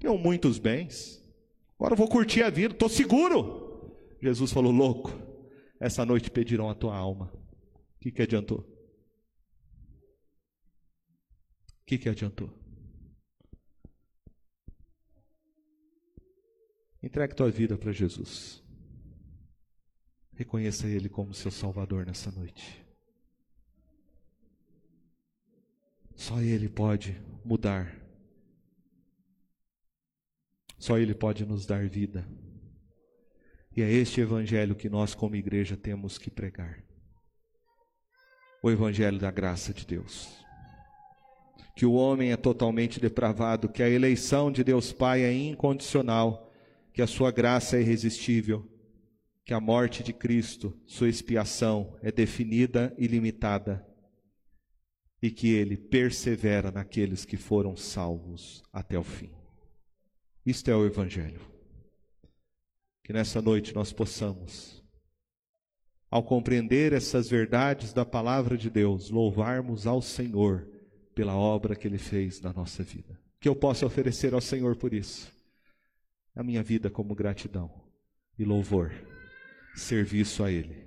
tenho 0.00 0.18
muitos 0.18 0.58
bens, 0.58 1.24
agora 1.78 1.92
eu 1.92 1.96
vou 1.96 2.08
curtir 2.08 2.42
a 2.42 2.50
vida, 2.50 2.74
estou 2.74 2.88
seguro. 2.88 3.94
Jesus 4.20 4.50
falou: 4.50 4.72
louco, 4.72 5.12
essa 5.78 6.04
noite 6.04 6.28
pedirão 6.28 6.68
a 6.68 6.74
tua 6.74 6.96
alma. 6.96 7.32
O 7.96 8.00
que, 8.00 8.10
que 8.10 8.22
adiantou? 8.22 8.66
O 11.79 11.79
que, 11.90 11.98
que 11.98 12.08
adiantou? 12.08 12.48
Entregue 17.02 17.34
tua 17.34 17.50
vida 17.50 17.76
para 17.76 17.90
Jesus. 17.90 18.62
Reconheça 20.34 20.86
Ele 20.86 21.08
como 21.08 21.34
seu 21.34 21.50
Salvador 21.50 22.06
nessa 22.06 22.30
noite. 22.30 22.86
Só 26.14 26.40
Ele 26.40 26.68
pode 26.68 27.20
mudar. 27.44 28.00
Só 30.78 30.96
Ele 30.96 31.14
pode 31.14 31.44
nos 31.44 31.66
dar 31.66 31.88
vida. 31.88 32.24
E 33.76 33.82
é 33.82 33.90
este 33.90 34.20
Evangelho 34.20 34.76
que 34.76 34.88
nós, 34.88 35.12
como 35.12 35.34
igreja, 35.34 35.76
temos 35.76 36.18
que 36.18 36.30
pregar 36.30 36.84
o 38.62 38.70
Evangelho 38.70 39.18
da 39.18 39.30
graça 39.32 39.74
de 39.74 39.84
Deus. 39.84 40.39
Que 41.80 41.86
o 41.86 41.94
homem 41.94 42.30
é 42.30 42.36
totalmente 42.36 43.00
depravado, 43.00 43.66
que 43.66 43.82
a 43.82 43.88
eleição 43.88 44.52
de 44.52 44.62
Deus 44.62 44.92
Pai 44.92 45.22
é 45.22 45.32
incondicional 45.32 46.52
que 46.92 47.00
a 47.00 47.06
sua 47.06 47.30
graça 47.30 47.78
é 47.78 47.80
irresistível, 47.80 48.70
que 49.46 49.54
a 49.54 49.60
morte 49.60 50.02
de 50.02 50.12
Cristo, 50.12 50.78
sua 50.84 51.08
expiação, 51.08 51.96
é 52.02 52.12
definida 52.12 52.94
e 52.98 53.06
limitada, 53.06 53.82
e 55.22 55.30
que 55.30 55.54
ele 55.54 55.74
persevera 55.74 56.70
naqueles 56.70 57.24
que 57.24 57.38
foram 57.38 57.74
salvos 57.74 58.62
até 58.70 58.98
o 58.98 59.02
fim. 59.02 59.30
Isto 60.44 60.70
é 60.70 60.76
o 60.76 60.84
Evangelho. 60.84 61.40
Que 63.02 63.14
nessa 63.14 63.40
noite 63.40 63.74
nós 63.74 63.90
possamos, 63.90 64.84
ao 66.10 66.22
compreender 66.22 66.92
essas 66.92 67.30
verdades 67.30 67.94
da 67.94 68.04
palavra 68.04 68.58
de 68.58 68.68
Deus, 68.68 69.08
louvarmos 69.08 69.86
ao 69.86 70.02
Senhor 70.02 70.69
pela 71.20 71.36
obra 71.36 71.76
que 71.76 71.86
ele 71.86 71.98
fez 71.98 72.40
na 72.40 72.50
nossa 72.50 72.82
vida. 72.82 73.20
Que 73.38 73.46
eu 73.46 73.54
possa 73.54 73.84
oferecer 73.84 74.32
ao 74.32 74.40
Senhor 74.40 74.74
por 74.74 74.94
isso 74.94 75.30
a 76.34 76.42
minha 76.42 76.62
vida 76.62 76.88
como 76.88 77.14
gratidão 77.14 77.70
e 78.38 78.44
louvor, 78.44 78.90
serviço 79.74 80.42
a 80.42 80.50
Ele, 80.50 80.82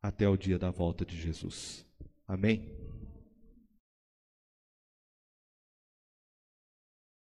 até 0.00 0.26
o 0.26 0.38
dia 0.38 0.58
da 0.58 0.70
volta 0.70 1.04
de 1.04 1.20
Jesus. 1.20 1.84
Amém? 2.26 2.81